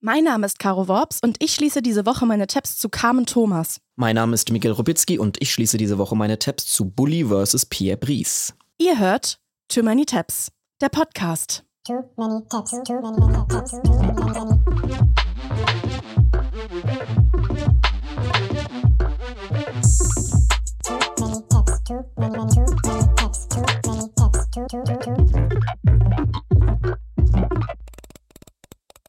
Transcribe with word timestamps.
Mein 0.00 0.22
Name 0.22 0.46
ist 0.46 0.60
Caro 0.60 0.86
Worps 0.86 1.18
und 1.24 1.42
ich 1.42 1.52
schließe 1.52 1.82
diese 1.82 2.06
Woche 2.06 2.24
meine 2.24 2.46
Tabs 2.46 2.76
zu 2.76 2.88
Carmen 2.88 3.26
Thomas. 3.26 3.80
Mein 3.96 4.14
Name 4.14 4.32
ist 4.32 4.52
Miguel 4.52 4.70
Robitzky 4.70 5.18
und 5.18 5.42
ich 5.42 5.52
schließe 5.52 5.76
diese 5.76 5.98
Woche 5.98 6.14
meine 6.14 6.38
Tabs 6.38 6.66
zu 6.66 6.88
Bully 6.88 7.24
vs. 7.24 7.66
Pierre 7.66 7.96
Brice. 7.96 8.54
Ihr 8.78 8.96
hört 8.96 9.40
Too 9.66 9.82
Many 9.82 10.06
Tabs, 10.06 10.52
der 10.80 10.88
Podcast. 10.88 11.64
Too 11.84 12.04
many 12.16 12.44
tabs, 12.48 12.70
too 12.70 13.00
many, 13.00 13.18
many 13.18 13.48
tabs, 13.48 13.72
too 13.72 13.92
many, 13.92 14.22
many. 14.30 16.17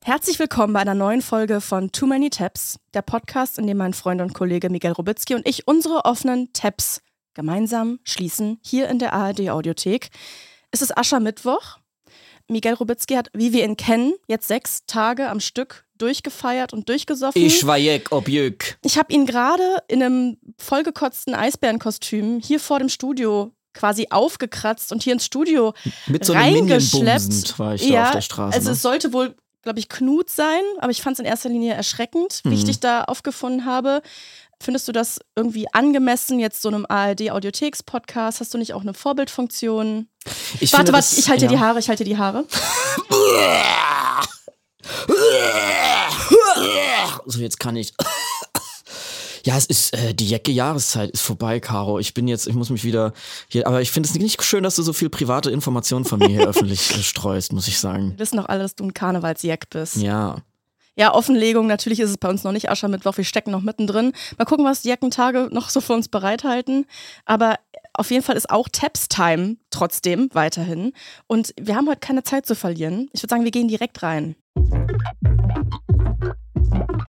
Herzlich 0.10 0.39
willkommen 0.39 0.73
bei 0.73 0.80
einer 0.80 0.96
neuen 0.96 1.21
Folge 1.21 1.62
von 1.62 1.92
Too 1.92 2.07
Many 2.07 2.32
Tabs, 2.32 2.80
der 2.96 3.04
Podcast, 3.04 3.60
in 3.60 3.68
dem 3.68 3.78
mein 3.78 3.93
Freund 3.93 4.21
und 4.21 4.34
Kollege 4.34 4.71
Miguel 4.71 4.93
Robitzky 4.93 5.36
und 5.36 5.47
ich 5.47 5.68
unsere 5.68 6.04
offenen 6.06 6.51
Tabs 6.51 7.04
gemeinsam 7.36 8.00
schließen, 8.04 8.57
hier 8.64 8.89
in 8.89 8.98
der 8.98 9.14
ARD 9.14 9.51
Audiothek. 9.51 10.10
Es 10.71 10.82
ist 10.82 10.98
Aschermittwoch. 10.98 11.78
Miguel 12.48 12.74
Robitzky 12.74 13.14
hat, 13.14 13.29
wie 13.34 13.54
wir 13.54 13.64
ihn 13.64 13.78
kennen, 13.78 14.14
jetzt 14.28 14.48
sechs 14.48 14.84
Tage 14.87 15.29
am 15.29 15.39
Stück 15.39 15.86
durchgefeiert 16.00 16.73
und 16.73 16.89
durchgesoffen. 16.89 17.39
Ich 17.39 17.68
war 17.68 17.78
jeck, 17.78 18.12
ob 18.12 18.28
jück. 18.28 18.79
Ich 18.82 18.98
habe 18.98 19.14
ihn 19.14 19.28
gerade 19.28 19.78
in 19.89 20.01
einem 20.01 20.37
vollgekotzten 20.57 21.36
Eisbärenkostüm 21.36 22.39
hier 22.43 22.60
vor 22.60 22.79
dem 22.79 22.89
Studio 22.89 23.51
quasi 23.76 24.07
aufgekratzt 24.10 24.92
und 24.92 25.04
hier 25.04 25.14
ins 25.14 25.26
Studio 25.26 25.76
Mit 26.07 26.26
so 26.26 26.34
reingeschleppt. 26.34 27.60
war 27.60 27.76
ich 27.76 27.87
ja, 27.87 28.01
da 28.01 28.07
auf 28.07 28.12
der 28.14 28.21
Straße. 28.21 28.56
Also 28.56 28.70
ne? 28.70 28.73
es 28.73 28.82
sollte 28.82 29.14
wohl, 29.14 29.36
glaube 29.69 29.79
ich, 29.79 29.87
Knut 29.87 30.29
sein, 30.32 30.61
aber 30.79 30.89
ich 30.91 31.01
fand 31.04 31.14
es 31.14 31.19
in 31.19 31.25
erster 31.25 31.47
Linie 31.50 31.75
erschreckend, 31.75 32.41
wie 32.44 32.55
ich 32.55 32.64
Mhm. 32.64 32.67
dich 32.67 32.80
da 32.80 33.03
aufgefunden 33.03 33.66
habe. 33.66 34.02
Findest 34.61 34.88
du 34.88 34.92
das 34.92 35.20
irgendwie 35.36 35.67
angemessen, 35.73 36.39
jetzt 36.39 36.61
so 36.64 36.70
einem 36.70 36.86
ARD-Audiotheks-Podcast? 36.89 38.39
Hast 38.42 38.52
du 38.53 38.58
nicht 38.58 38.73
auch 38.73 38.81
eine 38.81 38.94
Vorbildfunktion? 38.95 40.09
ich 40.59 40.73
warte, 40.73 40.92
warte, 40.92 41.16
ich 41.17 41.30
halte 41.30 41.42
dir 41.45 41.50
die 41.50 41.53
ja. 41.53 41.59
Haare, 41.61 41.80
ich 41.80 41.88
halte 41.88 42.03
dir 42.03 42.09
die 42.16 42.17
Haare. 42.17 42.45
So, 47.26 47.39
jetzt 47.42 47.59
kann 47.59 47.76
ich. 47.76 47.94
Ja, 49.50 49.58
es 49.58 49.66
ist, 49.66 49.95
äh, 49.95 50.14
die 50.14 50.30
Jacke 50.30 50.52
Jahreszeit 50.52 51.09
ist 51.09 51.23
vorbei, 51.23 51.59
Caro. 51.59 51.97
Ich 51.97 52.14
bin 52.14 52.28
jetzt, 52.28 52.45
ich 52.45 52.53
muss 52.53 52.69
mich 52.69 52.83
wieder 52.83 53.14
hier, 53.47 53.66
aber 53.66 53.81
ich 53.81 53.89
finde 53.89 54.08
es 54.08 54.14
nicht 54.14 54.44
schön, 54.44 54.61
dass 54.61 54.75
du 54.75 54.83
so 54.83 54.94
viel 54.94 55.09
private 55.09 55.50
Informationen 55.50 56.05
von 56.05 56.19
mir 56.19 56.28
hier 56.28 56.42
öffentlich 56.47 56.92
äh, 56.92 57.02
streust, 57.02 57.52
muss 57.52 57.67
ich 57.67 57.80
sagen. 57.80 58.11
Wir 58.11 58.20
wissen 58.20 58.38
doch 58.38 58.47
alle, 58.47 58.61
dass 58.61 58.75
du 58.75 58.83
ein 58.83 58.94
Karnevalsjack 58.94 59.72
bist. 59.72 59.95
Ja. 59.95 60.36
Ja, 60.95 61.16
Offenlegung, 61.16 61.66
natürlich 61.66 62.00
ist 62.00 62.11
es 62.11 62.17
bei 62.20 62.30
uns 62.30 62.44
noch 62.44 62.52
nicht 62.52 62.70
Aschermittwoch, 62.70 63.17
wir 63.17 63.23
stecken 63.23 63.50
noch 63.50 63.64
mittendrin. 63.64 64.14
Mal 64.38 64.45
gucken, 64.45 64.66
was 64.66 64.83
die 64.83 64.89
Jackentage 64.89 65.50
noch 65.52 65.70
so 65.72 65.81
für 65.81 65.94
uns 65.94 66.09
bereithalten. 66.09 66.86
Aber 67.25 67.55
auf 67.94 68.11
jeden 68.11 68.23
Fall 68.23 68.38
ist 68.38 68.52
auch 68.52 68.70
Taps-Time 68.72 69.55
trotzdem 69.72 70.30
weiterhin. 70.33 70.94
Und 71.25 71.55
wir 71.59 71.75
haben 71.75 71.89
heute 71.89 72.02
keine 72.02 72.22
Zeit 72.22 72.45
zu 72.45 72.53
verlieren. 72.53 73.09
Ich 73.14 73.23
würde 73.23 73.31
sagen, 73.31 73.45
wir 73.45 73.52
gehen 73.52 73.67
direkt 73.67 74.03
rein. 74.03 74.36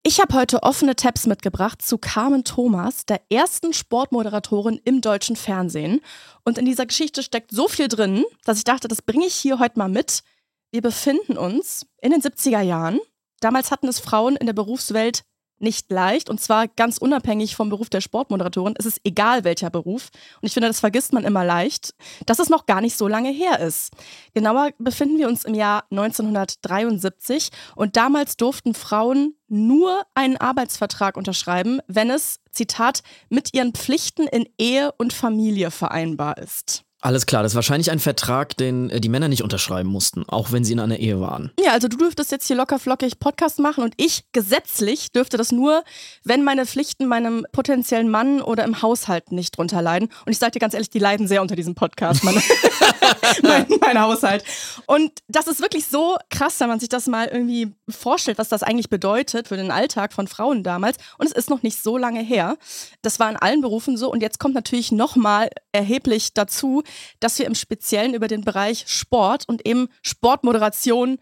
Ich 0.08 0.22
habe 0.22 0.36
heute 0.36 0.64
offene 0.64 0.96
Tabs 0.96 1.28
mitgebracht 1.28 1.82
zu 1.82 1.98
Carmen 1.98 2.46
Thomas, 2.46 3.06
der 3.06 3.20
ersten 3.30 3.74
Sportmoderatorin 3.74 4.80
im 4.86 5.02
deutschen 5.02 5.36
Fernsehen. 5.36 6.00
Und 6.46 6.58
in 6.58 6.64
dieser 6.64 6.86
Geschichte 6.86 7.22
steckt 7.22 7.52
so 7.52 7.68
viel 7.68 7.90
drin, 7.90 8.24
dass 8.46 8.58
ich 8.58 8.64
dachte, 8.64 8.88
das 8.88 9.02
bringe 9.02 9.26
ich 9.26 9.36
hier 9.36 9.60
heute 9.60 9.78
mal 9.78 9.90
mit. 9.90 10.24
Wir 10.72 10.82
befinden 10.82 11.38
uns 11.38 11.86
in 12.02 12.12
den 12.12 12.22
70er 12.22 12.62
Jahren. 12.62 13.02
Damals 13.42 13.70
hatten 13.70 13.90
es 13.90 14.00
Frauen 14.00 14.38
in 14.38 14.46
der 14.46 14.54
Berufswelt 14.54 15.24
nicht 15.60 15.92
leicht 15.92 16.30
und 16.30 16.40
zwar 16.40 16.68
ganz 16.68 16.98
unabhängig 16.98 17.56
vom 17.56 17.70
Beruf 17.70 17.90
der 17.90 18.02
Sportmoderatorin. 18.02 18.76
Es 18.78 18.86
ist 18.86 19.02
egal 19.04 19.44
welcher 19.44 19.70
Beruf 19.70 20.10
und 20.42 20.48
ich 20.48 20.54
finde, 20.54 20.68
das 20.68 20.80
vergisst 20.80 21.14
man 21.14 21.24
immer 21.24 21.44
leicht, 21.44 21.94
dass 22.26 22.40
es 22.40 22.50
noch 22.50 22.66
gar 22.66 22.82
nicht 22.82 22.98
so 22.98 23.08
lange 23.08 23.32
her 23.32 23.60
ist. 23.60 23.92
Genauer 24.34 24.72
befinden 24.78 25.18
wir 25.18 25.28
uns 25.28 25.46
im 25.46 25.54
Jahr 25.54 25.86
1973 25.92 27.50
und 27.76 27.96
damals 27.96 28.38
durften 28.38 28.74
Frauen 28.74 29.36
nur 29.48 30.02
einen 30.14 30.38
Arbeitsvertrag 30.38 31.18
unterschreiben, 31.18 31.80
wenn 31.88 32.10
es, 32.10 32.40
Zitat, 32.52 33.02
mit 33.30 33.54
ihren 33.54 33.74
Pflichten 33.74 34.28
in 34.28 34.48
Ehe 34.58 34.92
und 34.98 35.14
Familie 35.14 35.72
vereinbar 35.72 36.38
ist. 36.38 36.87
Alles 37.00 37.28
klar, 37.28 37.44
das 37.44 37.52
ist 37.52 37.56
wahrscheinlich 37.56 37.92
ein 37.92 38.00
Vertrag, 38.00 38.58
den 38.58 38.90
äh, 38.90 39.00
die 39.00 39.10
Männer 39.10 39.28
nicht 39.28 39.44
unterschreiben 39.44 39.88
mussten, 39.88 40.24
auch 40.28 40.52
wenn 40.52 40.64
sie 40.64 40.74
in 40.74 40.80
einer 40.80 40.98
Ehe 40.98 41.20
waren. 41.20 41.52
Ja, 41.64 41.74
also 41.74 41.88
du 41.88 41.96
dürftest 41.96 42.32
jetzt 42.32 42.48
hier 42.48 42.56
locker 42.56 42.80
flockig 42.80 43.20
Podcast 43.20 43.60
machen 43.60 43.84
und 43.84 43.94
ich 43.98 44.24
gesetzlich 44.32 45.12
dürfte 45.12 45.38
das 45.38 45.52
nur, 45.52 45.84
wenn 46.24 46.44
meine 46.44 46.66
Pflichten 46.66 47.06
meinem 47.06 47.46
potenziellen 47.52 48.10
Mann 48.10 48.42
oder 48.42 48.64
im 48.64 48.82
Haushalt 48.82 49.32
nicht 49.32 49.56
drunter 49.58 49.84
leiden. 49.84 50.10
Und 50.26 50.32
ich 50.32 50.40
sage 50.40 50.54
dir 50.54 50.60
ganz 50.60 50.74
ehrlich, 50.74 50.90
die 50.90 50.98
leiden 50.98 51.28
sehr 51.28 51.44
unter 51.44 51.56
diesem 51.56 51.76
Podcast, 51.76 52.24
meine, 52.24 52.42
mein, 53.44 53.68
mein 53.80 54.02
Haushalt. 54.02 54.44
Und 54.88 55.12
das 55.28 55.46
ist 55.46 55.62
wirklich 55.62 55.86
so 55.86 56.18
krass, 56.32 56.60
wenn 56.60 56.68
man 56.68 56.80
sich 56.80 56.90
das 56.90 57.06
mal 57.06 57.28
irgendwie 57.28 57.76
vorstellt, 57.88 58.40
was 58.40 58.50
das 58.50 58.64
eigentlich 58.64 58.90
bedeutet 58.90 59.48
für 59.48 59.58
den 59.58 59.70
Alltag 59.70 60.14
von 60.14 60.28
Frauen 60.28 60.64
damals. 60.64 60.98
Und 61.20 61.28
es 61.28 61.32
ist 61.32 61.52
noch 61.52 61.62
nicht 61.62 61.82
so 61.82 61.96
lange 61.96 62.22
her. 62.22 62.58
Das 63.04 63.20
war 63.20 63.30
in 63.30 63.38
allen 63.38 63.62
Berufen 63.62 63.98
so. 63.98 64.12
Und 64.12 64.22
jetzt 64.22 64.40
kommt 64.40 64.56
natürlich 64.56 64.92
nochmal 64.92 65.50
erheblich 65.72 66.34
dazu, 66.34 66.84
dass 67.20 67.40
wir 67.40 67.46
im 67.46 67.56
Speziellen 67.56 68.14
über 68.14 68.28
den 68.28 68.42
Bereich 68.42 68.86
Sport 68.88 69.44
und 69.48 69.68
eben 69.68 69.88
Sportmoderation 70.02 71.18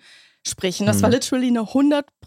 sprechen. 0.47 0.85
Das 0.85 1.01
war 1.01 1.09
literally 1.09 1.47
eine 1.47 1.73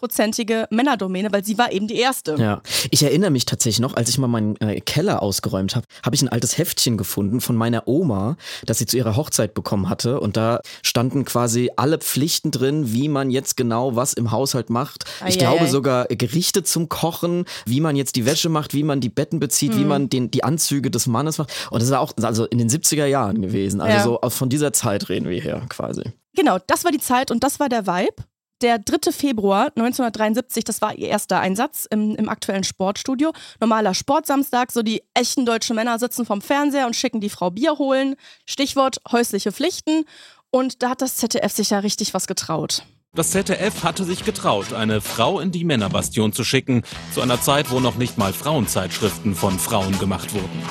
hundertprozentige 0.03 0.67
Männerdomäne, 0.71 1.33
weil 1.33 1.45
sie 1.45 1.59
war 1.59 1.73
eben 1.73 1.87
die 1.89 1.97
erste. 1.99 2.37
Ja, 2.39 2.63
ich 2.91 3.03
erinnere 3.03 3.31
mich 3.31 3.47
tatsächlich 3.47 3.81
noch, 3.81 3.95
als 3.97 4.09
ich 4.09 4.19
mal 4.19 4.29
meinen 4.29 4.57
äh, 4.61 4.81
Keller 4.81 5.23
ausgeräumt 5.23 5.77
habe, 5.77 5.87
habe 6.05 6.15
ich 6.17 6.23
ein 6.23 6.29
altes 6.29 6.59
Heftchen 6.59 6.97
gefunden 6.97 7.41
von 7.41 7.57
meiner 7.57 7.87
Oma, 7.89 8.37
das 8.65 8.79
sie 8.79 8.87
zu 8.87 8.97
ihrer 8.97 9.17
Hochzeit 9.17 9.55
bekommen 9.55 9.89
hatte. 9.89 10.21
Und 10.21 10.37
da 10.37 10.61
standen 10.83 11.25
quasi 11.25 11.71
alle 11.77 11.99
Pflichten 11.99 12.51
drin, 12.51 12.93
wie 12.93 13.09
man 13.09 13.31
jetzt 13.31 13.57
genau 13.57 13.97
was 13.97 14.13
im 14.13 14.31
Haushalt 14.31 14.71
macht. 14.71 15.05
Ich 15.27 15.37
Eieiei. 15.43 15.51
glaube 15.57 15.69
sogar 15.69 16.07
Gerichte 16.07 16.63
zum 16.63 16.89
Kochen, 16.89 17.45
wie 17.67 17.81
man 17.81 17.97
jetzt 17.97 18.17
die 18.17 18.27
Wäsche 18.27 18.49
macht, 18.49 18.75
wie 18.75 18.83
man 18.83 19.01
die 19.01 19.09
Betten 19.11 19.41
bezieht, 19.41 19.75
Mhm. 19.75 19.79
wie 19.81 19.85
man 19.85 20.09
den, 20.09 20.31
die 20.31 20.45
Anzüge 20.45 20.91
des 20.91 21.07
Mannes 21.07 21.39
macht. 21.39 21.53
Und 21.71 21.83
das 21.83 21.91
war 21.91 22.01
auch 22.01 22.13
also 22.23 22.45
in 22.47 22.59
den 22.59 22.69
70er 22.69 23.07
Jahren 23.07 23.43
gewesen. 23.43 23.81
Also 23.81 23.97
Ja. 23.97 24.03
so 24.05 24.21
aus- 24.21 24.35
von 24.39 24.49
dieser 24.49 24.73
Zeit 24.73 25.09
reden 25.09 25.29
wir 25.29 25.41
hier 25.41 25.63
quasi. 25.69 26.03
Genau, 26.37 26.59
das 26.67 26.85
war 26.85 26.93
die 26.93 26.99
Zeit 27.01 27.31
und 27.31 27.43
das 27.43 27.59
war 27.59 27.69
der 27.69 27.87
Vibe. 27.87 28.15
Der 28.61 28.81
3. 28.81 29.13
Februar 29.13 29.67
1973, 29.77 30.65
das 30.65 30.83
war 30.83 30.93
ihr 30.93 31.09
erster 31.09 31.39
Einsatz 31.39 31.87
im, 31.89 32.17
im 32.17 32.29
aktuellen 32.29 32.65
Sportstudio. 32.65 33.33
Normaler 33.61 33.95
Sportsamstag, 33.95 34.73
so 34.73 34.83
die 34.83 35.05
echten 35.15 35.47
deutschen 35.47 35.77
Männer 35.77 36.01
sitzen 36.01 36.27
vom 36.27 36.43
Fernseher 36.43 36.87
und 36.87 36.97
schicken 36.97 37.21
die 37.21 37.31
Frau 37.31 37.51
Bier 37.51 37.79
holen. 37.79 38.17
Stichwort 38.47 38.99
häusliche 39.13 39.53
Pflichten. 39.53 40.07
Und 40.51 40.83
da 40.83 40.91
hat 40.91 41.03
das 41.03 41.17
ZDF 41.17 41.53
sich 41.53 41.71
ja 41.71 41.79
richtig 41.79 42.15
was 42.15 42.27
getraut. 42.27 42.83
Das 43.15 43.31
ZDF 43.31 43.85
hatte 43.85 44.03
sich 44.05 44.25
getraut, 44.25 44.73
eine 44.73 45.01
Frau 45.01 45.39
in 45.39 45.53
die 45.53 45.65
Männerbastion 45.65 46.33
zu 46.33 46.43
schicken, 46.43 46.83
zu 47.15 47.21
einer 47.21 47.41
Zeit, 47.41 47.71
wo 47.71 47.79
noch 47.79 47.97
nicht 47.97 48.19
mal 48.19 48.33
Frauenzeitschriften 48.33 49.37
von 49.37 49.59
Frauen 49.59 49.99
gemacht 50.01 50.35
wurden. 50.35 50.63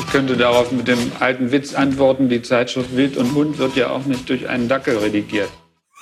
Ich 0.00 0.06
könnte 0.10 0.36
darauf 0.36 0.72
mit 0.72 0.88
dem 0.88 1.12
alten 1.20 1.52
Witz 1.52 1.74
antworten, 1.74 2.28
die 2.28 2.42
Zeitschrift 2.42 2.96
Wild 2.96 3.16
und 3.16 3.34
Hund 3.34 3.58
wird 3.58 3.76
ja 3.76 3.90
auch 3.90 4.06
nicht 4.06 4.28
durch 4.28 4.48
einen 4.48 4.68
Dackel 4.68 4.96
redigiert. 4.96 5.50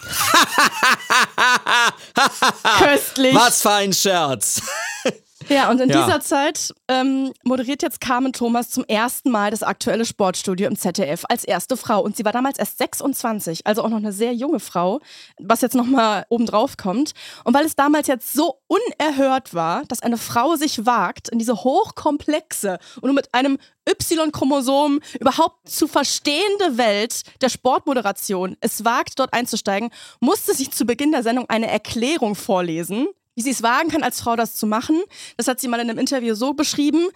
Köstlich. 2.78 3.34
Was 3.34 3.62
für 3.62 3.72
ein 3.72 3.92
Scherz! 3.92 4.62
Ja, 5.48 5.70
und 5.70 5.80
in 5.80 5.90
Ja. 5.90 6.04
dieser 6.04 6.20
Zeit 6.20 6.74
ähm, 6.88 7.32
moderiert 7.44 7.82
jetzt 7.82 8.00
Carmen 8.00 8.32
Thomas 8.32 8.70
zum 8.70 8.84
ersten 8.84 9.30
Mal 9.30 9.50
das 9.50 9.62
aktuelle 9.62 10.04
Sportstudio 10.04 10.66
im 10.68 10.76
ZDF 10.76 11.24
als 11.28 11.44
erste 11.44 11.76
Frau. 11.76 12.00
Und 12.00 12.16
sie 12.16 12.24
war 12.24 12.32
damals 12.32 12.58
erst 12.58 12.78
26, 12.78 13.66
also 13.66 13.82
auch 13.82 13.88
noch 13.88 13.96
eine 13.98 14.12
sehr 14.12 14.32
junge 14.34 14.60
Frau, 14.60 15.00
was 15.38 15.60
jetzt 15.60 15.74
nochmal 15.74 16.24
obendrauf 16.28 16.76
kommt. 16.76 17.12
Und 17.44 17.54
weil 17.54 17.64
es 17.66 17.76
damals 17.76 18.06
jetzt 18.08 18.32
so 18.32 18.56
unerhört 18.66 19.54
war, 19.54 19.84
dass 19.86 20.00
eine 20.02 20.16
Frau 20.18 20.56
sich 20.56 20.86
wagt, 20.86 21.28
in 21.28 21.38
diese 21.38 21.54
hochkomplexe 21.64 22.78
und 22.96 23.04
nur 23.04 23.14
mit 23.14 23.32
einem 23.34 23.58
Y-Chromosom 23.88 25.00
überhaupt 25.18 25.68
zu 25.68 25.88
verstehende 25.88 26.76
Welt 26.78 27.22
der 27.40 27.48
Sportmoderation 27.48 28.56
es 28.60 28.84
wagt, 28.84 29.18
dort 29.18 29.32
einzusteigen, 29.32 29.90
musste 30.20 30.54
sie 30.54 30.70
zu 30.70 30.84
Beginn 30.84 31.12
der 31.12 31.22
Sendung 31.22 31.48
eine 31.48 31.68
Erklärung 31.68 32.34
vorlesen, 32.34 33.08
wie 33.34 33.42
sie 33.42 33.50
es 33.50 33.62
wagen 33.62 33.90
kann, 33.90 34.02
als 34.02 34.20
Frau 34.20 34.36
das 34.36 34.54
zu 34.54 34.66
machen. 34.66 35.00
Das 35.36 35.48
hat 35.48 35.60
sie 35.60 35.68
mal 35.68 35.80
in 35.80 35.88
einem 35.90 35.98
Interview 35.98 36.34
so 36.34 36.54
beschrieben. 36.54 37.08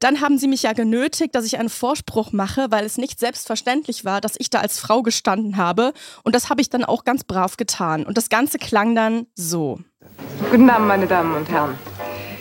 Dann 0.00 0.20
haben 0.20 0.36
sie 0.36 0.48
mich 0.48 0.64
ja 0.64 0.72
genötigt, 0.72 1.34
dass 1.34 1.44
ich 1.44 1.58
einen 1.58 1.68
Vorspruch 1.68 2.32
mache, 2.32 2.66
weil 2.70 2.84
es 2.84 2.98
nicht 2.98 3.20
selbstverständlich 3.20 4.04
war, 4.04 4.20
dass 4.20 4.34
ich 4.36 4.50
da 4.50 4.58
als 4.58 4.80
Frau 4.80 5.02
gestanden 5.02 5.56
habe. 5.56 5.92
Und 6.24 6.34
das 6.34 6.50
habe 6.50 6.60
ich 6.60 6.68
dann 6.68 6.84
auch 6.84 7.04
ganz 7.04 7.22
brav 7.22 7.56
getan. 7.56 8.04
Und 8.04 8.16
das 8.16 8.28
Ganze 8.28 8.58
klang 8.58 8.96
dann 8.96 9.26
so. 9.34 9.78
Guten 10.50 10.68
Abend, 10.68 10.88
meine 10.88 11.06
Damen 11.06 11.36
und 11.36 11.48
Herren. 11.48 11.78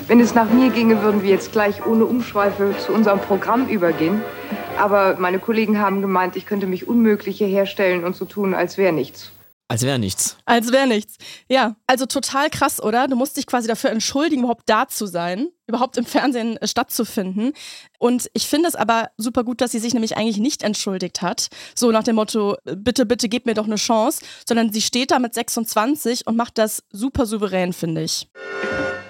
Wenn 0.08 0.20
es 0.20 0.34
nach 0.34 0.50
mir 0.50 0.72
ginge, 0.72 1.04
würden 1.04 1.22
wir 1.22 1.30
jetzt 1.30 1.52
gleich 1.52 1.86
ohne 1.86 2.06
Umschweife 2.06 2.74
zu 2.84 2.92
unserem 2.92 3.22
Programm 3.22 3.68
übergehen. 3.68 4.24
Aber 4.80 5.18
meine 5.20 5.38
Kollegen 5.38 5.80
haben 5.80 6.02
gemeint, 6.02 6.36
ich 6.36 6.48
könnte 6.48 6.66
mich 6.66 6.88
unmöglich 6.88 7.38
hierher 7.38 7.68
stellen 7.68 8.04
und 8.04 8.16
so 8.16 8.26
tun, 8.26 8.56
als 8.56 8.78
wäre 8.78 8.92
nichts. 8.92 9.32
Als 9.72 9.84
wäre 9.84 10.00
nichts. 10.00 10.36
Als 10.44 10.74
wäre 10.74 10.86
nichts. 10.86 11.16
Ja, 11.48 11.78
also 11.88 12.06
total 12.06 12.50
krass, 12.50 12.84
oder? 12.84 13.08
Du 13.08 13.16
musst 13.16 13.38
dich 13.38 13.48
quasi 13.48 13.70
dafür 13.70 13.90
entschuldigen, 13.90 14.42
überhaupt 14.42 14.68
da 14.68 14.90
zu 14.90 15.06
sein, 15.06 15.48
überhaupt 15.66 15.96
im 15.96 16.04
Fernsehen 16.06 16.58
äh, 16.58 16.68
stattzufinden. 16.68 17.54
Und 17.98 18.30
ich 18.34 18.50
finde 18.50 18.68
es 18.68 18.76
aber 18.76 19.12
super 19.16 19.46
gut, 19.46 19.62
dass 19.62 19.72
sie 19.72 19.80
sich 19.80 19.94
nämlich 19.94 20.18
eigentlich 20.18 20.40
nicht 20.40 20.64
entschuldigt 20.64 21.22
hat. 21.22 21.48
So 21.74 21.92
nach 21.92 22.04
dem 22.04 22.18
Motto, 22.18 22.58
bitte, 22.66 23.06
bitte 23.06 23.30
gib 23.30 23.46
mir 23.46 23.54
doch 23.54 23.64
eine 23.64 23.78
Chance, 23.78 24.26
sondern 24.46 24.74
sie 24.74 24.82
steht 24.82 25.12
da 25.12 25.20
mit 25.20 25.34
26 25.34 26.28
und 26.28 26.36
macht 26.36 26.58
das 26.58 26.84
super 26.92 27.26
souverän, 27.26 27.72
finde 27.72 28.04
ich. 28.04 28.28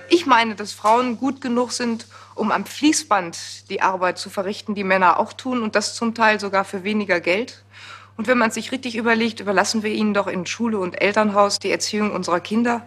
Ich 0.09 0.27
meine, 0.27 0.53
dass 0.53 0.73
Frauen 0.73 1.17
gut 1.17 1.41
genug 1.41 1.71
sind, 1.71 2.05
um 2.35 2.51
am 2.51 2.67
Fließband 2.67 3.71
die 3.71 3.81
Arbeit 3.81 4.19
zu 4.19 4.29
verrichten, 4.29 4.75
die 4.75 4.83
Männer 4.83 5.19
auch 5.19 5.33
tun 5.33 5.63
und 5.63 5.73
das 5.75 5.95
zum 5.95 6.13
Teil 6.13 6.39
sogar 6.39 6.65
für 6.65 6.83
weniger 6.83 7.19
Geld. 7.19 7.63
Und 8.21 8.27
wenn 8.27 8.37
man 8.37 8.51
sich 8.51 8.71
richtig 8.71 8.97
überlegt, 8.97 9.39
überlassen 9.39 9.81
wir 9.81 9.89
ihnen 9.89 10.13
doch 10.13 10.27
in 10.27 10.45
Schule 10.45 10.77
und 10.77 11.01
Elternhaus 11.01 11.57
die 11.57 11.71
Erziehung 11.71 12.11
unserer 12.11 12.39
Kinder. 12.39 12.83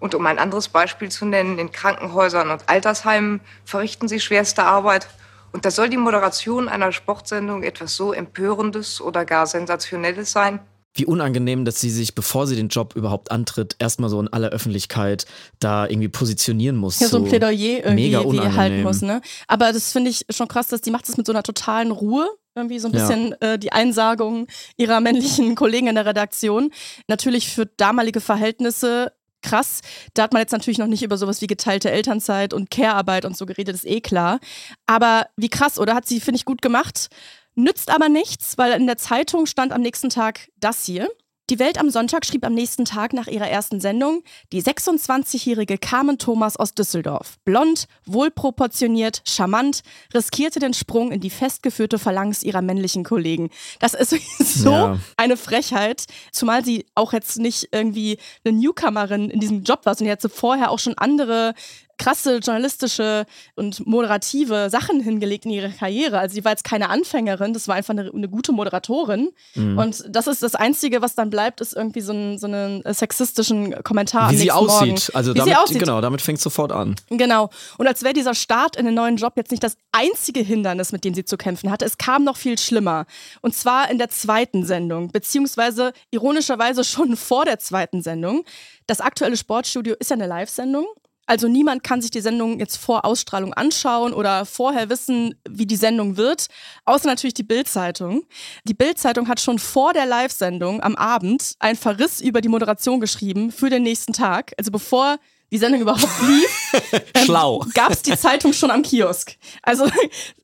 Und 0.00 0.14
um 0.14 0.24
ein 0.24 0.38
anderes 0.38 0.68
Beispiel 0.68 1.10
zu 1.10 1.26
nennen, 1.26 1.58
in 1.58 1.72
Krankenhäusern 1.72 2.48
und 2.48 2.70
Altersheimen 2.70 3.42
verrichten 3.66 4.08
sie 4.08 4.18
schwerste 4.18 4.64
Arbeit. 4.64 5.06
Und 5.52 5.66
da 5.66 5.70
soll 5.70 5.90
die 5.90 5.98
Moderation 5.98 6.70
einer 6.70 6.90
Sportsendung 6.92 7.64
etwas 7.64 7.96
so 7.96 8.14
Empörendes 8.14 9.02
oder 9.02 9.26
gar 9.26 9.46
Sensationelles 9.46 10.32
sein? 10.32 10.58
Wie 10.94 11.04
unangenehm, 11.04 11.66
dass 11.66 11.82
sie 11.82 11.90
sich, 11.90 12.14
bevor 12.14 12.46
sie 12.46 12.56
den 12.56 12.68
Job 12.68 12.96
überhaupt 12.96 13.30
antritt, 13.30 13.76
erstmal 13.78 14.08
so 14.08 14.18
in 14.18 14.28
aller 14.28 14.48
Öffentlichkeit 14.48 15.26
da 15.58 15.86
irgendwie 15.86 16.08
positionieren 16.08 16.76
muss. 16.76 16.98
Ja, 16.98 17.08
so 17.08 17.18
ein 17.18 17.24
Plädoyer 17.24 17.84
irgendwie 17.84 18.04
mega 18.06 18.20
wie 18.20 18.38
halten 18.38 18.48
unangenehm. 18.48 18.82
muss, 18.84 19.02
ne? 19.02 19.20
Aber 19.48 19.70
das 19.70 19.92
finde 19.92 20.08
ich 20.08 20.24
schon 20.30 20.48
krass, 20.48 20.68
dass 20.68 20.80
die 20.80 20.90
macht 20.90 21.06
das 21.06 21.18
mit 21.18 21.26
so 21.26 21.32
einer 21.34 21.42
totalen 21.42 21.90
Ruhe. 21.90 22.26
Irgendwie 22.58 22.78
so 22.78 22.88
ein 22.88 22.92
bisschen 22.92 23.40
äh, 23.40 23.58
die 23.58 23.72
Einsagung 23.72 24.46
ihrer 24.76 25.00
männlichen 25.00 25.54
Kollegen 25.54 25.86
in 25.86 25.94
der 25.94 26.06
Redaktion. 26.06 26.70
Natürlich 27.06 27.48
für 27.48 27.66
damalige 27.66 28.20
Verhältnisse 28.20 29.12
krass. 29.42 29.80
Da 30.14 30.24
hat 30.24 30.32
man 30.32 30.40
jetzt 30.40 30.52
natürlich 30.52 30.78
noch 30.78 30.86
nicht 30.86 31.02
über 31.02 31.16
sowas 31.16 31.40
wie 31.40 31.46
geteilte 31.46 31.90
Elternzeit 31.90 32.52
und 32.52 32.70
Care-Arbeit 32.70 33.24
und 33.24 33.36
so 33.36 33.46
geredet, 33.46 33.74
ist 33.74 33.86
eh 33.86 34.00
klar. 34.00 34.40
Aber 34.86 35.26
wie 35.36 35.48
krass, 35.48 35.78
oder? 35.78 35.94
Hat 35.94 36.06
sie, 36.06 36.20
finde 36.20 36.36
ich, 36.36 36.44
gut 36.44 36.62
gemacht. 36.62 37.08
Nützt 37.54 37.90
aber 37.90 38.08
nichts, 38.08 38.58
weil 38.58 38.72
in 38.72 38.86
der 38.86 38.96
Zeitung 38.96 39.46
stand 39.46 39.72
am 39.72 39.80
nächsten 39.80 40.10
Tag 40.10 40.48
das 40.56 40.84
hier. 40.84 41.08
Die 41.50 41.58
Welt 41.58 41.78
am 41.78 41.88
Sonntag 41.88 42.26
schrieb 42.26 42.44
am 42.44 42.52
nächsten 42.52 42.84
Tag 42.84 43.14
nach 43.14 43.26
ihrer 43.26 43.48
ersten 43.48 43.80
Sendung, 43.80 44.22
die 44.52 44.62
26-jährige 44.62 45.78
Carmen 45.78 46.18
Thomas 46.18 46.58
aus 46.58 46.74
Düsseldorf, 46.74 47.38
blond, 47.46 47.86
wohlproportioniert, 48.04 49.22
charmant, 49.24 49.80
riskierte 50.12 50.58
den 50.60 50.74
Sprung 50.74 51.10
in 51.10 51.20
die 51.20 51.30
festgeführte 51.30 51.98
Phalanx 51.98 52.42
ihrer 52.42 52.60
männlichen 52.60 53.02
Kollegen. 53.02 53.48
Das 53.80 53.94
ist 53.94 54.10
so 54.38 54.70
Ja. 54.72 55.00
eine 55.16 55.38
Frechheit, 55.38 56.04
zumal 56.32 56.64
sie 56.66 56.84
auch 56.94 57.14
jetzt 57.14 57.38
nicht 57.38 57.68
irgendwie 57.72 58.18
eine 58.44 58.54
Newcomerin 58.58 59.30
in 59.30 59.40
diesem 59.40 59.62
Job 59.62 59.86
war, 59.86 59.94
sondern 59.94 60.18
jetzt 60.18 60.30
vorher 60.34 60.70
auch 60.70 60.78
schon 60.78 60.98
andere 60.98 61.54
krasse 61.98 62.38
journalistische 62.38 63.26
und 63.56 63.86
moderative 63.86 64.70
Sachen 64.70 65.00
hingelegt 65.00 65.44
in 65.44 65.50
ihre 65.50 65.70
Karriere. 65.70 66.18
Also 66.18 66.34
sie 66.34 66.44
war 66.44 66.52
jetzt 66.52 66.64
keine 66.64 66.88
Anfängerin, 66.90 67.52
das 67.52 67.68
war 67.68 67.74
einfach 67.74 67.92
eine, 67.92 68.10
eine 68.12 68.28
gute 68.28 68.52
Moderatorin. 68.52 69.30
Mhm. 69.54 69.78
Und 69.78 70.04
das 70.08 70.26
ist 70.26 70.42
das 70.42 70.54
Einzige, 70.54 71.02
was 71.02 71.14
dann 71.14 71.30
bleibt, 71.30 71.60
ist 71.60 71.74
irgendwie 71.74 72.00
so, 72.00 72.12
ein, 72.12 72.38
so 72.38 72.46
einen 72.46 72.82
sexistischen 72.94 73.82
Kommentar 73.82 74.30
Wie 74.30 74.36
sie 74.36 74.52
aussieht. 74.52 74.88
Morgen. 74.88 75.00
Also 75.14 75.34
Wie 75.34 75.38
damit, 75.38 75.54
sie 75.54 75.58
aussieht. 75.58 75.78
genau, 75.80 76.00
damit 76.00 76.22
fängt 76.22 76.40
sofort 76.40 76.72
an. 76.72 76.96
Genau. 77.10 77.50
Und 77.76 77.86
als 77.86 78.02
wäre 78.02 78.14
dieser 78.14 78.34
Start 78.34 78.76
in 78.76 78.86
den 78.86 78.94
neuen 78.94 79.16
Job 79.16 79.34
jetzt 79.36 79.50
nicht 79.50 79.62
das 79.62 79.76
einzige 79.92 80.40
Hindernis, 80.40 80.92
mit 80.92 81.04
dem 81.04 81.14
sie 81.14 81.24
zu 81.24 81.36
kämpfen 81.36 81.70
hatte. 81.70 81.84
Es 81.84 81.98
kam 81.98 82.24
noch 82.24 82.36
viel 82.36 82.58
schlimmer. 82.58 83.06
Und 83.40 83.54
zwar 83.54 83.90
in 83.90 83.98
der 83.98 84.10
zweiten 84.10 84.64
Sendung, 84.64 85.10
beziehungsweise 85.10 85.92
ironischerweise 86.10 86.84
schon 86.84 87.16
vor 87.28 87.44
der 87.44 87.58
zweiten 87.58 88.02
Sendung. 88.02 88.44
Das 88.86 89.00
aktuelle 89.00 89.36
Sportstudio 89.36 89.94
ist 89.98 90.10
ja 90.10 90.14
eine 90.14 90.26
Live-Sendung. 90.26 90.86
Also 91.28 91.46
niemand 91.46 91.84
kann 91.84 92.00
sich 92.00 92.10
die 92.10 92.22
Sendung 92.22 92.58
jetzt 92.58 92.78
vor 92.78 93.04
Ausstrahlung 93.04 93.52
anschauen 93.52 94.14
oder 94.14 94.46
vorher 94.46 94.88
wissen, 94.88 95.34
wie 95.46 95.66
die 95.66 95.76
Sendung 95.76 96.16
wird, 96.16 96.46
außer 96.86 97.06
natürlich 97.06 97.34
die 97.34 97.42
Bild-Zeitung. 97.42 98.22
Die 98.64 98.72
Bild-Zeitung 98.72 99.28
hat 99.28 99.38
schon 99.38 99.58
vor 99.58 99.92
der 99.92 100.06
Live-Sendung 100.06 100.82
am 100.82 100.96
Abend 100.96 101.54
einen 101.58 101.76
Verriss 101.76 102.22
über 102.22 102.40
die 102.40 102.48
Moderation 102.48 102.98
geschrieben 102.98 103.52
für 103.52 103.68
den 103.68 103.82
nächsten 103.82 104.14
Tag. 104.14 104.54
Also 104.56 104.70
bevor 104.70 105.18
die 105.50 105.58
Sendung 105.58 105.82
überhaupt 105.82 106.08
lief, 106.26 106.82
Schlau. 107.24 107.64
gab 107.74 107.90
es 107.90 108.02
die 108.02 108.16
Zeitung 108.16 108.54
schon 108.54 108.70
am 108.70 108.82
Kiosk. 108.82 109.36
Also, 109.62 109.86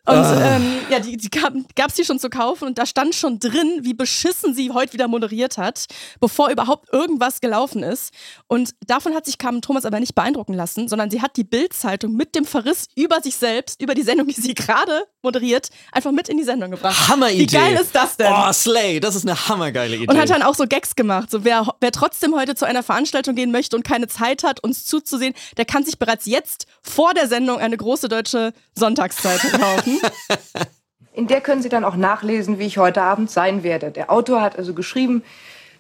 und 0.06 0.18
ähm, 0.18 0.80
ja, 0.90 1.00
die, 1.00 1.16
die 1.16 1.30
gab 1.30 1.54
es 1.88 1.94
die 1.94 2.04
schon 2.04 2.18
zu 2.18 2.28
kaufen 2.28 2.66
und 2.66 2.76
da 2.76 2.84
stand 2.84 3.14
schon 3.14 3.38
drin, 3.38 3.80
wie 3.82 3.94
beschissen 3.94 4.54
sie 4.54 4.70
heute 4.70 4.92
wieder 4.92 5.08
moderiert 5.08 5.56
hat, 5.56 5.86
bevor 6.20 6.50
überhaupt 6.50 6.92
irgendwas 6.92 7.40
gelaufen 7.40 7.82
ist. 7.82 8.12
Und 8.46 8.74
davon 8.86 9.14
hat 9.14 9.24
sich 9.24 9.38
Carmen 9.38 9.62
Thomas 9.62 9.86
aber 9.86 10.00
nicht 10.00 10.14
beeindrucken 10.14 10.52
lassen, 10.52 10.88
sondern 10.88 11.10
sie 11.10 11.22
hat 11.22 11.38
die 11.38 11.44
Bild-Zeitung 11.44 12.12
mit 12.12 12.34
dem 12.34 12.44
Verriss 12.44 12.88
über 12.94 13.22
sich 13.22 13.36
selbst, 13.36 13.80
über 13.80 13.94
die 13.94 14.02
Sendung, 14.02 14.26
die 14.26 14.38
sie 14.38 14.52
gerade 14.54 15.04
moderiert, 15.22 15.70
einfach 15.90 16.12
mit 16.12 16.28
in 16.28 16.36
die 16.36 16.44
Sendung 16.44 16.70
gebracht. 16.70 17.08
Hammeridee. 17.08 17.38
Wie 17.38 17.46
geil 17.46 17.78
ist 17.80 17.94
das 17.94 18.18
denn? 18.18 18.30
Oh, 18.30 18.52
Slay, 18.52 19.00
das 19.00 19.14
ist 19.14 19.26
eine 19.26 19.48
hammergeile 19.48 19.96
Idee. 19.96 20.08
Und 20.08 20.18
hat 20.18 20.28
dann 20.28 20.42
auch 20.42 20.54
so 20.54 20.66
Gags 20.66 20.96
gemacht. 20.96 21.30
So, 21.30 21.44
wer, 21.44 21.66
wer 21.80 21.92
trotzdem 21.92 22.34
heute 22.34 22.54
zu 22.54 22.66
einer 22.66 22.82
Veranstaltung 22.82 23.34
gehen 23.36 23.50
möchte 23.50 23.74
und 23.74 23.84
keine 23.84 24.06
Zeit 24.08 24.44
hat, 24.44 24.60
uns 24.60 24.84
zuzusehen, 24.84 25.32
der 25.56 25.64
kann 25.64 25.82
sich 25.82 25.98
bereits 25.98 26.26
jetzt 26.26 26.66
vor 26.82 27.14
der 27.14 27.26
Sendung 27.26 27.58
eine 27.58 27.78
große 27.78 28.08
deutsche 28.08 28.52
Sonntagszeitung 28.74 29.52
kaufen. 29.52 29.93
In 31.12 31.28
der 31.28 31.40
können 31.40 31.62
Sie 31.62 31.68
dann 31.68 31.84
auch 31.84 31.94
nachlesen, 31.94 32.58
wie 32.58 32.66
ich 32.66 32.78
heute 32.78 33.02
Abend 33.02 33.30
sein 33.30 33.62
werde. 33.62 33.92
Der 33.92 34.10
Autor 34.10 34.40
hat 34.40 34.58
also 34.58 34.74
geschrieben, 34.74 35.22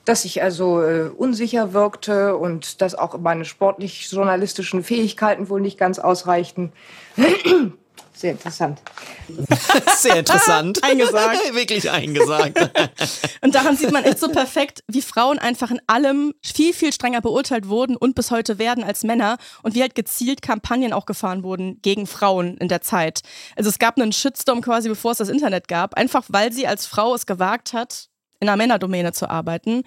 dass 0.04 0.24
ich 0.24 0.42
also 0.42 0.82
äh, 0.82 1.08
unsicher 1.08 1.72
wirkte 1.72 2.36
und 2.36 2.80
dass 2.80 2.94
auch 2.94 3.18
meine 3.18 3.44
sportlich-journalistischen 3.44 4.84
Fähigkeiten 4.84 5.48
wohl 5.48 5.60
nicht 5.60 5.78
ganz 5.78 5.98
ausreichten. 5.98 6.72
Sehr 8.16 8.30
interessant. 8.30 8.80
Sehr 9.96 10.16
interessant. 10.16 10.82
Eingesagt. 10.84 11.36
Wirklich 11.54 11.90
eingesagt. 11.90 12.58
Und 13.42 13.54
daran 13.54 13.76
sieht 13.76 13.90
man 13.90 14.04
echt 14.04 14.20
so 14.20 14.28
perfekt, 14.28 14.84
wie 14.86 15.02
Frauen 15.02 15.38
einfach 15.40 15.70
in 15.72 15.80
allem 15.88 16.32
viel, 16.42 16.72
viel 16.72 16.92
strenger 16.92 17.20
beurteilt 17.20 17.68
wurden 17.68 17.96
und 17.96 18.14
bis 18.14 18.30
heute 18.30 18.58
werden 18.58 18.84
als 18.84 19.02
Männer 19.02 19.36
und 19.62 19.74
wie 19.74 19.82
halt 19.82 19.94
gezielt 19.94 20.42
Kampagnen 20.42 20.92
auch 20.92 21.06
gefahren 21.06 21.42
wurden 21.42 21.80
gegen 21.82 22.06
Frauen 22.06 22.56
in 22.58 22.68
der 22.68 22.80
Zeit. 22.80 23.20
Also 23.56 23.68
es 23.68 23.78
gab 23.78 23.98
einen 23.98 24.12
Shitstorm 24.12 24.62
quasi, 24.62 24.88
bevor 24.88 25.12
es 25.12 25.18
das 25.18 25.28
Internet 25.28 25.68
gab, 25.68 25.94
einfach 25.94 26.24
weil 26.28 26.52
sie 26.52 26.66
als 26.66 26.86
Frau 26.86 27.14
es 27.14 27.26
gewagt 27.26 27.72
hat, 27.72 28.08
in 28.40 28.48
einer 28.48 28.56
Männerdomäne 28.56 29.12
zu 29.12 29.28
arbeiten. 29.28 29.82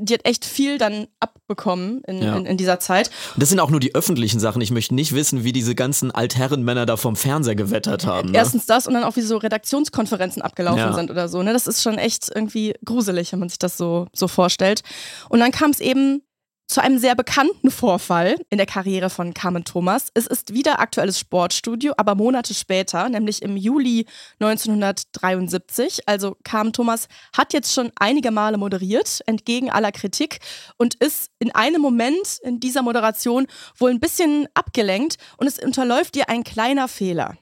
Die 0.00 0.14
hat 0.14 0.24
echt 0.24 0.44
viel 0.44 0.78
dann 0.78 1.06
abbekommen 1.20 2.02
in, 2.06 2.22
Ja. 2.22 2.36
in, 2.36 2.46
in 2.46 2.56
dieser 2.56 2.80
Zeit. 2.80 3.10
Das 3.36 3.48
sind 3.48 3.60
auch 3.60 3.70
nur 3.70 3.80
die 3.80 3.94
öffentlichen 3.94 4.40
Sachen. 4.40 4.60
Ich 4.60 4.70
möchte 4.70 4.94
nicht 4.94 5.14
wissen, 5.14 5.44
wie 5.44 5.52
diese 5.52 5.74
ganzen 5.74 6.10
Altherrenmänner 6.10 6.86
da 6.86 6.96
vom 6.96 7.16
Fernseher 7.16 7.54
gewettert 7.54 8.06
haben. 8.06 8.30
Ne? 8.30 8.38
Erstens 8.38 8.66
das 8.66 8.86
und 8.86 8.94
dann 8.94 9.04
auch 9.04 9.16
wie 9.16 9.20
so 9.22 9.36
Redaktionskonferenzen 9.38 10.42
abgelaufen 10.42 10.78
Ja. 10.78 10.92
sind 10.94 11.10
oder 11.10 11.28
so. 11.28 11.42
Ne? 11.42 11.52
Das 11.52 11.66
ist 11.66 11.82
schon 11.82 11.98
echt 11.98 12.30
irgendwie 12.34 12.74
gruselig, 12.84 13.32
wenn 13.32 13.38
man 13.40 13.48
sich 13.48 13.58
das 13.58 13.76
so, 13.76 14.06
so 14.12 14.28
vorstellt. 14.28 14.82
Und 15.28 15.40
dann 15.40 15.50
kam 15.52 15.70
es 15.70 15.80
eben 15.80 16.22
zu 16.68 16.82
einem 16.82 16.98
sehr 16.98 17.14
bekannten 17.14 17.70
Vorfall 17.70 18.36
in 18.50 18.58
der 18.58 18.66
Karriere 18.66 19.08
von 19.08 19.32
Carmen 19.32 19.64
Thomas. 19.64 20.10
Es 20.12 20.26
ist 20.26 20.52
wieder 20.52 20.80
aktuelles 20.80 21.18
Sportstudio, 21.18 21.94
aber 21.96 22.14
Monate 22.14 22.52
später, 22.52 23.08
nämlich 23.08 23.40
im 23.40 23.56
Juli 23.56 24.06
1973. 24.38 26.06
Also 26.06 26.36
Carmen 26.44 26.74
Thomas 26.74 27.08
hat 27.36 27.54
jetzt 27.54 27.72
schon 27.72 27.90
einige 27.98 28.30
Male 28.30 28.58
moderiert, 28.58 29.22
entgegen 29.26 29.70
aller 29.70 29.92
Kritik, 29.92 30.40
und 30.76 30.94
ist 30.96 31.30
in 31.38 31.54
einem 31.54 31.80
Moment 31.80 32.38
in 32.42 32.60
dieser 32.60 32.82
Moderation 32.82 33.46
wohl 33.78 33.90
ein 33.90 34.00
bisschen 34.00 34.46
abgelenkt 34.52 35.16
und 35.38 35.46
es 35.46 35.58
unterläuft 35.58 36.16
ihr 36.16 36.28
ein 36.28 36.44
kleiner 36.44 36.86
Fehler. 36.86 37.38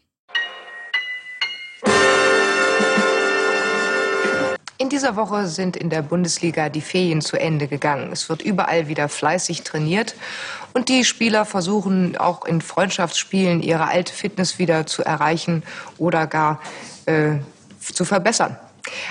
In 4.79 4.91
dieser 4.91 5.17
Woche 5.17 5.47
sind 5.47 5.75
in 5.75 5.89
der 5.89 6.03
Bundesliga 6.03 6.69
die 6.69 6.83
Ferien 6.83 7.23
zu 7.23 7.39
Ende 7.39 7.67
gegangen. 7.67 8.13
Es 8.13 8.29
wird 8.29 8.43
überall 8.43 8.89
wieder 8.89 9.09
fleißig 9.09 9.63
trainiert 9.63 10.15
und 10.75 10.91
die 10.91 11.05
Spieler 11.05 11.47
versuchen 11.47 12.19
auch 12.19 12.45
in 12.45 12.61
Freundschaftsspielen 12.61 13.63
ihre 13.63 13.89
alte 13.89 14.13
Fitness 14.13 14.59
wieder 14.59 14.85
zu 14.85 15.03
erreichen 15.03 15.63
oder 15.97 16.27
gar 16.27 16.61
äh, 17.07 17.37
zu 17.81 18.05
verbessern. 18.05 18.59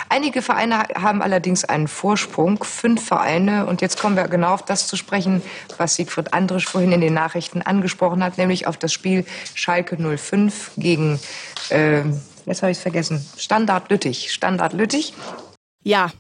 Einige 0.08 0.42
Vereine 0.42 0.84
haben 0.96 1.22
allerdings 1.22 1.66
einen 1.66 1.88
Vorsprung, 1.88 2.64
fünf 2.64 3.06
Vereine. 3.06 3.66
Und 3.66 3.82
jetzt 3.82 4.00
kommen 4.00 4.16
wir 4.16 4.28
genau 4.28 4.54
auf 4.54 4.64
das 4.64 4.88
zu 4.88 4.96
sprechen, 4.96 5.42
was 5.78 5.96
Siegfried 5.96 6.34
Andrisch 6.34 6.68
vorhin 6.68 6.92
in 6.92 7.02
den 7.02 7.14
Nachrichten 7.14 7.62
angesprochen 7.62 8.24
hat, 8.24 8.38
nämlich 8.38 8.68
auf 8.68 8.78
das 8.78 8.94
Spiel 8.94 9.26
Schalke 9.54 9.98
05 9.98 10.72
gegen, 10.78 11.20
äh, 11.70 12.02
jetzt 12.46 12.62
habe 12.62 12.72
ich 12.72 12.78
es 12.78 12.84
vergessen, 12.84 13.26
Standard 13.38 13.90
Lüttich. 13.90 14.32
Standard 14.32 14.74
Lüttich. 14.74 15.14
Ja, 15.86 16.12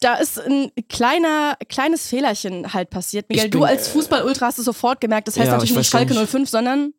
da 0.00 0.14
ist 0.14 0.38
ein 0.38 0.70
kleiner, 0.88 1.56
kleines 1.68 2.06
Fehlerchen 2.08 2.74
halt 2.74 2.90
passiert. 2.90 3.28
Miguel, 3.28 3.48
bin, 3.48 3.60
du 3.60 3.64
als 3.64 3.88
äh, 3.88 3.90
Fußball-Ultra 3.92 4.46
hast 4.46 4.58
es 4.58 4.64
sofort 4.66 5.00
gemerkt. 5.00 5.28
Das 5.28 5.38
heißt 5.38 5.46
Ja, 5.46 5.52
natürlich 5.52 5.70
ich 5.70 5.76
nicht 5.78 5.90
Schalke 5.90 6.14
nicht. 6.14 6.30
05, 6.30 6.50
sondern 6.50 6.92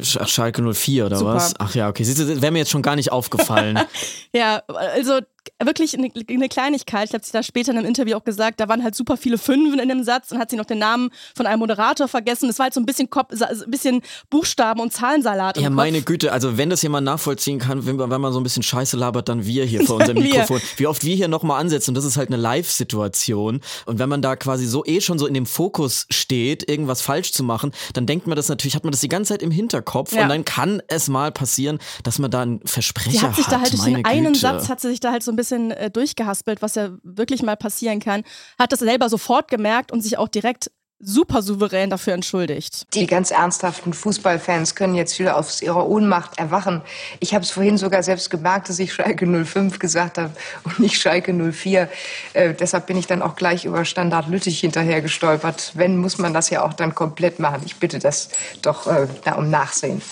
Sch 0.00 0.18
Schalke 0.26 0.62
04 0.62 1.06
oder 1.06 1.16
Super. 1.16 1.34
was? 1.34 1.54
Ach 1.58 1.74
ja, 1.74 1.88
okay. 1.88 2.04
Siehst 2.04 2.18
du, 2.20 2.40
wäre 2.40 2.52
mir 2.52 2.58
jetzt 2.58 2.70
schon 2.70 2.82
gar 2.82 2.94
nicht 2.94 3.10
aufgefallen. 3.10 3.80
ja, 4.32 4.62
also 4.68 5.18
wirklich 5.62 5.96
eine, 5.96 6.10
eine 6.28 6.48
Kleinigkeit. 6.48 7.08
Ich 7.08 7.14
habe 7.14 7.24
sie 7.24 7.32
da 7.32 7.42
später 7.42 7.72
in 7.72 7.78
einem 7.78 7.86
Interview 7.86 8.16
auch 8.16 8.24
gesagt, 8.24 8.60
da 8.60 8.68
waren 8.68 8.82
halt 8.82 8.94
super 8.94 9.16
viele 9.16 9.38
Fünfen 9.38 9.78
in 9.78 9.88
dem 9.88 10.02
Satz 10.02 10.32
und 10.32 10.38
hat 10.38 10.50
sie 10.50 10.56
noch 10.56 10.64
den 10.64 10.78
Namen 10.78 11.10
von 11.34 11.46
einem 11.46 11.60
Moderator 11.60 12.08
vergessen. 12.08 12.48
Es 12.48 12.58
war 12.58 12.64
halt 12.64 12.74
so 12.74 12.80
ein 12.80 12.86
bisschen, 12.86 13.10
Kopf, 13.10 13.32
ein 13.40 13.70
bisschen 13.70 14.02
Buchstaben 14.30 14.80
und 14.80 14.92
Zahlensalat. 14.92 15.58
Ja, 15.58 15.70
meine 15.70 16.02
Güte, 16.02 16.32
also 16.32 16.56
wenn 16.56 16.70
das 16.70 16.82
jemand 16.82 17.04
nachvollziehen 17.04 17.58
kann, 17.58 17.86
wenn, 17.86 17.98
wenn 17.98 18.20
man 18.20 18.32
so 18.32 18.40
ein 18.40 18.42
bisschen 18.42 18.62
Scheiße 18.62 18.96
labert, 18.96 19.28
dann 19.28 19.44
wir 19.44 19.64
hier 19.64 19.84
vor 19.84 19.96
unserem 19.96 20.18
Mikrofon. 20.22 20.60
Wie 20.76 20.86
oft 20.86 21.04
wir 21.04 21.14
hier 21.14 21.28
nochmal 21.28 21.60
ansetzen, 21.60 21.94
das 21.94 22.04
ist 22.04 22.16
halt 22.16 22.28
eine 22.28 22.36
Live-Situation. 22.36 23.60
Und 23.86 23.98
wenn 23.98 24.08
man 24.08 24.22
da 24.22 24.36
quasi 24.36 24.66
so 24.66 24.84
eh 24.84 25.00
schon 25.00 25.18
so 25.18 25.26
in 25.26 25.34
dem 25.34 25.46
Fokus 25.46 26.06
steht, 26.10 26.68
irgendwas 26.68 27.00
falsch 27.02 27.32
zu 27.32 27.42
machen, 27.42 27.72
dann 27.94 28.06
denkt 28.06 28.26
man 28.26 28.36
das 28.36 28.48
natürlich, 28.48 28.74
hat 28.74 28.84
man 28.84 28.92
das 28.92 29.00
die 29.00 29.08
ganze 29.08 29.34
Zeit 29.34 29.42
im 29.42 29.50
Hinterkopf 29.50 30.12
ja. 30.12 30.22
und 30.22 30.28
dann 30.28 30.44
kann 30.44 30.82
es 30.88 31.08
mal 31.08 31.32
passieren, 31.32 31.78
dass 32.02 32.18
man 32.18 32.30
da 32.30 32.42
einen 32.42 32.60
Versprecher 32.64 33.10
sie 33.10 33.20
hat. 33.20 33.36
Sich 33.36 33.46
hat, 33.46 33.52
da 33.52 33.60
halt 33.60 33.72
durch 33.72 33.84
den 33.84 34.04
einen 34.04 34.34
Satz 34.34 34.68
hat 34.68 34.80
sie 34.80 34.88
sich 34.88 35.00
da 35.00 35.12
halt 35.12 35.22
so 35.22 35.32
ein 35.32 35.36
bisschen 35.38 35.70
äh, 35.70 35.90
durchgehaspelt, 35.90 36.60
was 36.60 36.74
ja 36.74 36.90
wirklich 37.02 37.42
mal 37.42 37.56
passieren 37.56 38.00
kann. 38.00 38.24
Hat 38.58 38.72
das 38.72 38.80
selber 38.80 39.08
sofort 39.08 39.48
gemerkt 39.48 39.92
und 39.92 40.02
sich 40.02 40.18
auch 40.18 40.28
direkt 40.28 40.70
super 41.00 41.42
souverän 41.42 41.90
dafür 41.90 42.14
entschuldigt. 42.14 42.92
Die 42.92 43.06
ganz 43.06 43.30
ernsthaften 43.30 43.92
Fußballfans 43.92 44.74
können 44.74 44.94
jetzt 44.94 45.18
wieder 45.18 45.36
aus 45.36 45.62
ihrer 45.62 45.88
Ohnmacht 45.88 46.38
erwachen. 46.38 46.82
Ich 47.20 47.34
habe 47.34 47.44
es 47.44 47.50
vorhin 47.50 47.78
sogar 47.78 48.02
selbst 48.02 48.30
gemerkt, 48.30 48.68
dass 48.68 48.78
ich 48.78 48.92
Schalke 48.92 49.26
05 49.26 49.78
gesagt 49.78 50.18
habe 50.18 50.32
und 50.64 50.80
nicht 50.80 51.00
Schalke 51.00 51.32
04. 51.32 51.88
Äh, 52.32 52.54
deshalb 52.54 52.86
bin 52.86 52.96
ich 52.96 53.06
dann 53.06 53.22
auch 53.22 53.36
gleich 53.36 53.64
über 53.64 53.84
Standard 53.84 54.28
Lüttich 54.28 54.58
hinterher 54.60 55.00
gestolpert. 55.00 55.72
Wenn, 55.74 55.98
muss 55.98 56.18
man 56.18 56.34
das 56.34 56.50
ja 56.50 56.64
auch 56.64 56.72
dann 56.72 56.94
komplett 56.94 57.38
machen. 57.38 57.62
Ich 57.64 57.76
bitte 57.76 58.00
das 58.00 58.30
doch 58.62 58.86
äh, 58.88 59.06
da 59.24 59.34
um 59.34 59.50
Nachsehen. 59.50 60.02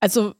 Also 0.00 0.34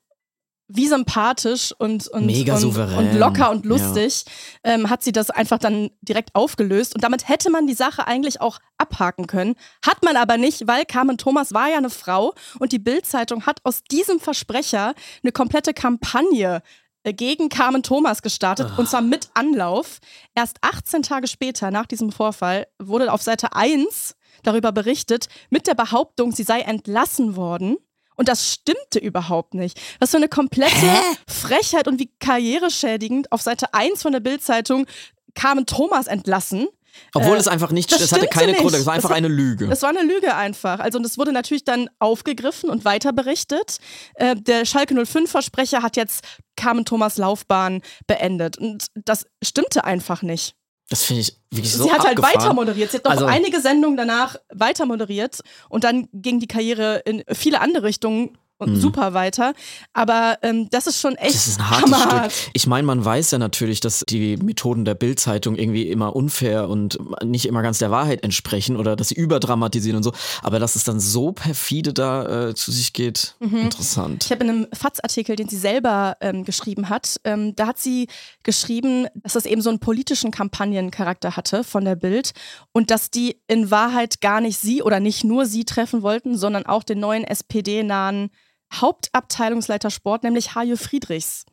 wie 0.68 0.88
sympathisch 0.88 1.74
und, 1.78 2.08
und, 2.08 2.30
und, 2.30 2.76
und 2.76 3.14
locker 3.18 3.50
und 3.50 3.66
lustig 3.66 4.24
ja. 4.64 4.72
ähm, 4.72 4.88
hat 4.88 5.02
sie 5.02 5.12
das 5.12 5.30
einfach 5.30 5.58
dann 5.58 5.90
direkt 6.00 6.34
aufgelöst. 6.34 6.94
Und 6.94 7.04
damit 7.04 7.28
hätte 7.28 7.50
man 7.50 7.66
die 7.66 7.74
Sache 7.74 8.06
eigentlich 8.06 8.40
auch 8.40 8.58
abhaken 8.78 9.26
können. 9.26 9.56
Hat 9.84 10.02
man 10.02 10.16
aber 10.16 10.38
nicht, 10.38 10.66
weil 10.66 10.84
Carmen 10.86 11.18
Thomas 11.18 11.52
war 11.52 11.68
ja 11.68 11.76
eine 11.76 11.90
Frau 11.90 12.34
und 12.58 12.72
die 12.72 12.78
Bild-Zeitung 12.78 13.44
hat 13.44 13.60
aus 13.64 13.82
diesem 13.90 14.20
Versprecher 14.20 14.94
eine 15.22 15.32
komplette 15.32 15.74
Kampagne 15.74 16.62
äh, 17.02 17.12
gegen 17.12 17.50
Carmen 17.50 17.82
Thomas 17.82 18.22
gestartet 18.22 18.68
Ach. 18.72 18.78
und 18.78 18.88
zwar 18.88 19.02
mit 19.02 19.28
Anlauf. 19.34 19.98
Erst 20.34 20.56
18 20.62 21.02
Tage 21.02 21.28
später, 21.28 21.70
nach 21.70 21.86
diesem 21.86 22.10
Vorfall, 22.10 22.66
wurde 22.78 23.12
auf 23.12 23.22
Seite 23.22 23.54
1 23.54 24.16
darüber 24.42 24.72
berichtet, 24.72 25.28
mit 25.50 25.66
der 25.66 25.74
Behauptung, 25.74 26.32
sie 26.32 26.42
sei 26.42 26.60
entlassen 26.60 27.36
worden. 27.36 27.76
Und 28.16 28.28
das 28.28 28.52
stimmte 28.52 28.98
überhaupt 28.98 29.54
nicht. 29.54 29.80
Was 29.98 30.10
für 30.10 30.18
eine 30.18 30.28
komplette 30.28 30.74
Hä? 30.74 31.16
Frechheit 31.28 31.88
und 31.88 31.98
wie 31.98 32.10
karriereschädigend 32.20 33.32
auf 33.32 33.42
Seite 33.42 33.74
1 33.74 34.02
von 34.02 34.12
der 34.12 34.20
Bildzeitung 34.20 34.86
Carmen 35.34 35.66
Thomas 35.66 36.06
entlassen. 36.06 36.68
Obwohl 37.12 37.36
äh, 37.36 37.40
es 37.40 37.48
einfach 37.48 37.72
nicht, 37.72 37.92
es 37.92 38.12
hatte 38.12 38.28
keine 38.28 38.54
Gründe, 38.54 38.78
es 38.78 38.86
war 38.86 38.94
einfach 38.94 39.10
war, 39.10 39.16
eine 39.16 39.28
Lüge. 39.28 39.68
Es 39.70 39.82
war 39.82 39.90
eine 39.90 40.02
Lüge 40.02 40.34
einfach. 40.36 40.78
Also 40.78 40.98
und 40.98 41.04
es 41.04 41.18
wurde 41.18 41.32
natürlich 41.32 41.64
dann 41.64 41.90
aufgegriffen 41.98 42.70
und 42.70 42.84
weiter 42.84 43.12
berichtet. 43.12 43.78
Äh, 44.14 44.36
der 44.36 44.64
Schalke 44.64 44.94
05-Versprecher 44.94 45.82
hat 45.82 45.96
jetzt 45.96 46.24
Carmen 46.56 46.84
Thomas 46.84 47.16
Laufbahn 47.16 47.82
beendet. 48.06 48.58
Und 48.58 48.86
das 48.94 49.26
stimmte 49.42 49.84
einfach 49.84 50.22
nicht. 50.22 50.54
Das 50.88 51.04
finde 51.04 51.22
ich 51.22 51.36
wirklich 51.50 51.72
so 51.72 51.84
Sie 51.84 51.90
hat 51.90 52.00
abgefahren. 52.00 52.24
halt 52.24 52.42
weiter 52.42 52.54
moderiert. 52.54 52.90
Sie 52.90 52.98
hat 52.98 53.04
noch 53.04 53.12
also, 53.12 53.26
einige 53.26 53.60
Sendungen 53.60 53.96
danach 53.96 54.36
weiter 54.52 54.84
moderiert 54.86 55.40
und 55.68 55.84
dann 55.84 56.08
ging 56.12 56.40
die 56.40 56.46
Karriere 56.46 57.02
in 57.04 57.24
viele 57.32 57.60
andere 57.60 57.84
Richtungen 57.84 58.36
und 58.58 58.74
mhm. 58.74 58.80
super 58.80 59.14
weiter. 59.14 59.52
Aber 59.92 60.38
ähm, 60.42 60.68
das 60.70 60.86
ist 60.86 61.00
schon 61.00 61.16
echt. 61.16 61.34
Das 61.34 61.48
ist 61.48 61.60
ein 61.60 61.70
hartes 61.70 61.92
hammerhart. 61.92 62.32
Stück. 62.32 62.50
Ich 62.54 62.66
meine, 62.66 62.86
man 62.86 63.04
weiß 63.04 63.32
ja 63.32 63.38
natürlich, 63.38 63.80
dass 63.80 64.04
die 64.08 64.36
Methoden 64.36 64.84
der 64.84 64.94
Bildzeitung 64.94 65.56
irgendwie 65.56 65.90
immer 65.90 66.14
unfair 66.14 66.68
und 66.68 66.98
nicht 67.24 67.46
immer 67.46 67.62
ganz 67.62 67.78
der 67.78 67.90
Wahrheit 67.90 68.22
entsprechen 68.22 68.76
oder 68.76 68.96
dass 68.96 69.08
sie 69.08 69.16
überdramatisieren 69.16 69.96
und 69.96 70.02
so. 70.02 70.12
Aber 70.42 70.58
dass 70.58 70.76
es 70.76 70.84
dann 70.84 71.00
so 71.00 71.32
perfide 71.32 71.92
da 71.92 72.48
äh, 72.48 72.54
zu 72.54 72.70
sich 72.70 72.92
geht, 72.92 73.34
mhm. 73.40 73.56
interessant. 73.58 74.24
Ich 74.24 74.30
habe 74.30 74.44
in 74.44 74.50
einem 74.50 74.66
FATS-Artikel, 74.72 75.36
den 75.36 75.48
sie 75.48 75.56
selber 75.56 76.16
ähm, 76.20 76.44
geschrieben 76.44 76.88
hat, 76.88 77.20
ähm, 77.24 77.56
da 77.56 77.66
hat 77.66 77.78
sie 77.78 78.08
geschrieben, 78.42 79.06
dass 79.14 79.32
das 79.32 79.46
eben 79.46 79.62
so 79.62 79.70
einen 79.70 79.80
politischen 79.80 80.30
Kampagnencharakter 80.30 81.36
hatte 81.36 81.64
von 81.64 81.84
der 81.84 81.96
Bild 81.96 82.32
und 82.72 82.90
dass 82.90 83.10
die 83.10 83.40
in 83.48 83.70
Wahrheit 83.70 84.20
gar 84.20 84.40
nicht 84.40 84.58
sie 84.58 84.82
oder 84.82 85.00
nicht 85.00 85.24
nur 85.24 85.46
sie 85.46 85.64
treffen 85.64 86.02
wollten, 86.02 86.36
sondern 86.36 86.66
auch 86.66 86.84
den 86.84 87.00
neuen 87.00 87.24
SPD-nahen 87.24 88.30
Hauptabteilungsleiter 88.72 89.90
Sport, 89.90 90.24
nämlich 90.24 90.54
Hajo 90.54 90.76
Friedrichs 90.76 91.44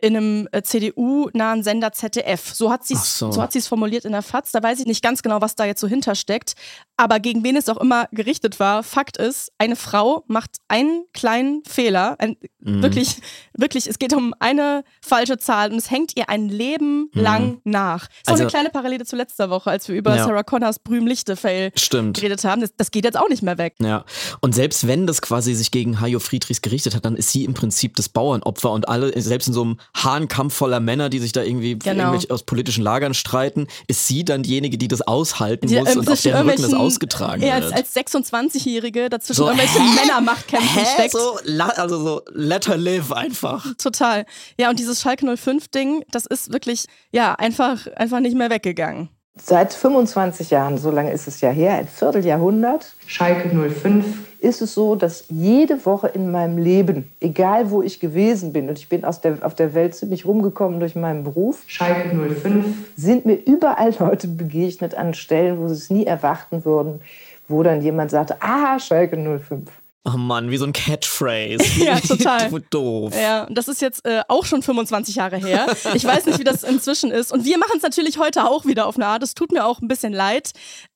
in 0.00 0.16
einem 0.16 0.48
äh, 0.52 0.62
CDU-nahen 0.62 1.62
Sender 1.62 1.92
ZDF. 1.92 2.54
So 2.54 2.70
hat 2.70 2.86
sie 2.86 2.94
es 2.94 3.18
so. 3.18 3.30
so 3.30 3.46
formuliert 3.68 4.04
in 4.04 4.12
der 4.12 4.22
FAZ. 4.22 4.52
Da 4.52 4.62
weiß 4.62 4.80
ich 4.80 4.86
nicht 4.86 5.02
ganz 5.02 5.22
genau, 5.22 5.40
was 5.40 5.56
da 5.56 5.64
jetzt 5.64 5.80
so 5.80 5.88
hintersteckt. 5.88 6.54
Aber 6.96 7.20
gegen 7.20 7.44
wen 7.44 7.56
es 7.56 7.68
auch 7.68 7.76
immer 7.78 8.08
gerichtet 8.12 8.60
war, 8.60 8.82
Fakt 8.82 9.16
ist, 9.16 9.52
eine 9.58 9.76
Frau 9.76 10.24
macht 10.26 10.56
einen 10.68 11.04
kleinen 11.12 11.62
Fehler. 11.66 12.16
Ein, 12.18 12.36
mhm. 12.60 12.82
Wirklich, 12.82 13.16
wirklich, 13.56 13.86
es 13.86 13.98
geht 13.98 14.12
um 14.12 14.34
eine 14.38 14.84
falsche 15.00 15.38
Zahl 15.38 15.72
und 15.72 15.78
es 15.78 15.90
hängt 15.90 16.16
ihr 16.16 16.28
ein 16.28 16.48
Leben 16.48 17.10
mhm. 17.12 17.20
lang 17.20 17.60
nach. 17.64 18.08
So 18.26 18.32
also, 18.32 18.42
eine 18.42 18.50
kleine 18.50 18.70
Parallele 18.70 19.04
zu 19.04 19.16
letzter 19.16 19.50
Woche, 19.50 19.70
als 19.70 19.88
wir 19.88 19.96
über 19.96 20.16
ja. 20.16 20.24
Sarah 20.24 20.42
Connors 20.42 20.78
Brühm-Lichte-Fail 20.78 21.72
geredet 22.12 22.44
haben. 22.44 22.60
Das, 22.60 22.74
das, 22.76 22.90
geht 22.90 23.04
jetzt 23.04 23.18
auch 23.18 23.28
nicht 23.28 23.42
mehr 23.42 23.58
weg. 23.58 23.76
Ja. 23.80 24.04
Und 24.40 24.54
selbst 24.54 24.86
wenn 24.86 25.06
das 25.06 25.22
quasi 25.22 25.54
sich 25.54 25.70
gegen 25.70 26.00
Hajo 26.00 26.18
Friedrichs 26.18 26.60
gerichtet 26.60 26.94
hat, 26.94 27.04
dann 27.04 27.16
ist 27.16 27.30
sie 27.30 27.44
im 27.44 27.54
Prinzip 27.54 27.96
das 27.96 28.08
Bauernopfer 28.08 28.70
und 28.70 28.88
alle, 28.88 29.18
selbst 29.20 29.48
in 29.48 29.54
so 29.54 29.62
einem 29.62 29.78
Hahnkampf 29.94 30.54
voller 30.54 30.80
Männer, 30.80 31.08
die 31.08 31.18
sich 31.18 31.32
da 31.32 31.42
irgendwie 31.42 31.78
genau. 31.78 32.16
aus 32.28 32.42
politischen 32.44 32.82
Lagern 32.82 33.14
streiten, 33.14 33.66
ist 33.86 34.06
sie 34.06 34.24
dann 34.24 34.42
diejenige, 34.42 34.78
die 34.78 34.88
das 34.88 35.02
aushalten 35.02 35.68
die, 35.68 35.78
muss 35.78 35.96
und 35.96 36.08
auf 36.08 36.20
deren 36.22 36.48
Rücken 36.48 36.62
das 36.62 36.74
ausgetragen 36.74 37.42
wird. 37.42 37.52
Als, 37.52 37.72
als 37.72 37.96
26-Jährige 37.96 39.08
dazwischen 39.08 39.38
so, 39.38 39.46
irgendwelche 39.46 39.80
hä? 39.80 40.00
Männermachtkämpfen 40.00 40.84
steckt. 40.94 41.12
So, 41.12 41.38
also 41.58 42.02
so, 42.02 42.22
let 42.32 42.68
her 42.68 42.76
live 42.76 43.12
einfach. 43.12 43.66
Total. 43.76 44.26
Ja, 44.58 44.70
und 44.70 44.78
dieses 44.78 45.00
Schalke 45.00 45.26
05-Ding, 45.26 46.04
das 46.10 46.26
ist 46.26 46.52
wirklich, 46.52 46.86
ja, 47.12 47.34
einfach, 47.34 47.86
einfach 47.96 48.20
nicht 48.20 48.36
mehr 48.36 48.50
weggegangen. 48.50 49.10
Seit 49.36 49.72
25 49.72 50.50
Jahren, 50.50 50.76
so 50.76 50.90
lange 50.90 51.12
ist 51.12 51.26
es 51.26 51.40
ja 51.40 51.50
her, 51.50 51.74
ein 51.74 51.86
Vierteljahrhundert, 51.86 52.94
Schalke 53.06 53.48
05, 53.48 54.04
ist 54.40 54.60
es 54.60 54.74
so, 54.74 54.96
dass 54.96 55.24
jede 55.28 55.84
Woche 55.86 56.08
in 56.08 56.30
meinem 56.30 56.58
Leben, 56.58 57.10
egal 57.20 57.70
wo 57.70 57.80
ich 57.80 58.00
gewesen 58.00 58.52
bin, 58.52 58.68
und 58.68 58.78
ich 58.78 58.88
bin 58.88 59.04
aus 59.04 59.20
der, 59.20 59.38
auf 59.42 59.54
der 59.54 59.72
Welt 59.74 59.94
ziemlich 59.94 60.26
rumgekommen 60.26 60.80
durch 60.80 60.94
meinen 60.94 61.24
Beruf, 61.24 61.62
Schalke 61.66 62.10
05, 62.10 62.66
sind 62.96 63.24
mir 63.24 63.34
überall 63.34 63.94
Leute 63.98 64.28
begegnet 64.28 64.94
an 64.94 65.14
Stellen, 65.14 65.58
wo 65.58 65.68
sie 65.68 65.74
es 65.74 65.90
nie 65.90 66.06
erwarten 66.06 66.64
würden, 66.64 67.00
wo 67.48 67.62
dann 67.62 67.82
jemand 67.82 68.10
sagte, 68.10 68.36
ah, 68.40 68.78
Schalke 68.78 69.16
05. 69.16 69.62
Oh 70.04 70.16
Mann, 70.16 70.50
wie 70.50 70.56
so 70.56 70.64
ein 70.64 70.72
Catchphrase. 70.72 71.62
ja, 71.84 72.00
total. 72.00 72.50
Doof. 72.70 73.14
Ja, 73.14 73.46
das 73.50 73.68
ist 73.68 73.82
jetzt 73.82 74.06
äh, 74.06 74.22
auch 74.28 74.46
schon 74.46 74.62
25 74.62 75.16
Jahre 75.16 75.36
her. 75.36 75.66
Ich 75.94 76.04
weiß 76.04 76.24
nicht, 76.24 76.38
wie 76.38 76.44
das 76.44 76.62
inzwischen 76.62 77.10
ist. 77.10 77.30
Und 77.32 77.44
wir 77.44 77.58
machen 77.58 77.74
es 77.76 77.82
natürlich 77.82 78.16
heute 78.18 78.44
auch 78.44 78.64
wieder 78.64 78.86
auf 78.86 78.96
eine 78.96 79.06
Art. 79.06 79.22
Es 79.22 79.34
tut 79.34 79.52
mir 79.52 79.66
auch 79.66 79.82
ein 79.82 79.88
bisschen 79.88 80.14
leid. 80.14 80.52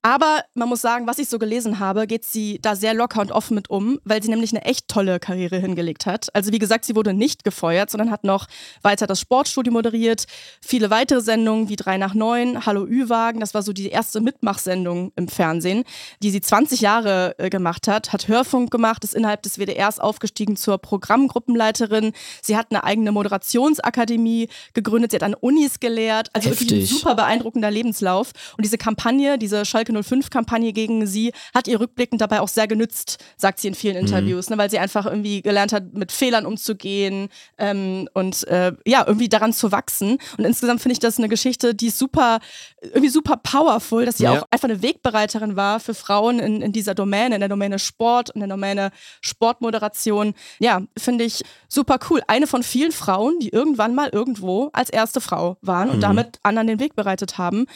Aber 0.06 0.44
man 0.54 0.68
muss 0.68 0.82
sagen, 0.82 1.06
was 1.06 1.18
ich 1.18 1.30
so 1.30 1.38
gelesen 1.38 1.78
habe, 1.78 2.06
geht 2.06 2.25
sie 2.25 2.58
da 2.61 2.76
sehr 2.76 2.92
locker 2.92 3.23
und 3.23 3.32
offen 3.32 3.54
mit 3.54 3.70
um, 3.70 3.99
weil 4.04 4.23
sie 4.23 4.28
nämlich 4.28 4.52
eine 4.52 4.62
echt 4.62 4.87
tolle 4.87 5.18
Karriere 5.18 5.56
hingelegt 5.58 6.04
hat. 6.04 6.28
Also 6.34 6.52
wie 6.52 6.58
gesagt, 6.58 6.84
sie 6.84 6.94
wurde 6.94 7.14
nicht 7.14 7.42
gefeuert, 7.42 7.88
sondern 7.88 8.11
hat 8.11 8.23
noch 8.23 8.46
weiter 8.82 9.06
das 9.06 9.18
Sportstudio 9.18 9.73
moderiert, 9.73 10.26
viele 10.61 10.90
weitere 10.90 11.23
Sendungen 11.23 11.70
wie 11.70 11.76
3 11.76 11.96
nach 11.96 12.12
9, 12.12 12.66
Hallo 12.66 12.84
Ü-Wagen, 12.84 13.40
das 13.40 13.54
war 13.54 13.62
so 13.62 13.73
die 13.73 13.88
erste 13.88 14.20
Mitmachsendung 14.20 15.12
im 15.16 15.26
Fernsehen, 15.26 15.84
die 16.23 16.30
sie 16.30 16.42
20 16.42 16.82
Jahre 16.82 17.34
äh, 17.38 17.49
gemacht 17.49 17.88
hat, 17.88 18.12
hat 18.12 18.28
Hörfunk 18.28 18.70
gemacht, 18.70 18.93
gemacht, 18.94 19.04
ist 19.04 19.14
innerhalb 19.14 19.42
des 19.42 19.58
WDRs 19.58 19.98
aufgestiegen 19.98 20.56
zur 20.56 20.78
Programmgruppenleiterin. 20.78 22.12
Sie 22.42 22.56
hat 22.56 22.68
eine 22.70 22.84
eigene 22.84 23.12
Moderationsakademie 23.12 24.48
gegründet, 24.72 25.10
sie 25.10 25.16
hat 25.16 25.22
an 25.22 25.34
Unis 25.34 25.80
gelehrt. 25.80 26.28
Also 26.32 26.50
Heftig. 26.50 26.70
wirklich 26.70 26.90
ein 26.90 26.96
super 26.96 27.14
beeindruckender 27.14 27.70
Lebenslauf. 27.70 28.32
Und 28.56 28.64
diese 28.64 28.78
Kampagne, 28.78 29.38
diese 29.38 29.64
Schalke 29.64 29.92
05-Kampagne 29.92 30.72
gegen 30.72 31.06
sie, 31.06 31.32
hat 31.54 31.68
ihr 31.68 31.80
rückblickend 31.80 32.20
dabei 32.20 32.40
auch 32.40 32.48
sehr 32.48 32.66
genützt, 32.66 33.18
sagt 33.36 33.60
sie 33.60 33.68
in 33.68 33.74
vielen 33.74 33.96
mhm. 33.96 34.06
Interviews, 34.06 34.48
mhm. 34.48 34.56
ne, 34.56 34.58
weil 34.62 34.70
sie 34.70 34.78
einfach 34.78 35.06
irgendwie 35.06 35.42
gelernt 35.42 35.72
hat, 35.72 35.94
mit 35.94 36.12
Fehlern 36.12 36.46
umzugehen 36.46 37.28
ähm, 37.58 38.08
und 38.14 38.46
äh, 38.48 38.72
ja, 38.86 39.04
irgendwie 39.06 39.28
daran 39.28 39.52
zu 39.52 39.72
wachsen. 39.72 40.18
Und 40.38 40.44
insgesamt 40.44 40.80
finde 40.80 40.94
ich 40.94 41.00
das 41.00 41.18
eine 41.18 41.28
Geschichte, 41.28 41.74
die 41.74 41.88
ist 41.88 41.98
super, 41.98 42.38
irgendwie 42.80 43.08
super 43.08 43.36
powerful, 43.36 44.04
dass 44.04 44.18
sie 44.18 44.24
ja. 44.24 44.32
auch 44.32 44.46
einfach 44.50 44.68
eine 44.68 44.82
Wegbereiterin 44.82 45.56
war 45.56 45.80
für 45.80 45.94
Frauen 45.94 46.38
in, 46.38 46.62
in 46.62 46.72
dieser 46.72 46.94
Domäne, 46.94 47.36
in 47.36 47.40
der 47.40 47.48
Domäne 47.48 47.78
Sport, 47.78 48.30
in 48.30 48.40
der 48.40 48.48
Domäne 48.48 48.84
Sportmoderation. 49.21 50.35
Ja, 50.59 50.83
finde 50.97 51.25
ich 51.25 51.43
super 51.69 51.99
cool. 52.11 52.23
Eine 52.26 52.47
von 52.47 52.62
vielen 52.62 52.93
Frauen, 52.93 53.38
die 53.41 53.50
irgendwann 53.50 53.95
mal 53.95 54.09
irgendwo 54.11 54.71
als 54.73 54.91
erste 54.91 55.21
Frau 55.21 55.57
waren 55.61 55.91
und 55.91 55.97
mhm. 55.97 56.03
damit 56.03 56.38
anderen 56.43 56.67
den 56.67 56.81
Weg 56.81 56.95
bereitet 56.95 57.38
haben. 57.38 57.67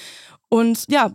Und 0.48 0.84
ja, 0.88 1.12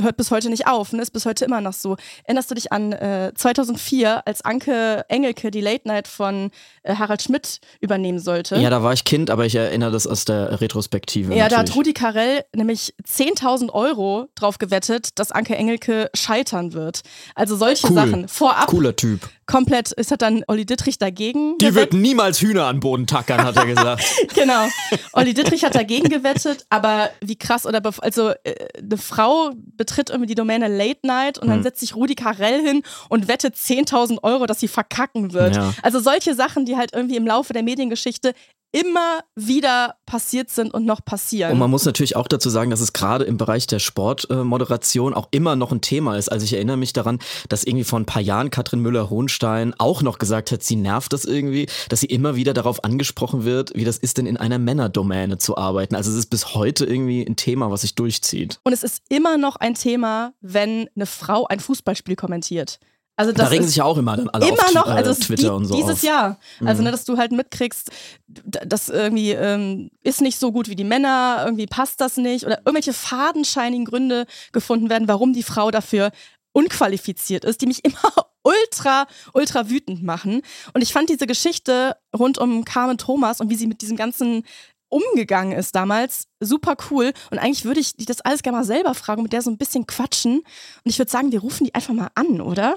hört 0.00 0.16
bis 0.16 0.30
heute 0.30 0.50
nicht 0.50 0.66
auf, 0.66 0.92
ne? 0.92 1.02
ist 1.02 1.12
bis 1.12 1.26
heute 1.26 1.44
immer 1.44 1.60
noch 1.60 1.72
so. 1.72 1.96
Erinnerst 2.24 2.50
du 2.50 2.54
dich 2.54 2.72
an 2.72 2.92
äh, 2.92 3.32
2004, 3.34 4.26
als 4.26 4.42
Anke 4.42 5.04
Engelke 5.08 5.50
die 5.50 5.60
Late 5.60 5.88
Night 5.88 6.08
von 6.08 6.50
äh, 6.82 6.94
Harald 6.94 7.22
Schmidt 7.22 7.60
übernehmen 7.80 8.18
sollte? 8.18 8.56
Ja, 8.56 8.70
da 8.70 8.82
war 8.82 8.92
ich 8.92 9.04
Kind, 9.04 9.30
aber 9.30 9.46
ich 9.46 9.54
erinnere 9.54 9.90
das 9.90 10.06
aus 10.06 10.24
der 10.24 10.60
Retrospektive. 10.60 11.34
Ja, 11.34 11.44
natürlich. 11.44 11.50
da 11.50 11.70
hat 11.70 11.76
Rudi 11.76 11.92
Carell 11.92 12.44
nämlich 12.54 12.94
10.000 13.06 13.70
Euro 13.70 14.28
drauf 14.34 14.58
gewettet, 14.58 15.18
dass 15.18 15.32
Anke 15.32 15.56
Engelke 15.56 16.10
scheitern 16.14 16.72
wird. 16.72 17.02
Also 17.34 17.56
solche 17.56 17.88
Cool. 17.88 17.94
Sachen. 17.94 18.28
Vorab 18.28 18.66
Cooler 18.66 18.96
Typ. 18.96 19.28
Komplett, 19.46 19.92
ist 19.92 20.10
hat 20.10 20.22
dann 20.22 20.42
Olli 20.48 20.66
Dittrich 20.66 20.98
dagegen 20.98 21.56
Die 21.58 21.66
gewettet. 21.66 21.92
wird 21.92 22.02
niemals 22.02 22.40
Hühner 22.40 22.66
an 22.66 22.80
Boden 22.80 23.06
tackern, 23.06 23.44
hat 23.44 23.56
er 23.56 23.66
gesagt. 23.66 24.04
genau. 24.34 24.66
Olli 25.12 25.34
Dittrich 25.34 25.64
hat 25.64 25.74
dagegen 25.74 26.08
gewettet, 26.08 26.66
aber 26.68 27.10
wie 27.20 27.36
krass, 27.36 27.64
oder 27.66 27.80
also 28.00 28.30
äh, 28.44 28.54
eine 28.78 28.96
Frau 28.98 29.50
betritt 29.76 30.10
irgendwie 30.10 30.26
die 30.28 30.34
Domäne 30.34 30.68
Late 30.68 31.06
Night 31.06 31.38
und 31.38 31.48
dann 31.48 31.58
Hm. 31.58 31.62
setzt 31.62 31.80
sich 31.80 31.94
Rudi 31.94 32.14
Carell 32.14 32.60
hin 32.60 32.82
und 33.08 33.28
wettet 33.28 33.54
10.000 33.54 34.22
Euro, 34.22 34.46
dass 34.46 34.60
sie 34.60 34.68
verkacken 34.68 35.32
wird. 35.32 35.56
Ja. 35.56 35.72
Also 35.82 36.00
solche 36.00 36.34
Sachen, 36.34 36.64
die 36.64 36.76
halt 36.76 36.92
irgendwie 36.92 37.16
im 37.16 37.26
Laufe 37.26 37.52
der 37.52 37.62
Mediengeschichte 37.62 38.34
immer 38.72 39.20
wieder 39.34 39.96
passiert 40.06 40.50
sind 40.50 40.72
und 40.74 40.84
noch 40.84 41.04
passieren. 41.04 41.52
Und 41.52 41.58
man 41.58 41.70
muss 41.70 41.84
natürlich 41.84 42.16
auch 42.16 42.28
dazu 42.28 42.50
sagen, 42.50 42.70
dass 42.70 42.80
es 42.80 42.92
gerade 42.92 43.24
im 43.24 43.36
Bereich 43.36 43.66
der 43.66 43.78
Sportmoderation 43.78 45.14
auch 45.14 45.28
immer 45.30 45.56
noch 45.56 45.72
ein 45.72 45.80
Thema 45.80 46.16
ist. 46.16 46.28
Also 46.30 46.44
ich 46.44 46.52
erinnere 46.52 46.76
mich 46.76 46.92
daran, 46.92 47.18
dass 47.48 47.64
irgendwie 47.64 47.84
vor 47.84 47.98
ein 47.98 48.06
paar 48.06 48.22
Jahren 48.22 48.50
Katrin 48.50 48.80
Müller-Hohenstein 48.80 49.74
auch 49.78 50.02
noch 50.02 50.18
gesagt 50.18 50.52
hat, 50.52 50.62
sie 50.62 50.76
nervt 50.76 51.12
das 51.12 51.24
irgendwie, 51.24 51.66
dass 51.88 52.00
sie 52.00 52.06
immer 52.06 52.36
wieder 52.36 52.54
darauf 52.54 52.84
angesprochen 52.84 53.44
wird, 53.44 53.74
wie 53.74 53.84
das 53.84 53.98
ist 53.98 54.18
denn 54.18 54.26
in 54.26 54.36
einer 54.36 54.58
Männerdomäne 54.58 55.38
zu 55.38 55.56
arbeiten. 55.56 55.94
Also 55.94 56.10
es 56.10 56.16
ist 56.16 56.26
bis 56.26 56.54
heute 56.54 56.84
irgendwie 56.84 57.24
ein 57.24 57.36
Thema, 57.36 57.70
was 57.70 57.82
sich 57.82 57.94
durchzieht. 57.94 58.60
Und 58.64 58.72
es 58.72 58.82
ist 58.82 59.02
immer 59.08 59.38
noch 59.38 59.56
ein 59.56 59.74
Thema, 59.74 60.34
wenn 60.40 60.88
eine 60.94 61.06
Frau 61.06 61.46
ein 61.46 61.60
Fußballspiel 61.60 62.16
kommentiert. 62.16 62.78
Also 63.18 63.32
das 63.32 63.44
da 63.46 63.48
regen 63.50 63.66
sich 63.66 63.76
ja 63.76 63.84
auch 63.84 63.96
immer 63.96 64.16
dann 64.16 64.28
alle 64.28 64.46
immer 64.48 64.62
auf 64.64 64.74
noch, 64.74 64.86
äh, 64.88 64.90
also 64.90 65.10
es- 65.10 65.20
Twitter 65.20 65.42
die, 65.42 65.48
und 65.48 65.64
so 65.64 65.74
dieses 65.74 65.94
auf. 65.98 66.02
Jahr. 66.02 66.38
Also, 66.64 66.80
Mhm. 66.82 66.84
ne, 66.86 66.90
dass 66.90 67.04
du 67.06 67.16
halt 67.16 67.32
mitkriegst, 67.32 67.90
das 68.28 68.88
irgendwie 68.90 69.30
ähm, 69.30 69.90
ist 70.02 70.20
nicht 70.20 70.38
so 70.38 70.52
gut 70.52 70.68
wie 70.68 70.76
die 70.76 70.84
Männer, 70.84 71.42
irgendwie 71.44 71.66
passt 71.66 72.00
das 72.02 72.18
nicht 72.18 72.44
oder 72.44 72.58
irgendwelche 72.58 72.92
fadenscheinigen 72.92 73.86
Gründe 73.86 74.26
gefunden 74.52 74.90
werden, 74.90 75.08
warum 75.08 75.32
die 75.32 75.42
Frau 75.42 75.70
dafür 75.70 76.10
unqualifiziert 76.52 77.44
ist, 77.44 77.60
die 77.60 77.66
mich 77.66 77.84
immer 77.84 78.12
ultra, 78.42 79.06
ultra 79.32 79.68
wütend 79.70 80.02
machen. 80.02 80.42
Und 80.74 80.82
ich 80.82 80.92
fand 80.92 81.08
diese 81.08 81.26
Geschichte 81.26 81.96
rund 82.16 82.38
um 82.38 82.64
Carmen 82.64 82.98
Thomas 82.98 83.40
und 83.40 83.50
wie 83.50 83.56
sie 83.56 83.66
mit 83.66 83.82
diesem 83.82 83.96
ganzen 83.96 84.44
umgegangen 84.88 85.52
ist 85.58 85.74
damals, 85.74 86.28
super 86.40 86.76
cool. 86.90 87.12
Und 87.30 87.38
eigentlich 87.38 87.64
würde 87.64 87.80
ich 87.80 87.94
das 87.96 88.20
alles 88.20 88.42
gerne 88.42 88.58
mal 88.58 88.64
selber 88.64 88.94
fragen, 88.94 89.22
mit 89.24 89.32
der 89.32 89.42
so 89.42 89.50
ein 89.50 89.58
bisschen 89.58 89.86
quatschen. 89.86 90.36
Und 90.38 90.44
ich 90.84 90.98
würde 90.98 91.10
sagen, 91.10 91.32
wir 91.32 91.40
rufen 91.40 91.64
die 91.64 91.74
einfach 91.74 91.92
mal 91.92 92.08
an, 92.14 92.40
oder? 92.40 92.76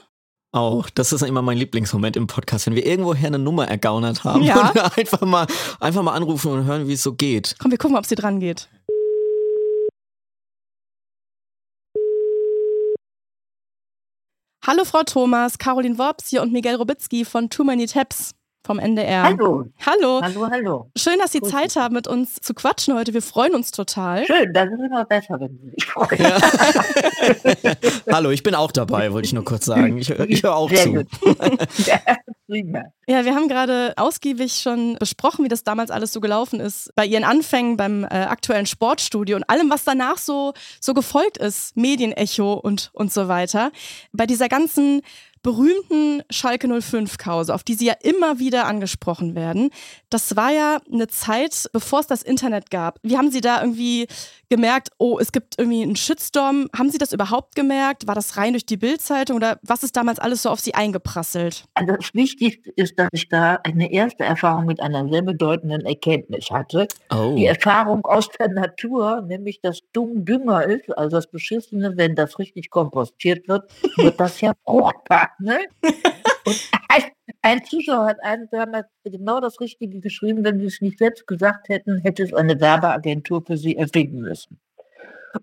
Auch, 0.52 0.90
das 0.90 1.14
ist 1.14 1.22
immer 1.22 1.44
mein 1.44 1.60
Lieblingsmoment 1.60 2.16
im 2.18 2.26
Podcast, 2.26 2.66
wenn 2.66 2.74
wir 2.74 2.84
irgendwoher 2.86 3.28
eine 3.28 3.38
Nummer 3.38 3.68
ergaunert 3.68 4.24
haben 4.24 4.42
Ja. 4.42 4.70
und 4.70 4.80
einfach 4.98 5.22
mal, 5.22 5.46
einfach 5.80 6.02
mal 6.02 6.14
anrufen 6.14 6.52
und 6.52 6.66
hören, 6.66 6.88
wie 6.88 6.94
es 6.94 7.04
so 7.04 7.14
geht. 7.14 7.56
Komm, 7.60 7.70
wir 7.70 7.78
gucken 7.78 7.96
ob 7.98 8.06
sie 8.08 8.16
dran 8.16 8.40
geht. 8.40 8.68
Hallo 14.66 14.84
Frau 14.86 15.04
Thomas, 15.04 15.58
Caroline 15.58 15.98
Worps 15.98 16.30
hier 16.30 16.42
und 16.42 16.52
Miguel 16.52 16.76
Robitzky 16.76 17.26
von 17.26 17.50
Too 17.50 17.64
Many 17.64 17.86
Tabs 17.88 18.32
vom 18.66 18.80
NDR. 18.80 19.24
Hallo, 19.24 19.66
Hallo. 19.86 20.22
hallo, 20.22 20.48
hallo. 20.50 20.92
Schön, 20.96 21.18
dass 21.20 21.32
Sie 21.32 21.40
Grüß 21.40 21.50
Zeit 21.50 21.76
haben, 21.76 21.96
mit 21.96 22.08
uns 22.08 22.36
zu 22.36 22.54
quatschen 22.54 22.94
heute. 22.96 23.14
Wir 23.14 23.22
freuen 23.22 23.56
uns 23.56 23.72
total. 23.72 24.26
Schön, 24.26 24.54
das 24.54 24.70
ist 24.70 24.80
immer 24.80 25.06
besser, 25.06 25.40
wenn 25.40 25.58
Sie 25.58 25.70
sich 25.70 25.86
freuen. 25.86 26.34
Hallo, 28.12 28.32
ich 28.32 28.44
bin 28.44 28.56
auch 28.56 28.72
dabei, 28.72 29.14
wollte 29.14 29.28
ich 29.28 29.34
nur 29.34 29.46
kurz 29.46 29.66
sagen. 29.66 29.98
Ich, 29.98 30.10
ich 30.10 30.44
höre 30.44 30.56
auch 30.56 30.70
Sehr 30.70 30.84
zu. 30.84 31.06
Ja, 31.86 32.00
prima. 32.48 32.84
Ja, 33.08 33.26
wir 33.26 33.34
haben 33.34 33.48
gerade 33.48 33.94
ausgiebig 33.96 34.54
schon 34.62 34.98
besprochen, 35.00 35.46
wie 35.46 35.50
das 35.50 35.64
damals 35.64 35.90
alles 35.90 36.12
so 36.12 36.20
gelaufen 36.20 36.60
ist. 36.60 36.92
Bei 36.96 37.06
Ihren 37.06 37.24
Anfängen 37.24 37.78
beim 37.78 38.04
äh, 38.04 38.08
aktuellen 38.08 38.66
Sportstudio 38.66 39.38
und 39.38 39.50
allem, 39.50 39.70
was 39.70 39.84
danach 39.84 40.18
so, 40.18 40.54
so 40.80 40.94
gefolgt 40.94 41.38
ist. 41.38 41.76
Medienecho 41.78 42.54
und, 42.54 42.92
und 42.94 43.12
so 43.12 43.28
weiter. 43.28 43.72
Bei 44.12 44.26
dieser 44.26 44.50
ganzen 44.50 45.02
berühmten 45.42 46.22
Schalke 46.30 46.68
05-Kause, 46.68 47.54
auf 47.54 47.64
die 47.64 47.76
Sie 47.76 47.86
ja 47.86 47.96
immer 48.02 48.40
wieder 48.40 48.66
angesprochen 48.66 49.36
werden. 49.36 49.70
Das 50.10 50.36
war 50.36 50.52
ja 50.52 50.80
eine 50.92 51.08
Zeit, 51.08 51.70
bevor 51.74 52.02
es 52.02 52.08
das 52.08 52.24
Internet 52.24 52.70
gab. 52.70 53.00
Wie 53.04 53.18
haben 53.18 53.32
Sie 53.32 53.42
da 53.42 53.62
irgendwie 53.62 54.08
gemerkt, 54.50 54.90
oh, 54.98 55.20
es 55.20 55.32
gibt 55.32 55.56
irgendwie 55.58 55.84
einen 55.84 55.96
Shitstorm? 55.96 56.68
Haben 56.76 56.90
Sie 56.90 56.98
das 56.98 57.14
überhaupt 57.14 57.56
gemerkt? 57.56 58.08
War 58.08 58.16
das 58.16 58.38
rein 58.38 58.54
durch 58.54 58.66
die 58.66 58.78
Bildzeitung 58.78 59.38
oder 59.38 59.60
was 59.62 59.84
ist 59.84 59.96
damals 59.96 60.20
alles 60.20 60.44
so 60.44 60.50
auf 60.50 60.60
Sie 60.60 60.74
eingeprasselt? 60.74 61.66
Also 61.76 61.96
das 61.96 62.14
Wichtigste 62.14 62.72
ist, 62.76 62.98
dass 62.98 63.10
ich 63.14 63.30
da 63.30 63.60
eine 63.64 63.92
erste 63.92 64.24
Erfahrung 64.24 64.66
mit 64.66 64.82
einer 64.82 65.08
sehr 65.08 65.22
bedeutenden 65.22 65.86
Erkenntnis 65.86 66.50
hatte. 66.50 66.88
Oh. 67.12 67.36
Die 67.36 67.46
Erfahrung 67.46 68.04
aus 68.06 68.30
der 68.40 68.50
Natur, 68.50 69.22
nämlich 69.22 69.62
dass 69.62 69.80
dumm 69.94 70.26
Dünger 70.26 70.66
ist, 70.66 70.90
also 70.98 71.18
das 71.18 71.28
Beschissene, 71.28 71.94
wenn 71.96 72.16
das 72.16 72.40
richtig 72.40 72.70
kompostiert 72.70 73.48
wird, 73.48 73.72
wird 73.98 74.20
das 74.20 74.42
ja 74.42 74.54
fruchtbar. 74.66 75.29
Ne? 75.40 75.60
Und 76.46 76.70
ein, 76.90 77.04
ein 77.42 77.64
Zuschauer 77.66 78.06
hat 78.08 78.24
einen 78.24 78.48
damals 78.52 78.88
genau 79.04 79.40
das 79.40 79.60
Richtige 79.60 80.00
geschrieben, 80.00 80.44
wenn 80.44 80.60
sie 80.60 80.66
es 80.66 80.82
nicht 80.82 80.98
selbst 81.00 81.28
gesagt 81.28 81.70
hätten, 81.70 82.00
hätte 82.00 82.24
es 82.24 82.34
eine 82.34 82.60
Werbeagentur 82.60 83.44
für 83.46 83.58
sie 83.58 83.78
erfinden 83.78 84.22
müssen. 84.22 84.60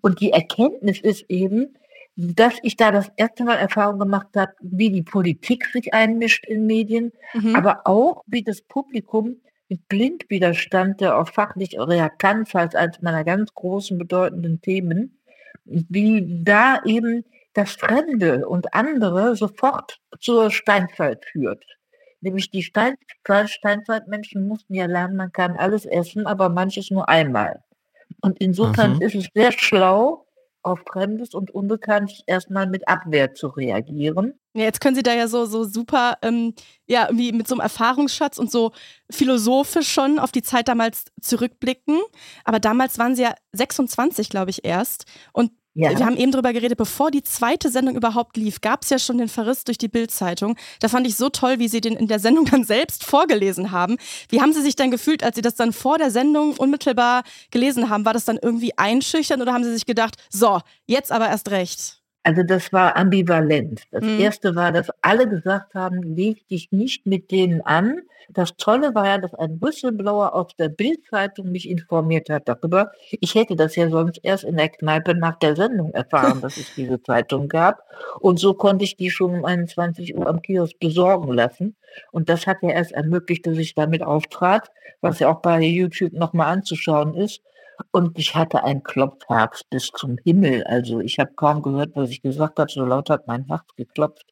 Und 0.00 0.20
die 0.20 0.32
Erkenntnis 0.32 1.00
ist 1.00 1.24
eben, 1.28 1.76
dass 2.16 2.54
ich 2.62 2.76
da 2.76 2.90
das 2.90 3.10
erste 3.16 3.44
Mal 3.44 3.56
Erfahrung 3.56 3.98
gemacht 3.98 4.28
habe, 4.34 4.52
wie 4.60 4.90
die 4.90 5.02
Politik 5.02 5.66
sich 5.66 5.92
einmischt 5.92 6.46
in 6.46 6.66
Medien, 6.66 7.12
Mhm. 7.34 7.54
aber 7.54 7.82
auch 7.84 8.22
wie 8.26 8.42
das 8.42 8.62
Publikum 8.62 9.36
mit 9.68 9.86
Blindwiderstand, 9.88 11.00
der 11.00 11.18
auf 11.18 11.28
fachlich 11.30 11.78
Reaktanz 11.78 12.54
als 12.54 12.74
eines 12.74 13.02
meiner 13.02 13.24
ganz 13.24 13.52
großen 13.52 13.98
bedeutenden 13.98 14.60
Themen, 14.60 15.18
wie 15.64 16.24
da 16.44 16.80
eben 16.84 17.24
das 17.56 17.72
Fremde 17.72 18.46
und 18.46 18.74
andere 18.74 19.34
sofort 19.36 19.98
zur 20.20 20.50
Steinzeit 20.50 21.24
führt. 21.32 21.64
Nämlich 22.20 22.50
die 22.50 22.62
Stein 22.62 22.94
Steinzeitmenschen 23.46 24.46
mussten 24.46 24.74
ja 24.74 24.86
lernen, 24.86 25.16
man 25.16 25.32
kann 25.32 25.56
alles 25.56 25.86
essen, 25.86 26.26
aber 26.26 26.48
manches 26.48 26.90
nur 26.90 27.08
einmal. 27.08 27.62
Und 28.20 28.38
insofern 28.40 28.94
Mhm. 28.96 29.02
ist 29.02 29.14
es 29.14 29.26
sehr 29.34 29.52
schlau, 29.52 30.26
auf 30.62 30.80
Fremdes 30.90 31.32
und 31.32 31.52
Unbekanntes 31.52 32.22
erstmal 32.26 32.66
mit 32.66 32.88
Abwehr 32.88 33.34
zu 33.34 33.46
reagieren. 33.48 34.34
Ja, 34.54 34.64
jetzt 34.64 34.80
können 34.80 34.96
Sie 34.96 35.02
da 35.04 35.14
ja 35.14 35.28
so, 35.28 35.44
so 35.44 35.62
super, 35.62 36.18
ähm, 36.22 36.54
ja, 36.86 37.04
irgendwie 37.06 37.30
mit 37.30 37.46
so 37.46 37.54
einem 37.54 37.60
Erfahrungsschatz 37.60 38.36
und 38.38 38.50
so 38.50 38.72
philosophisch 39.08 39.88
schon 39.88 40.18
auf 40.18 40.32
die 40.32 40.42
Zeit 40.42 40.66
damals 40.66 41.04
zurückblicken. 41.20 42.00
Aber 42.44 42.58
damals 42.58 42.98
waren 42.98 43.14
Sie 43.14 43.22
ja 43.22 43.34
26, 43.52 44.28
glaube 44.28 44.50
ich, 44.50 44.64
erst. 44.64 45.04
Und 45.32 45.52
Ja. 45.78 45.90
wir 45.90 46.06
haben 46.06 46.16
eben 46.16 46.32
drüber 46.32 46.54
geredet, 46.54 46.78
bevor 46.78 47.10
die 47.10 47.22
zweite 47.22 47.68
Sendung 47.70 47.96
überhaupt 47.96 48.38
lief, 48.38 48.62
gab 48.62 48.82
es 48.82 48.88
ja 48.88 48.98
schon 48.98 49.18
den 49.18 49.28
Verriss 49.28 49.62
durch 49.62 49.76
die 49.76 49.88
Bild-Zeitung. 49.88 50.56
Da 50.80 50.88
fand 50.88 51.06
ich 51.06 51.16
so 51.16 51.28
toll, 51.28 51.58
wie 51.58 51.68
Sie 51.68 51.82
den 51.82 51.96
in 51.96 52.08
der 52.08 52.18
Sendung 52.18 52.44
dann 52.50 52.64
selbst 52.64 53.04
vorgelesen 53.04 53.72
haben. 53.72 53.98
Wie 54.30 54.40
haben 54.40 54.54
Sie 54.54 54.62
sich 54.62 54.74
dann 54.74 54.90
gefühlt, 54.90 55.22
als 55.22 55.36
Sie 55.36 55.42
das 55.42 55.54
dann 55.54 55.74
vor 55.74 55.98
der 55.98 56.10
Sendung 56.10 56.54
unmittelbar 56.56 57.24
gelesen 57.50 57.90
haben? 57.90 58.06
War 58.06 58.14
das 58.14 58.24
dann 58.24 58.38
irgendwie 58.40 58.76
einschüchtern 58.78 59.42
oder 59.42 59.52
haben 59.52 59.64
Sie 59.64 59.72
sich 59.72 59.84
gedacht, 59.84 60.16
so, 60.30 60.60
jetzt 60.86 61.12
aber 61.12 61.28
erst 61.28 61.50
recht? 61.50 61.95
Also 62.26 62.42
das 62.42 62.72
war 62.72 62.96
ambivalent. 62.96 63.84
Das 63.92 64.02
Mhm. 64.02 64.18
erste 64.18 64.56
war, 64.56 64.72
dass 64.72 64.90
alle 65.00 65.28
gesagt 65.28 65.74
haben, 65.74 66.02
leg 66.02 66.48
dich 66.48 66.72
nicht 66.72 67.06
mit 67.06 67.30
denen 67.30 67.60
an. 67.60 68.00
Das 68.30 68.56
Tolle 68.56 68.92
war 68.96 69.06
ja, 69.06 69.18
dass 69.18 69.32
ein 69.34 69.62
Whistleblower 69.62 70.34
aus 70.34 70.48
der 70.58 70.68
Bildzeitung 70.68 71.52
mich 71.52 71.68
informiert 71.70 72.28
hat 72.28 72.48
darüber. 72.48 72.90
Ich 73.20 73.36
hätte 73.36 73.54
das 73.54 73.76
ja 73.76 73.88
sonst 73.90 74.18
erst 74.24 74.42
in 74.42 74.56
der 74.56 74.70
Kneipe 74.70 75.14
nach 75.14 75.36
der 75.38 75.54
Sendung 75.54 75.92
erfahren, 75.94 76.40
dass 76.40 76.56
es 76.56 76.74
diese 76.74 77.00
Zeitung 77.00 77.48
gab. 77.48 77.84
Und 78.18 78.40
so 78.40 78.54
konnte 78.54 78.82
ich 78.84 78.96
die 78.96 79.10
schon 79.10 79.32
um 79.32 79.44
21 79.44 80.16
Uhr 80.16 80.26
am 80.26 80.42
Kiosk 80.42 80.80
besorgen 80.80 81.32
lassen. 81.32 81.76
Und 82.10 82.28
das 82.28 82.48
hat 82.48 82.56
ja 82.62 82.70
erst 82.70 82.90
ermöglicht, 82.90 83.46
dass 83.46 83.56
ich 83.56 83.76
damit 83.76 84.02
auftrat, 84.02 84.68
was 85.00 85.20
ja 85.20 85.28
auch 85.28 85.42
bei 85.42 85.60
YouTube 85.60 86.12
nochmal 86.12 86.48
anzuschauen 86.52 87.14
ist. 87.14 87.40
Und 87.92 88.18
ich 88.18 88.34
hatte 88.34 88.64
ein 88.64 88.82
Klopfherz 88.82 89.62
bis 89.70 89.86
zum 89.88 90.18
Himmel. 90.24 90.64
Also 90.64 91.00
ich 91.00 91.18
habe 91.18 91.32
kaum 91.36 91.62
gehört, 91.62 91.90
was 91.94 92.10
ich 92.10 92.22
gesagt 92.22 92.58
habe. 92.58 92.70
So 92.70 92.84
laut 92.84 93.10
hat 93.10 93.26
mein 93.26 93.46
Herz 93.46 93.64
geklopft. 93.76 94.24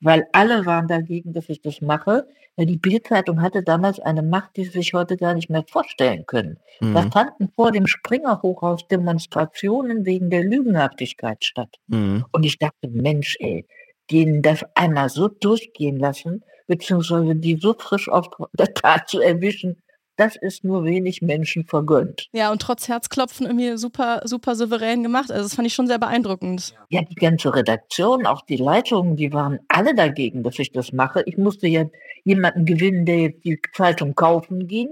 Weil 0.00 0.26
alle 0.32 0.66
waren 0.66 0.88
dagegen, 0.88 1.32
dass 1.32 1.48
ich 1.48 1.62
das 1.62 1.80
mache. 1.80 2.26
Weil 2.56 2.66
die 2.66 2.78
Bildzeitung 2.78 3.42
hatte 3.42 3.62
damals 3.62 4.00
eine 4.00 4.22
Macht, 4.22 4.56
die 4.56 4.64
sie 4.64 4.70
sich 4.70 4.94
heute 4.94 5.16
gar 5.18 5.34
nicht 5.34 5.50
mehr 5.50 5.64
vorstellen 5.68 6.24
können. 6.26 6.58
Da 6.80 7.02
Mhm. 7.02 7.12
fanden 7.12 7.48
vor 7.54 7.70
dem 7.70 7.86
Springerhochhaus 7.86 8.86
Demonstrationen 8.88 10.06
wegen 10.06 10.30
der 10.30 10.42
Lügenhaftigkeit 10.44 11.44
statt. 11.44 11.74
Mhm. 11.88 12.24
Und 12.32 12.44
ich 12.44 12.58
dachte, 12.58 12.88
Mensch, 12.88 13.36
ey, 13.40 13.66
denen 14.10 14.40
das 14.42 14.64
einmal 14.74 15.08
so 15.10 15.28
durchgehen 15.28 15.98
lassen, 15.98 16.44
beziehungsweise 16.66 17.34
die 17.36 17.56
so 17.60 17.74
frisch 17.78 18.08
auf 18.08 18.28
der 18.58 18.72
Tat 18.72 19.08
zu 19.08 19.20
erwischen, 19.20 19.82
das 20.16 20.36
ist 20.36 20.64
nur 20.64 20.84
wenig 20.84 21.22
Menschen 21.22 21.64
vergönnt. 21.64 22.28
Ja, 22.32 22.50
und 22.50 22.62
trotz 22.62 22.88
Herzklopfen 22.88 23.46
irgendwie 23.46 23.76
super, 23.76 24.22
super 24.24 24.54
souverän 24.54 25.02
gemacht. 25.02 25.30
Also 25.30 25.44
das 25.44 25.54
fand 25.54 25.66
ich 25.66 25.74
schon 25.74 25.86
sehr 25.86 25.98
beeindruckend. 25.98 26.74
Ja, 26.88 27.02
die 27.02 27.14
ganze 27.14 27.54
Redaktion, 27.54 28.26
auch 28.26 28.42
die 28.42 28.56
Leitungen, 28.56 29.16
die 29.16 29.32
waren 29.32 29.60
alle 29.68 29.94
dagegen, 29.94 30.42
dass 30.42 30.58
ich 30.58 30.72
das 30.72 30.92
mache. 30.92 31.22
Ich 31.26 31.36
musste 31.36 31.66
ja 31.68 31.84
jemanden 32.24 32.64
gewinnen, 32.64 33.04
der 33.04 33.18
jetzt 33.18 33.44
die 33.44 33.60
Zeitung 33.72 34.14
kaufen 34.14 34.66
ging. 34.66 34.88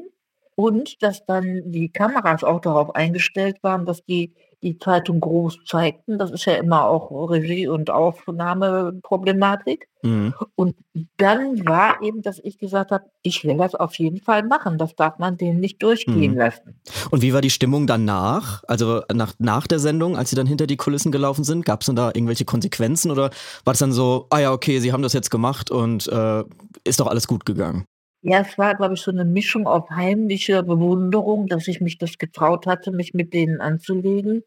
Und 0.56 1.02
dass 1.02 1.26
dann 1.26 1.62
die 1.72 1.88
Kameras 1.88 2.44
auch 2.44 2.60
darauf 2.60 2.94
eingestellt 2.94 3.56
waren, 3.62 3.86
dass 3.86 4.04
die 4.04 4.32
die 4.64 4.78
Zeitung 4.78 5.20
groß 5.20 5.58
zeigten. 5.66 6.18
Das 6.18 6.30
ist 6.30 6.46
ja 6.46 6.54
immer 6.54 6.86
auch 6.86 7.10
Regie- 7.30 7.68
und 7.68 7.90
Aufnahmeproblematik. 7.90 9.86
Mhm. 10.02 10.34
Und 10.56 10.74
dann 11.18 11.64
war 11.66 12.02
eben, 12.02 12.22
dass 12.22 12.38
ich 12.42 12.58
gesagt 12.58 12.90
habe, 12.90 13.04
ich 13.22 13.44
will 13.44 13.58
das 13.58 13.74
auf 13.74 13.94
jeden 13.96 14.20
Fall 14.20 14.42
machen. 14.42 14.78
Das 14.78 14.96
darf 14.96 15.18
man 15.18 15.36
denen 15.36 15.60
nicht 15.60 15.82
durchgehen 15.82 16.32
mhm. 16.32 16.38
lassen. 16.38 16.80
Und 17.10 17.22
wie 17.22 17.32
war 17.32 17.40
die 17.42 17.50
Stimmung 17.50 17.86
danach? 17.86 18.64
Also 18.66 19.02
nach, 19.12 19.34
nach 19.38 19.66
der 19.66 19.78
Sendung, 19.78 20.16
als 20.16 20.30
sie 20.30 20.36
dann 20.36 20.46
hinter 20.46 20.66
die 20.66 20.76
Kulissen 20.76 21.12
gelaufen 21.12 21.44
sind? 21.44 21.64
Gab 21.64 21.82
es 21.82 21.86
dann 21.86 21.96
da 21.96 22.08
irgendwelche 22.08 22.44
Konsequenzen 22.44 23.10
oder 23.10 23.30
war 23.64 23.72
es 23.72 23.78
dann 23.78 23.92
so, 23.92 24.26
ah 24.30 24.38
ja, 24.38 24.52
okay, 24.52 24.80
sie 24.80 24.92
haben 24.92 25.02
das 25.02 25.12
jetzt 25.12 25.30
gemacht 25.30 25.70
und 25.70 26.08
äh, 26.08 26.42
ist 26.84 27.00
doch 27.00 27.06
alles 27.06 27.26
gut 27.26 27.44
gegangen? 27.46 27.84
Ja, 28.26 28.40
es 28.40 28.56
war, 28.56 28.74
glaube 28.74 28.94
ich, 28.94 29.00
so 29.02 29.10
eine 29.10 29.24
Mischung 29.26 29.66
auf 29.66 29.90
heimlicher 29.90 30.62
Bewunderung, 30.62 31.46
dass 31.46 31.68
ich 31.68 31.82
mich 31.82 31.98
das 31.98 32.16
getraut 32.16 32.66
hatte, 32.66 32.90
mich 32.90 33.12
mit 33.12 33.34
denen 33.34 33.60
anzulegen 33.60 34.42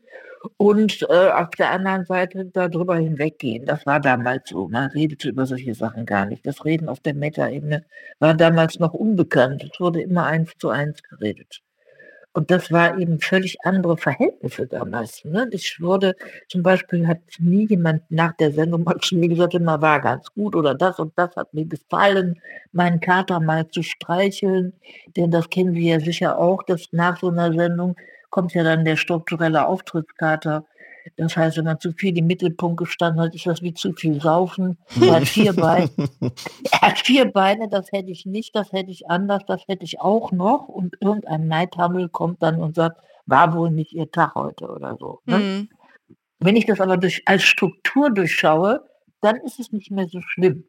und 0.57 1.03
äh, 1.09 1.29
auf 1.31 1.51
der 1.51 1.71
anderen 1.71 2.03
Seite 2.05 2.45
darüber 2.45 2.97
hinweggehen. 2.97 3.65
Das 3.65 3.85
war 3.85 3.99
damals 3.99 4.49
so. 4.49 4.67
Man 4.67 4.89
redete 4.91 5.29
über 5.29 5.45
solche 5.45 5.75
Sachen 5.75 6.07
gar 6.07 6.25
nicht. 6.25 6.45
Das 6.47 6.65
Reden 6.65 6.89
auf 6.89 7.01
der 7.01 7.13
Meta-Ebene 7.13 7.85
war 8.19 8.33
damals 8.33 8.79
noch 8.79 8.93
unbekannt. 8.93 9.63
Es 9.71 9.79
wurde 9.79 10.01
immer 10.01 10.25
eins 10.25 10.53
zu 10.57 10.69
eins 10.69 11.03
geredet. 11.03 11.61
Und 12.37 12.51
das 12.51 12.71
war 12.71 12.99
eben 12.99 13.19
völlig 13.19 13.57
andere 13.63 13.97
Verhältnisse 13.97 14.67
damals. 14.67 15.25
Ne? 15.25 15.49
Ich 15.49 15.81
wurde, 15.81 16.15
zum 16.47 16.61
Beispiel 16.61 17.07
hat 17.07 17.17
nie 17.39 17.65
jemand 17.67 18.03
nach 18.11 18.33
der 18.33 18.51
Sendung 18.51 18.83
mal 18.83 18.99
zu 18.99 19.17
mir 19.17 19.27
gesagt, 19.27 19.55
immer 19.55 19.81
war 19.81 19.99
ganz 19.99 20.31
gut 20.35 20.55
oder 20.55 20.75
das 20.75 20.99
und 20.99 21.13
das 21.15 21.35
hat 21.35 21.51
mir 21.55 21.65
gefallen, 21.65 22.39
meinen 22.73 22.99
Kater 22.99 23.39
mal 23.39 23.67
zu 23.69 23.81
streicheln. 23.81 24.73
Denn 25.15 25.31
das 25.31 25.49
kennen 25.49 25.73
wir 25.73 25.95
ja 25.95 25.99
sicher 25.99 26.37
auch, 26.37 26.61
dass 26.61 26.89
nach 26.91 27.19
so 27.19 27.29
einer 27.29 27.51
Sendung 27.53 27.95
kommt 28.29 28.53
ja 28.53 28.63
dann 28.63 28.85
der 28.85 28.97
strukturelle 28.97 29.65
Auftrittskater 29.65 30.63
das 31.15 31.37
heißt, 31.37 31.57
wenn 31.57 31.65
man 31.65 31.79
zu 31.79 31.93
viel 31.93 32.17
im 32.17 32.27
Mittelpunkt 32.27 32.77
gestanden 32.77 33.21
hat, 33.21 33.33
ist 33.33 33.45
das 33.45 33.61
wie 33.61 33.73
zu 33.73 33.93
viel 33.93 34.19
Saufen. 34.21 34.77
Er 35.01 35.15
hat 35.15 35.27
vier 35.27 35.53
Beine. 35.53 35.89
er 36.71 36.81
hat 36.81 36.99
vier 36.99 37.31
Beine, 37.31 37.69
das 37.69 37.91
hätte 37.91 38.11
ich 38.11 38.25
nicht, 38.25 38.55
das 38.55 38.71
hätte 38.73 38.91
ich 38.91 39.09
anders, 39.09 39.43
das 39.47 39.63
hätte 39.67 39.85
ich 39.85 40.01
auch 40.01 40.31
noch. 40.31 40.67
Und 40.67 40.95
irgendein 40.99 41.47
Neidhammel 41.47 42.09
kommt 42.09 42.43
dann 42.43 42.61
und 42.61 42.75
sagt, 42.75 43.01
war 43.25 43.53
wohl 43.53 43.71
nicht 43.71 43.93
ihr 43.93 44.11
Tag 44.11 44.35
heute 44.35 44.67
oder 44.67 44.97
so. 44.99 45.19
Ne? 45.25 45.37
Mhm. 45.37 45.69
Wenn 46.39 46.55
ich 46.55 46.65
das 46.65 46.79
aber 46.79 46.97
durch, 46.97 47.23
als 47.25 47.43
Struktur 47.43 48.09
durchschaue, 48.11 48.83
dann 49.21 49.37
ist 49.37 49.59
es 49.59 49.71
nicht 49.71 49.91
mehr 49.91 50.07
so 50.07 50.21
schlimm. 50.21 50.65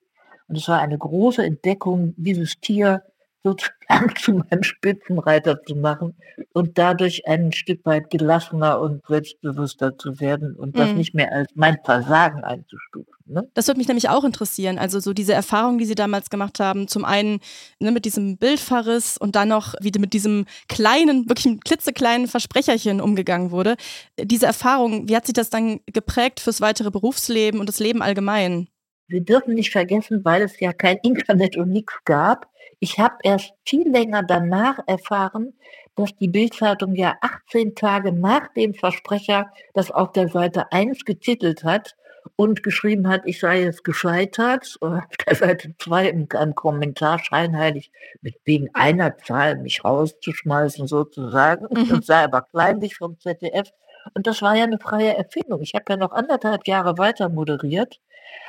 Und 0.48 0.56
es 0.56 0.68
war 0.68 0.80
eine 0.80 0.96
große 0.96 1.44
Entdeckung, 1.44 2.14
dieses 2.16 2.58
Tier 2.60 3.02
sozusagen 3.44 4.14
zu 4.16 4.32
meinem 4.32 4.62
Spitzenreiter 4.62 5.62
zu 5.62 5.76
machen 5.76 6.14
und 6.52 6.78
dadurch 6.78 7.26
ein 7.26 7.52
Stück 7.52 7.84
weit 7.84 8.10
gelassener 8.10 8.80
und 8.80 9.06
selbstbewusster 9.06 9.96
zu 9.96 10.20
werden 10.20 10.54
und 10.56 10.76
das 10.78 10.90
mhm. 10.90 10.96
nicht 10.98 11.14
mehr 11.14 11.32
als 11.32 11.50
mein 11.54 11.78
Versagen 11.84 12.44
einzustufen. 12.44 13.12
Ne? 13.26 13.48
Das 13.54 13.66
würde 13.68 13.78
mich 13.78 13.88
nämlich 13.88 14.08
auch 14.08 14.24
interessieren. 14.24 14.78
Also 14.78 15.00
so 15.00 15.12
diese 15.12 15.34
Erfahrung, 15.34 15.78
die 15.78 15.84
Sie 15.84 15.94
damals 15.94 16.30
gemacht 16.30 16.60
haben, 16.60 16.88
zum 16.88 17.04
einen 17.04 17.40
ne, 17.78 17.90
mit 17.90 18.04
diesem 18.04 18.38
Bildverriss 18.38 19.18
und 19.18 19.36
dann 19.36 19.48
noch, 19.48 19.74
wie 19.80 19.92
mit 19.98 20.12
diesem 20.14 20.46
kleinen, 20.68 21.28
wirklich 21.28 21.60
klitzekleinen 21.60 22.26
Versprecherchen 22.26 23.00
umgegangen 23.00 23.50
wurde. 23.50 23.76
Diese 24.18 24.46
Erfahrung, 24.46 25.08
wie 25.08 25.16
hat 25.16 25.26
sich 25.26 25.34
das 25.34 25.50
dann 25.50 25.80
geprägt 25.86 26.40
fürs 26.40 26.60
weitere 26.60 26.90
Berufsleben 26.90 27.60
und 27.60 27.68
das 27.68 27.80
Leben 27.80 28.02
allgemein? 28.02 28.68
Wir 29.08 29.22
dürfen 29.22 29.54
nicht 29.54 29.72
vergessen, 29.72 30.22
weil 30.24 30.42
es 30.42 30.60
ja 30.60 30.72
kein 30.72 30.98
Internet 31.02 31.56
und 31.56 31.70
nichts 31.70 31.94
gab, 32.04 32.46
ich 32.80 32.98
habe 32.98 33.16
erst 33.22 33.52
viel 33.64 33.88
länger 33.90 34.22
danach 34.22 34.78
erfahren, 34.86 35.54
dass 35.96 36.14
die 36.16 36.28
Bildzeitung 36.28 36.94
ja 36.94 37.16
18 37.20 37.74
Tage 37.74 38.12
nach 38.12 38.52
dem 38.54 38.74
Versprecher 38.74 39.50
das 39.74 39.90
auf 39.90 40.12
der 40.12 40.28
Seite 40.28 40.70
1 40.70 41.04
getitelt 41.04 41.64
hat 41.64 41.96
und 42.36 42.62
geschrieben 42.62 43.08
hat, 43.08 43.22
ich 43.24 43.40
sei 43.40 43.62
jetzt 43.62 43.84
gescheitert. 43.84 44.76
Auf 44.80 45.16
der 45.26 45.34
Seite 45.34 45.74
2 45.78 46.08
in 46.08 46.30
einem 46.32 46.54
Kommentar 46.54 47.18
scheinheilig 47.18 47.90
mit 48.20 48.36
wegen 48.44 48.68
einer 48.74 49.16
Zahl 49.18 49.56
mich 49.56 49.84
rauszuschmeißen 49.84 50.86
sozusagen. 50.86 51.66
Mhm. 51.70 51.88
Das 51.88 52.06
sei 52.06 52.24
aber 52.24 52.42
kleinlich 52.42 52.96
vom 52.96 53.18
ZDF. 53.18 53.70
Und 54.14 54.26
das 54.26 54.42
war 54.42 54.54
ja 54.54 54.64
eine 54.64 54.78
freie 54.78 55.16
Erfindung. 55.16 55.62
Ich 55.62 55.74
habe 55.74 55.84
ja 55.88 55.96
noch 55.96 56.12
anderthalb 56.12 56.66
Jahre 56.66 56.98
weiter 56.98 57.28
moderiert. 57.28 57.98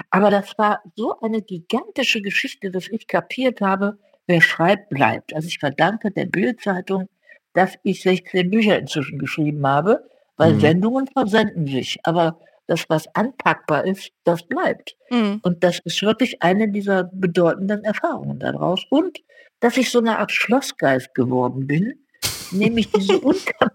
Aber 0.10 0.30
das 0.30 0.58
war 0.58 0.82
so 0.96 1.20
eine 1.22 1.42
gigantische 1.42 2.22
Geschichte, 2.22 2.72
dass 2.72 2.88
ich 2.90 3.08
kapiert 3.08 3.62
habe, 3.62 3.98
wer 4.30 4.42
schreibt, 4.42 4.90
bleibt. 4.90 5.34
Also 5.34 5.48
ich 5.48 5.58
verdanke 5.58 6.12
der 6.12 6.28
Bildzeitung, 6.28 7.10
dass 7.54 7.74
ich 7.84 8.04
16 8.04 8.52
Bücher 8.52 8.78
inzwischen 8.78 9.18
geschrieben 9.18 9.66
habe, 9.66 10.08
weil 10.38 10.54
mhm. 10.54 10.60
Sendungen 10.60 11.08
versenden 11.08 11.66
sich. 11.66 11.98
Aber 12.04 12.40
das, 12.68 12.86
was 12.90 13.08
anpackbar 13.16 13.86
ist, 13.86 14.12
das 14.24 14.44
bleibt. 14.44 14.96
Mhm. 15.10 15.40
Und 15.42 15.64
das 15.64 15.80
ist 15.84 16.04
wirklich 16.04 16.44
eine 16.44 16.72
dieser 16.72 17.06
bedeutenden 17.12 17.84
Erfahrungen 17.84 18.38
daraus. 18.38 18.86
Und 18.92 19.18
dass 19.62 19.78
ich 19.78 19.90
so 19.90 19.98
eine 19.98 20.20
Art 20.20 20.32
Schlossgeist 20.32 21.16
geworden 21.16 21.66
bin, 21.66 22.06
nämlich 22.52 22.92
diese, 22.92 23.20
Unka 23.22 23.72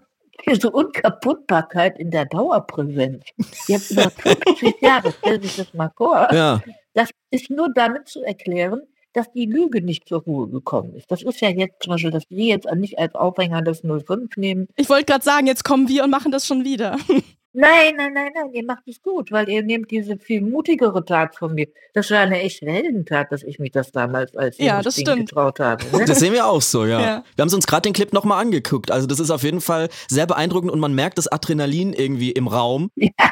diese 0.47 0.71
Unkaputtbarkeit 0.71 1.99
in 1.99 2.11
der 2.11 2.25
Dauerpräsenz. 2.25 3.25
Jetzt 3.67 3.91
über 3.91 4.09
50 4.09 4.81
Jahre, 4.81 5.11
stell 5.17 5.41
sich 5.41 5.57
das 5.57 5.73
mal 5.73 5.91
vor. 5.97 6.29
Ja. 6.31 6.61
Das 6.93 7.09
ist 7.29 7.49
nur 7.49 7.73
damit 7.73 8.07
zu 8.07 8.23
erklären, 8.23 8.81
dass 9.15 9.31
die 9.31 9.45
Lüge 9.45 9.81
nicht 9.81 10.07
zur 10.07 10.21
Ruhe 10.23 10.47
gekommen 10.47 10.93
ist. 10.95 11.09
Das 11.09 11.21
ist 11.21 11.41
ja 11.41 11.49
jetzt 11.49 11.83
zum 11.83 11.91
Beispiel, 11.91 12.11
dass 12.11 12.29
wir 12.29 12.45
jetzt 12.45 12.67
nicht 12.75 12.99
als 12.99 13.15
Aufhänger 13.15 13.61
das 13.61 13.81
05 13.81 14.35
nehmen. 14.37 14.67
Ich 14.75 14.89
wollte 14.89 15.05
gerade 15.05 15.23
sagen, 15.23 15.47
jetzt 15.47 15.63
kommen 15.63 15.87
wir 15.87 16.03
und 16.03 16.09
machen 16.09 16.31
das 16.31 16.45
schon 16.45 16.63
wieder. 16.63 16.97
Nein, 17.57 17.95
nein, 17.95 18.11
nein, 18.13 18.31
nein, 18.35 18.51
ihr 18.51 18.65
macht 18.65 18.85
es 18.85 19.01
gut, 19.01 19.31
weil 19.31 19.47
ihr 19.47 19.63
nehmt 19.63 19.89
diese 19.89 20.17
viel 20.17 20.41
mutigere 20.41 21.05
Tat 21.05 21.35
von 21.35 21.53
mir. 21.53 21.67
Das 21.93 22.11
war 22.11 22.19
eine 22.19 22.41
echte 22.41 22.65
Heldentat, 22.65 23.31
dass 23.31 23.43
ich 23.43 23.59
mich 23.59 23.71
das 23.71 23.93
damals 23.93 24.35
als 24.35 24.57
ja, 24.57 24.81
das 24.81 24.99
stimmt. 24.99 25.29
getraut 25.29 25.61
habe. 25.61 25.85
Ne? 25.97 26.03
Das 26.05 26.19
sehen 26.19 26.33
wir 26.33 26.47
auch 26.47 26.61
so, 26.61 26.85
ja. 26.85 26.99
ja. 26.99 27.23
Wir 27.35 27.43
haben 27.43 27.53
uns 27.53 27.65
gerade 27.65 27.83
den 27.83 27.93
Clip 27.93 28.11
nochmal 28.11 28.41
angeguckt. 28.41 28.91
Also 28.91 29.07
das 29.07 29.21
ist 29.21 29.31
auf 29.31 29.43
jeden 29.43 29.61
Fall 29.61 29.87
sehr 30.09 30.27
beeindruckend 30.27 30.69
und 30.69 30.81
man 30.81 30.93
merkt 30.93 31.17
das 31.17 31.27
Adrenalin 31.27 31.93
irgendwie 31.93 32.31
im 32.31 32.47
Raum. 32.47 32.91
Ja. 33.17 33.31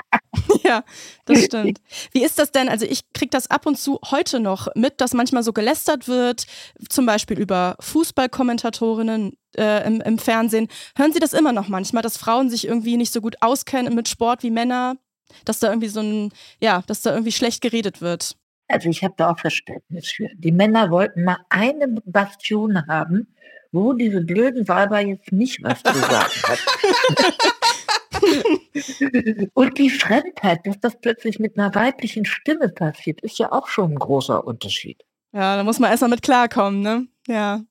ja, 0.64 0.84
das 1.26 1.44
stimmt. 1.44 1.80
Wie 2.12 2.24
ist 2.24 2.40
das 2.40 2.52
denn? 2.52 2.70
Also 2.70 2.86
ich 2.86 3.02
kriege 3.14 3.30
das 3.30 3.52
ab 3.52 3.66
und 3.66 3.78
zu 3.78 4.00
heute 4.10 4.40
noch 4.40 4.68
mit, 4.76 5.00
dass 5.00 5.14
manchmal 5.14 5.44
so 5.44 5.54
gelästert 5.54 6.08
wird, 6.08 6.46
zum 6.90 7.06
Beispiel 7.06 7.40
über 7.40 7.76
Fußballkommentatorinnen, 7.80 9.38
äh, 9.58 9.86
im, 9.86 10.02
im 10.02 10.18
Fernsehen. 10.18 10.68
Hören 10.96 11.14
Sie 11.14 11.20
das 11.20 11.34
immer 11.34 11.52
noch 11.52 11.68
manchmal, 11.68 12.04
dass 12.04 12.18
Frauen 12.18 12.50
sich 12.50 12.68
irgendwie 12.68 12.98
nicht 12.98 13.14
so 13.14 13.22
gut 13.22 13.36
auskennen 13.42 13.96
mit 13.96 14.08
Sport 14.08 14.44
wie 14.44 14.52
Männer? 14.52 14.98
Dass 15.46 15.60
da 15.60 15.70
irgendwie 15.70 15.88
so 15.88 16.02
ein, 16.02 16.32
ja, 16.62 16.84
dass 16.88 17.02
da 17.02 17.12
irgendwie 17.12 17.32
schlecht 17.32 17.62
geredet 17.62 18.02
wird? 18.02 18.36
Also 18.68 18.90
ich 18.90 19.04
habe 19.04 19.14
da 19.18 19.32
auch 19.32 19.40
Verständnis 19.40 20.12
für. 20.12 20.30
Die 20.36 20.52
Männer 20.52 20.90
wollten 20.92 21.24
mal 21.24 21.38
eine 21.50 21.88
Bastion 22.06 22.86
haben, 22.88 23.36
wo 23.72 23.94
diese 23.94 24.22
blöden 24.22 24.68
Weiber 24.68 25.00
jetzt 25.00 25.32
nicht 25.32 25.64
was 25.64 25.82
zu 25.84 25.94
sagen 25.94 26.34
hat. 26.44 26.60
Und 29.54 29.78
die 29.78 29.90
Fremdheit, 29.90 30.66
dass 30.66 30.80
das 30.80 31.00
plötzlich 31.00 31.40
mit 31.40 31.58
einer 31.58 31.76
weiblichen 31.76 32.26
Stimme 32.26 32.70
passiert, 32.70 33.22
ist 33.22 33.38
ja 33.38 33.52
auch 33.52 33.68
schon 33.68 33.92
ein 33.92 34.00
großer 34.00 34.46
Unterschied. 34.46 35.04
Ja, 35.34 35.58
da 35.58 35.64
muss 35.64 35.80
man 35.80 35.92
erstmal 35.92 36.12
mit 36.12 36.22
klarkommen, 36.22 36.82
ne? 36.82 37.08
Ja 37.28 37.64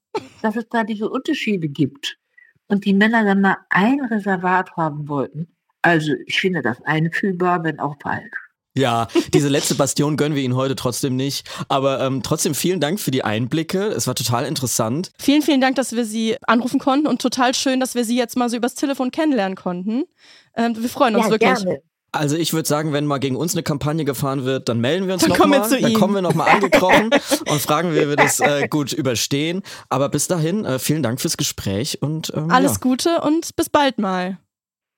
dass 0.42 0.56
es 0.56 0.68
da 0.68 0.84
diese 0.84 1.08
Unterschiede 1.08 1.68
gibt 1.68 2.18
und 2.68 2.84
die 2.84 2.94
Männer 2.94 3.24
dann 3.24 3.40
mal 3.40 3.58
ein 3.70 4.00
Reservat 4.00 4.76
haben 4.76 5.08
wollten. 5.08 5.48
Also 5.82 6.12
ich 6.26 6.40
finde 6.40 6.62
das 6.62 6.80
einfühlbar, 6.82 7.64
wenn 7.64 7.80
auch 7.80 7.96
falsch. 8.00 8.30
Ja, 8.74 9.08
diese 9.34 9.48
letzte 9.48 9.74
Bastion 9.74 10.16
gönnen 10.16 10.34
wir 10.34 10.42
Ihnen 10.42 10.56
heute 10.56 10.74
trotzdem 10.76 11.14
nicht. 11.14 11.46
Aber 11.68 12.00
ähm, 12.00 12.22
trotzdem 12.22 12.54
vielen 12.54 12.80
Dank 12.80 13.00
für 13.00 13.10
die 13.10 13.22
Einblicke. 13.22 13.88
Es 13.88 14.06
war 14.06 14.14
total 14.14 14.46
interessant. 14.46 15.12
Vielen, 15.18 15.42
vielen 15.42 15.60
Dank, 15.60 15.76
dass 15.76 15.94
wir 15.94 16.06
Sie 16.06 16.36
anrufen 16.46 16.80
konnten 16.80 17.06
und 17.06 17.20
total 17.20 17.54
schön, 17.54 17.80
dass 17.80 17.94
wir 17.94 18.04
Sie 18.04 18.16
jetzt 18.16 18.36
mal 18.36 18.48
so 18.48 18.56
übers 18.56 18.74
Telefon 18.74 19.10
kennenlernen 19.10 19.56
konnten. 19.56 20.04
Ähm, 20.56 20.74
wir 20.78 20.88
freuen 20.88 21.16
uns 21.16 21.26
ja, 21.26 21.30
wirklich. 21.30 21.54
Gerne. 21.54 21.82
Also 22.12 22.36
ich 22.36 22.52
würde 22.52 22.68
sagen, 22.68 22.92
wenn 22.92 23.06
mal 23.06 23.18
gegen 23.18 23.36
uns 23.36 23.54
eine 23.54 23.62
Kampagne 23.62 24.04
gefahren 24.04 24.44
wird, 24.44 24.68
dann 24.68 24.80
melden 24.80 25.06
wir 25.06 25.14
uns 25.14 25.26
nochmal. 25.26 25.66
Dann 25.68 25.90
ihm. 25.90 25.98
kommen 25.98 26.14
wir 26.14 26.20
nochmal 26.20 26.50
angekrochen 26.50 27.10
und 27.48 27.60
fragen, 27.60 27.94
wie 27.94 28.06
wir 28.06 28.16
das 28.16 28.38
äh, 28.40 28.68
gut 28.68 28.92
überstehen. 28.92 29.62
Aber 29.88 30.10
bis 30.10 30.28
dahin, 30.28 30.66
äh, 30.66 30.78
vielen 30.78 31.02
Dank 31.02 31.22
fürs 31.22 31.38
Gespräch 31.38 32.02
und 32.02 32.30
ähm, 32.36 32.50
alles 32.50 32.74
ja. 32.74 32.78
Gute 32.80 33.20
und 33.22 33.56
bis 33.56 33.70
bald 33.70 33.98
mal. 33.98 34.38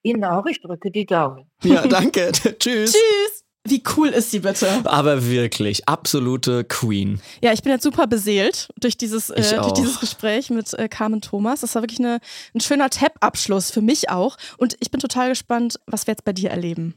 Ihnen 0.02 0.24
auch, 0.24 0.44
ich 0.46 0.60
drücke 0.60 0.90
die 0.90 1.06
Daumen. 1.06 1.46
Ja, 1.62 1.86
danke. 1.86 2.32
Tschüss. 2.58 2.92
Tschüss. 2.92 3.44
Wie 3.66 3.82
cool 3.96 4.08
ist 4.08 4.30
sie 4.30 4.40
bitte? 4.40 4.68
Aber 4.84 5.26
wirklich, 5.26 5.88
absolute 5.88 6.64
Queen. 6.64 7.22
Ja, 7.42 7.52
ich 7.54 7.62
bin 7.62 7.72
jetzt 7.72 7.84
super 7.84 8.06
beseelt 8.06 8.68
durch 8.78 8.98
dieses, 8.98 9.30
äh, 9.30 9.56
durch 9.56 9.72
dieses 9.72 10.00
Gespräch 10.00 10.50
mit 10.50 10.74
äh, 10.74 10.86
Carmen 10.88 11.22
Thomas. 11.22 11.62
Das 11.62 11.74
war 11.74 11.82
wirklich 11.82 12.00
eine, 12.00 12.18
ein 12.54 12.60
schöner 12.60 12.90
Tab-Abschluss 12.90 13.70
für 13.70 13.80
mich 13.80 14.10
auch. 14.10 14.36
Und 14.58 14.76
ich 14.80 14.90
bin 14.90 15.00
total 15.00 15.30
gespannt, 15.30 15.80
was 15.86 16.06
wir 16.06 16.12
jetzt 16.12 16.26
bei 16.26 16.34
dir 16.34 16.50
erleben. 16.50 16.94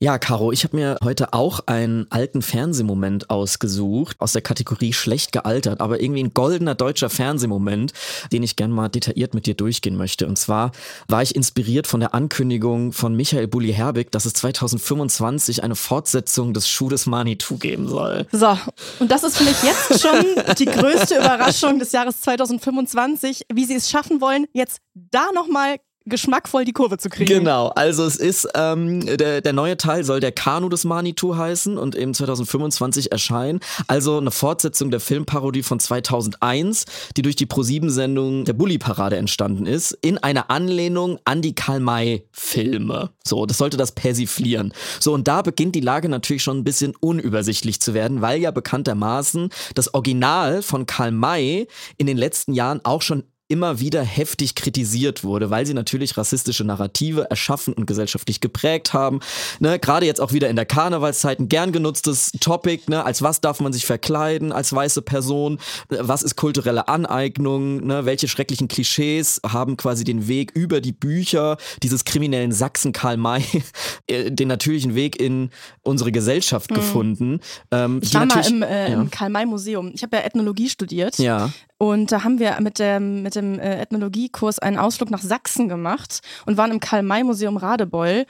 Ja, 0.00 0.16
Caro, 0.18 0.52
ich 0.52 0.62
habe 0.62 0.76
mir 0.76 0.96
heute 1.02 1.32
auch 1.32 1.60
einen 1.66 2.06
alten 2.10 2.40
Fernsehmoment 2.40 3.30
ausgesucht, 3.30 4.16
aus 4.20 4.32
der 4.32 4.42
Kategorie 4.42 4.92
schlecht 4.92 5.32
gealtert, 5.32 5.80
aber 5.80 6.00
irgendwie 6.00 6.22
ein 6.22 6.34
goldener 6.34 6.76
deutscher 6.76 7.10
Fernsehmoment, 7.10 7.92
den 8.30 8.44
ich 8.44 8.54
gern 8.54 8.70
mal 8.70 8.88
detailliert 8.88 9.34
mit 9.34 9.46
dir 9.46 9.54
durchgehen 9.54 9.96
möchte. 9.96 10.28
Und 10.28 10.38
zwar 10.38 10.70
war 11.08 11.22
ich 11.22 11.34
inspiriert 11.34 11.88
von 11.88 11.98
der 11.98 12.14
Ankündigung 12.14 12.92
von 12.92 13.14
Michael 13.14 13.48
Bulli-Herbig, 13.48 14.12
dass 14.12 14.24
es 14.24 14.34
2025 14.34 15.64
eine 15.64 15.74
Fortsetzung 15.74 16.54
des 16.54 16.68
Schuh 16.68 16.88
des 16.88 17.06
Manitou 17.06 17.58
geben 17.58 17.88
soll. 17.88 18.26
So, 18.30 18.56
und 19.00 19.10
das 19.10 19.24
ist 19.24 19.36
für 19.36 19.44
mich 19.44 19.60
jetzt 19.64 20.00
schon 20.00 20.24
die 20.58 20.66
größte 20.66 21.16
Überraschung 21.16 21.80
des 21.80 21.90
Jahres 21.90 22.20
2025, 22.20 23.46
wie 23.52 23.64
sie 23.64 23.74
es 23.74 23.90
schaffen 23.90 24.20
wollen, 24.20 24.46
jetzt 24.52 24.78
da 24.94 25.26
nochmal 25.34 25.78
geschmackvoll 26.08 26.64
die 26.64 26.72
Kurve 26.72 26.98
zu 26.98 27.08
kriegen. 27.08 27.32
Genau, 27.32 27.68
also 27.68 28.04
es 28.04 28.16
ist, 28.16 28.48
ähm, 28.54 29.04
der, 29.04 29.40
der 29.40 29.52
neue 29.52 29.76
Teil 29.76 30.04
soll 30.04 30.20
der 30.20 30.32
Kanu 30.32 30.68
des 30.68 30.84
Manitou 30.84 31.36
heißen 31.36 31.78
und 31.78 31.94
eben 31.94 32.14
2025 32.14 33.12
erscheinen. 33.12 33.60
Also 33.86 34.18
eine 34.18 34.30
Fortsetzung 34.30 34.90
der 34.90 35.00
Filmparodie 35.00 35.62
von 35.62 35.80
2001, 35.80 36.84
die 37.16 37.22
durch 37.22 37.36
die 37.36 37.46
Pro-7-Sendung 37.46 38.44
der 38.44 38.52
Bully-Parade 38.52 39.16
entstanden 39.16 39.66
ist, 39.66 39.92
in 40.02 40.18
einer 40.18 40.50
Anlehnung 40.50 41.18
an 41.24 41.42
die 41.42 41.54
Karl-May-Filme. 41.54 43.10
So, 43.24 43.46
das 43.46 43.58
sollte 43.58 43.76
das 43.76 43.92
persiflieren. 43.92 44.72
So, 45.00 45.12
und 45.12 45.28
da 45.28 45.42
beginnt 45.42 45.74
die 45.74 45.80
Lage 45.80 46.08
natürlich 46.08 46.42
schon 46.42 46.58
ein 46.58 46.64
bisschen 46.64 46.94
unübersichtlich 47.00 47.80
zu 47.80 47.94
werden, 47.94 48.22
weil 48.22 48.40
ja 48.40 48.50
bekanntermaßen 48.50 49.50
das 49.74 49.94
Original 49.94 50.62
von 50.62 50.86
Karl 50.86 51.12
May 51.12 51.68
in 51.96 52.06
den 52.06 52.16
letzten 52.16 52.52
Jahren 52.52 52.80
auch 52.84 53.02
schon 53.02 53.24
immer 53.48 53.80
wieder 53.80 54.02
heftig 54.02 54.54
kritisiert 54.54 55.24
wurde, 55.24 55.50
weil 55.50 55.66
sie 55.66 55.74
natürlich 55.74 56.16
rassistische 56.16 56.64
Narrative 56.64 57.28
erschaffen 57.30 57.74
und 57.74 57.86
gesellschaftlich 57.86 58.40
geprägt 58.40 58.92
haben. 58.92 59.20
Ne, 59.58 59.78
Gerade 59.78 60.06
jetzt 60.06 60.20
auch 60.20 60.32
wieder 60.32 60.48
in 60.48 60.56
der 60.56 60.66
Karnevalszeit 60.66 61.40
ein 61.40 61.48
gern 61.48 61.72
genutztes 61.72 62.32
Topic. 62.40 62.84
Ne, 62.88 63.04
als 63.04 63.20
was 63.22 63.40
darf 63.40 63.60
man 63.60 63.72
sich 63.72 63.84
verkleiden 63.84 64.52
als 64.52 64.72
weiße 64.72 65.02
Person? 65.02 65.58
Was 65.88 66.22
ist 66.22 66.36
kulturelle 66.36 66.88
Aneignung? 66.88 67.84
Ne, 67.86 68.04
welche 68.04 68.28
schrecklichen 68.28 68.68
Klischees 68.68 69.40
haben 69.46 69.76
quasi 69.76 70.04
den 70.04 70.28
Weg 70.28 70.52
über 70.54 70.80
die 70.80 70.92
Bücher 70.92 71.56
dieses 71.82 72.04
kriminellen 72.04 72.52
Sachsen 72.52 72.92
Karl 72.92 73.16
May 73.16 73.42
äh, 74.06 74.30
den 74.30 74.48
natürlichen 74.48 74.94
Weg 74.94 75.20
in 75.20 75.50
unsere 75.82 76.12
Gesellschaft 76.12 76.70
gefunden? 76.72 77.40
Ähm, 77.70 77.88
Mhm. 77.88 78.00
Ich 78.02 78.14
war 78.14 78.26
mal 78.26 78.46
im, 78.46 78.62
äh, 78.62 78.90
ja. 78.90 79.00
im 79.00 79.10
Karl-May-Museum. 79.10 79.92
Ich 79.94 80.02
habe 80.02 80.16
ja 80.16 80.22
Ethnologie 80.22 80.68
studiert. 80.68 81.18
ja. 81.18 81.50
Und 81.80 82.10
da 82.10 82.24
haben 82.24 82.40
wir 82.40 82.60
mit 82.60 82.80
dem, 82.80 83.22
mit 83.22 83.36
dem 83.40 83.58
äh, 83.58 83.80
Ethnologiekurs 83.80 84.58
einen 84.58 84.78
Ausflug 84.78 85.10
nach 85.10 85.22
Sachsen 85.22 85.68
gemacht 85.68 86.20
und 86.46 86.56
waren 86.56 86.72
im 86.72 86.80
Karl-May-Museum 86.80 87.56
Radebeul. 87.56 88.26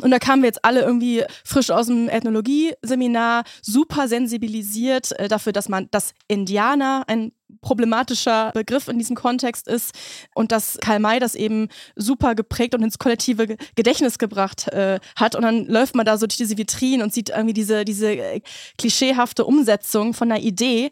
Und 0.00 0.10
da 0.10 0.18
kamen 0.18 0.40
wir 0.40 0.48
jetzt 0.48 0.64
alle 0.64 0.80
irgendwie 0.80 1.22
frisch 1.44 1.70
aus 1.70 1.88
dem 1.88 2.08
Ethnologie-Seminar, 2.08 3.44
super 3.60 4.08
sensibilisiert 4.08 5.12
äh, 5.18 5.28
dafür, 5.28 5.52
dass 5.52 5.68
man, 5.68 5.88
dass 5.90 6.14
Indianer 6.28 7.04
ein 7.08 7.32
problematischer 7.60 8.50
Begriff 8.54 8.88
in 8.88 8.98
diesem 8.98 9.14
Kontext 9.14 9.68
ist 9.68 9.92
und 10.34 10.50
dass 10.50 10.78
Karl 10.80 10.98
May 10.98 11.20
das 11.20 11.34
eben 11.34 11.68
super 11.94 12.34
geprägt 12.34 12.74
und 12.74 12.82
ins 12.82 12.98
kollektive 12.98 13.46
Ge- 13.46 13.56
Gedächtnis 13.76 14.18
gebracht 14.18 14.68
äh, 14.68 14.98
hat. 15.14 15.34
Und 15.34 15.42
dann 15.42 15.66
läuft 15.66 15.94
man 15.94 16.06
da 16.06 16.16
so 16.16 16.26
durch 16.26 16.38
diese 16.38 16.56
Vitrinen 16.56 17.02
und 17.02 17.12
sieht 17.12 17.28
irgendwie 17.28 17.52
diese, 17.52 17.84
diese 17.84 18.12
äh, 18.12 18.40
klischeehafte 18.78 19.44
Umsetzung 19.44 20.14
von 20.14 20.32
einer 20.32 20.40
Idee. 20.40 20.90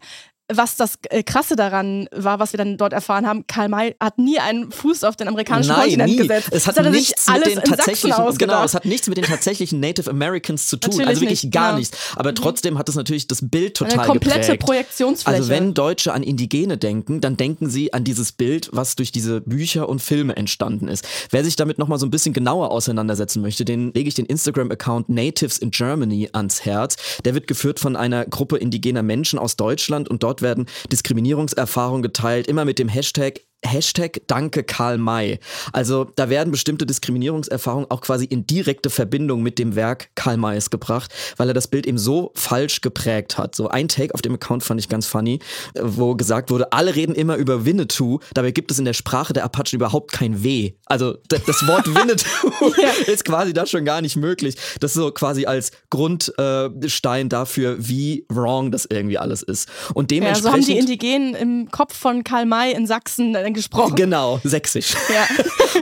Was 0.53 0.75
das 0.75 0.95
äh, 1.09 1.23
Krasse 1.23 1.55
daran 1.55 2.07
war, 2.11 2.39
was 2.39 2.53
wir 2.53 2.57
dann 2.57 2.77
dort 2.77 2.93
erfahren 2.93 3.27
haben, 3.27 3.45
Karl 3.47 3.69
May 3.69 3.95
hat 3.99 4.17
nie 4.17 4.39
einen 4.39 4.71
Fuß 4.71 5.03
auf 5.03 5.15
den 5.15 5.27
amerikanischen 5.27 5.69
Nein, 5.69 5.81
Kontinent 5.81 6.11
nie. 6.11 6.17
gesetzt. 6.17 6.49
Es 6.51 6.67
hat 6.67 6.75
sich 6.75 6.89
nichts 6.89 7.27
mit 7.29 7.45
den 7.45 7.61
tatsächlichen, 7.61 8.37
genau, 8.37 8.63
es 8.63 8.73
hat 8.73 8.85
nichts 8.85 9.07
mit 9.07 9.17
den 9.17 9.25
tatsächlichen 9.25 9.79
Native 9.79 10.09
Americans 10.09 10.67
zu 10.67 10.77
tun. 10.77 10.91
Natürlich 10.91 11.07
also 11.07 11.21
wirklich 11.21 11.43
nicht, 11.43 11.53
gar 11.53 11.69
genau. 11.69 11.79
nichts. 11.79 11.97
Aber 12.15 12.33
trotzdem 12.33 12.77
hat 12.77 12.89
es 12.89 12.95
natürlich 12.95 13.27
das 13.27 13.47
Bild 13.47 13.75
total 13.75 13.99
Eine 13.99 14.07
komplette 14.07 14.39
geprägt. 14.39 14.63
Projektionsfläche. 14.63 15.37
Also 15.37 15.49
wenn 15.49 15.73
Deutsche 15.73 16.13
an 16.13 16.23
Indigene 16.23 16.77
denken, 16.77 17.21
dann 17.21 17.37
denken 17.37 17.69
sie 17.69 17.93
an 17.93 18.03
dieses 18.03 18.31
Bild, 18.31 18.69
was 18.71 18.95
durch 18.95 19.11
diese 19.11 19.41
Bücher 19.41 19.89
und 19.89 20.01
Filme 20.01 20.35
entstanden 20.35 20.87
ist. 20.87 21.07
Wer 21.29 21.43
sich 21.43 21.55
damit 21.55 21.77
nochmal 21.77 21.99
so 21.99 22.05
ein 22.05 22.11
bisschen 22.11 22.33
genauer 22.33 22.71
auseinandersetzen 22.71 23.41
möchte, 23.41 23.65
den 23.65 23.93
lege 23.93 24.07
ich 24.07 24.15
den 24.15 24.25
Instagram-Account 24.25 25.09
Natives 25.09 25.57
in 25.57 25.71
Germany 25.71 26.29
ans 26.33 26.65
Herz. 26.65 26.97
Der 27.25 27.33
wird 27.33 27.47
geführt 27.47 27.79
von 27.79 27.95
einer 27.95 28.25
Gruppe 28.25 28.57
indigener 28.57 29.03
Menschen 29.03 29.39
aus 29.39 29.55
Deutschland 29.55 30.09
und 30.09 30.23
dort 30.23 30.40
werden. 30.41 30.65
Diskriminierungserfahrungen 30.91 32.01
geteilt, 32.01 32.47
immer 32.47 32.65
mit 32.65 32.79
dem 32.79 32.87
Hashtag 32.87 33.41
Hashtag 33.65 34.21
Danke 34.27 34.63
Karl 34.63 34.97
May. 34.97 35.39
Also 35.71 36.05
da 36.15 36.29
werden 36.29 36.51
bestimmte 36.51 36.85
Diskriminierungserfahrungen 36.85 37.89
auch 37.89 38.01
quasi 38.01 38.25
in 38.25 38.47
direkte 38.47 38.89
Verbindung 38.89 39.43
mit 39.43 39.59
dem 39.59 39.75
Werk 39.75 40.09
Karl 40.15 40.37
Mays 40.37 40.69
gebracht, 40.69 41.13
weil 41.37 41.47
er 41.47 41.53
das 41.53 41.67
Bild 41.67 41.85
eben 41.85 41.97
so 41.97 42.31
falsch 42.35 42.81
geprägt 42.81 43.37
hat. 43.37 43.55
So 43.55 43.67
ein 43.69 43.87
Take 43.87 44.13
auf 44.13 44.21
dem 44.21 44.33
Account 44.33 44.63
fand 44.63 44.79
ich 44.79 44.89
ganz 44.89 45.05
funny, 45.05 45.39
äh, 45.73 45.81
wo 45.83 46.15
gesagt 46.15 46.49
wurde, 46.49 46.71
alle 46.71 46.95
reden 46.95 47.15
immer 47.15 47.35
über 47.35 47.65
Winnetou, 47.65 48.19
dabei 48.33 48.51
gibt 48.51 48.71
es 48.71 48.79
in 48.79 48.85
der 48.85 48.93
Sprache 48.93 49.33
der 49.33 49.43
Apachen 49.43 49.75
überhaupt 49.75 50.11
kein 50.11 50.43
W. 50.43 50.73
Also 50.85 51.17
das 51.27 51.67
Wort 51.67 51.87
Winnetou 51.95 52.73
ist 53.11 53.25
quasi 53.25 53.53
da 53.53 53.65
schon 53.65 53.85
gar 53.85 54.01
nicht 54.01 54.15
möglich. 54.15 54.55
Das 54.79 54.91
ist 54.91 54.95
so 54.95 55.11
quasi 55.11 55.45
als 55.45 55.71
Grundstein 55.89 57.29
dafür, 57.29 57.75
wie 57.79 58.25
wrong 58.29 58.71
das 58.71 58.85
irgendwie 58.89 59.17
alles 59.17 59.43
ist. 59.43 59.69
Und 59.93 60.11
ja, 60.11 60.19
dementsprechend... 60.19 60.43
so 60.43 60.51
haben 60.51 60.65
die 60.65 60.77
Indigenen 60.77 61.35
im 61.35 61.71
Kopf 61.71 61.95
von 61.95 62.23
Karl 62.23 62.45
May 62.45 62.73
in 62.73 62.87
Sachsen 62.87 63.35
äh, 63.51 63.53
gesprochen. 63.53 63.95
Genau, 63.95 64.39
sächsisch. 64.43 64.95
Ja. 65.13 65.27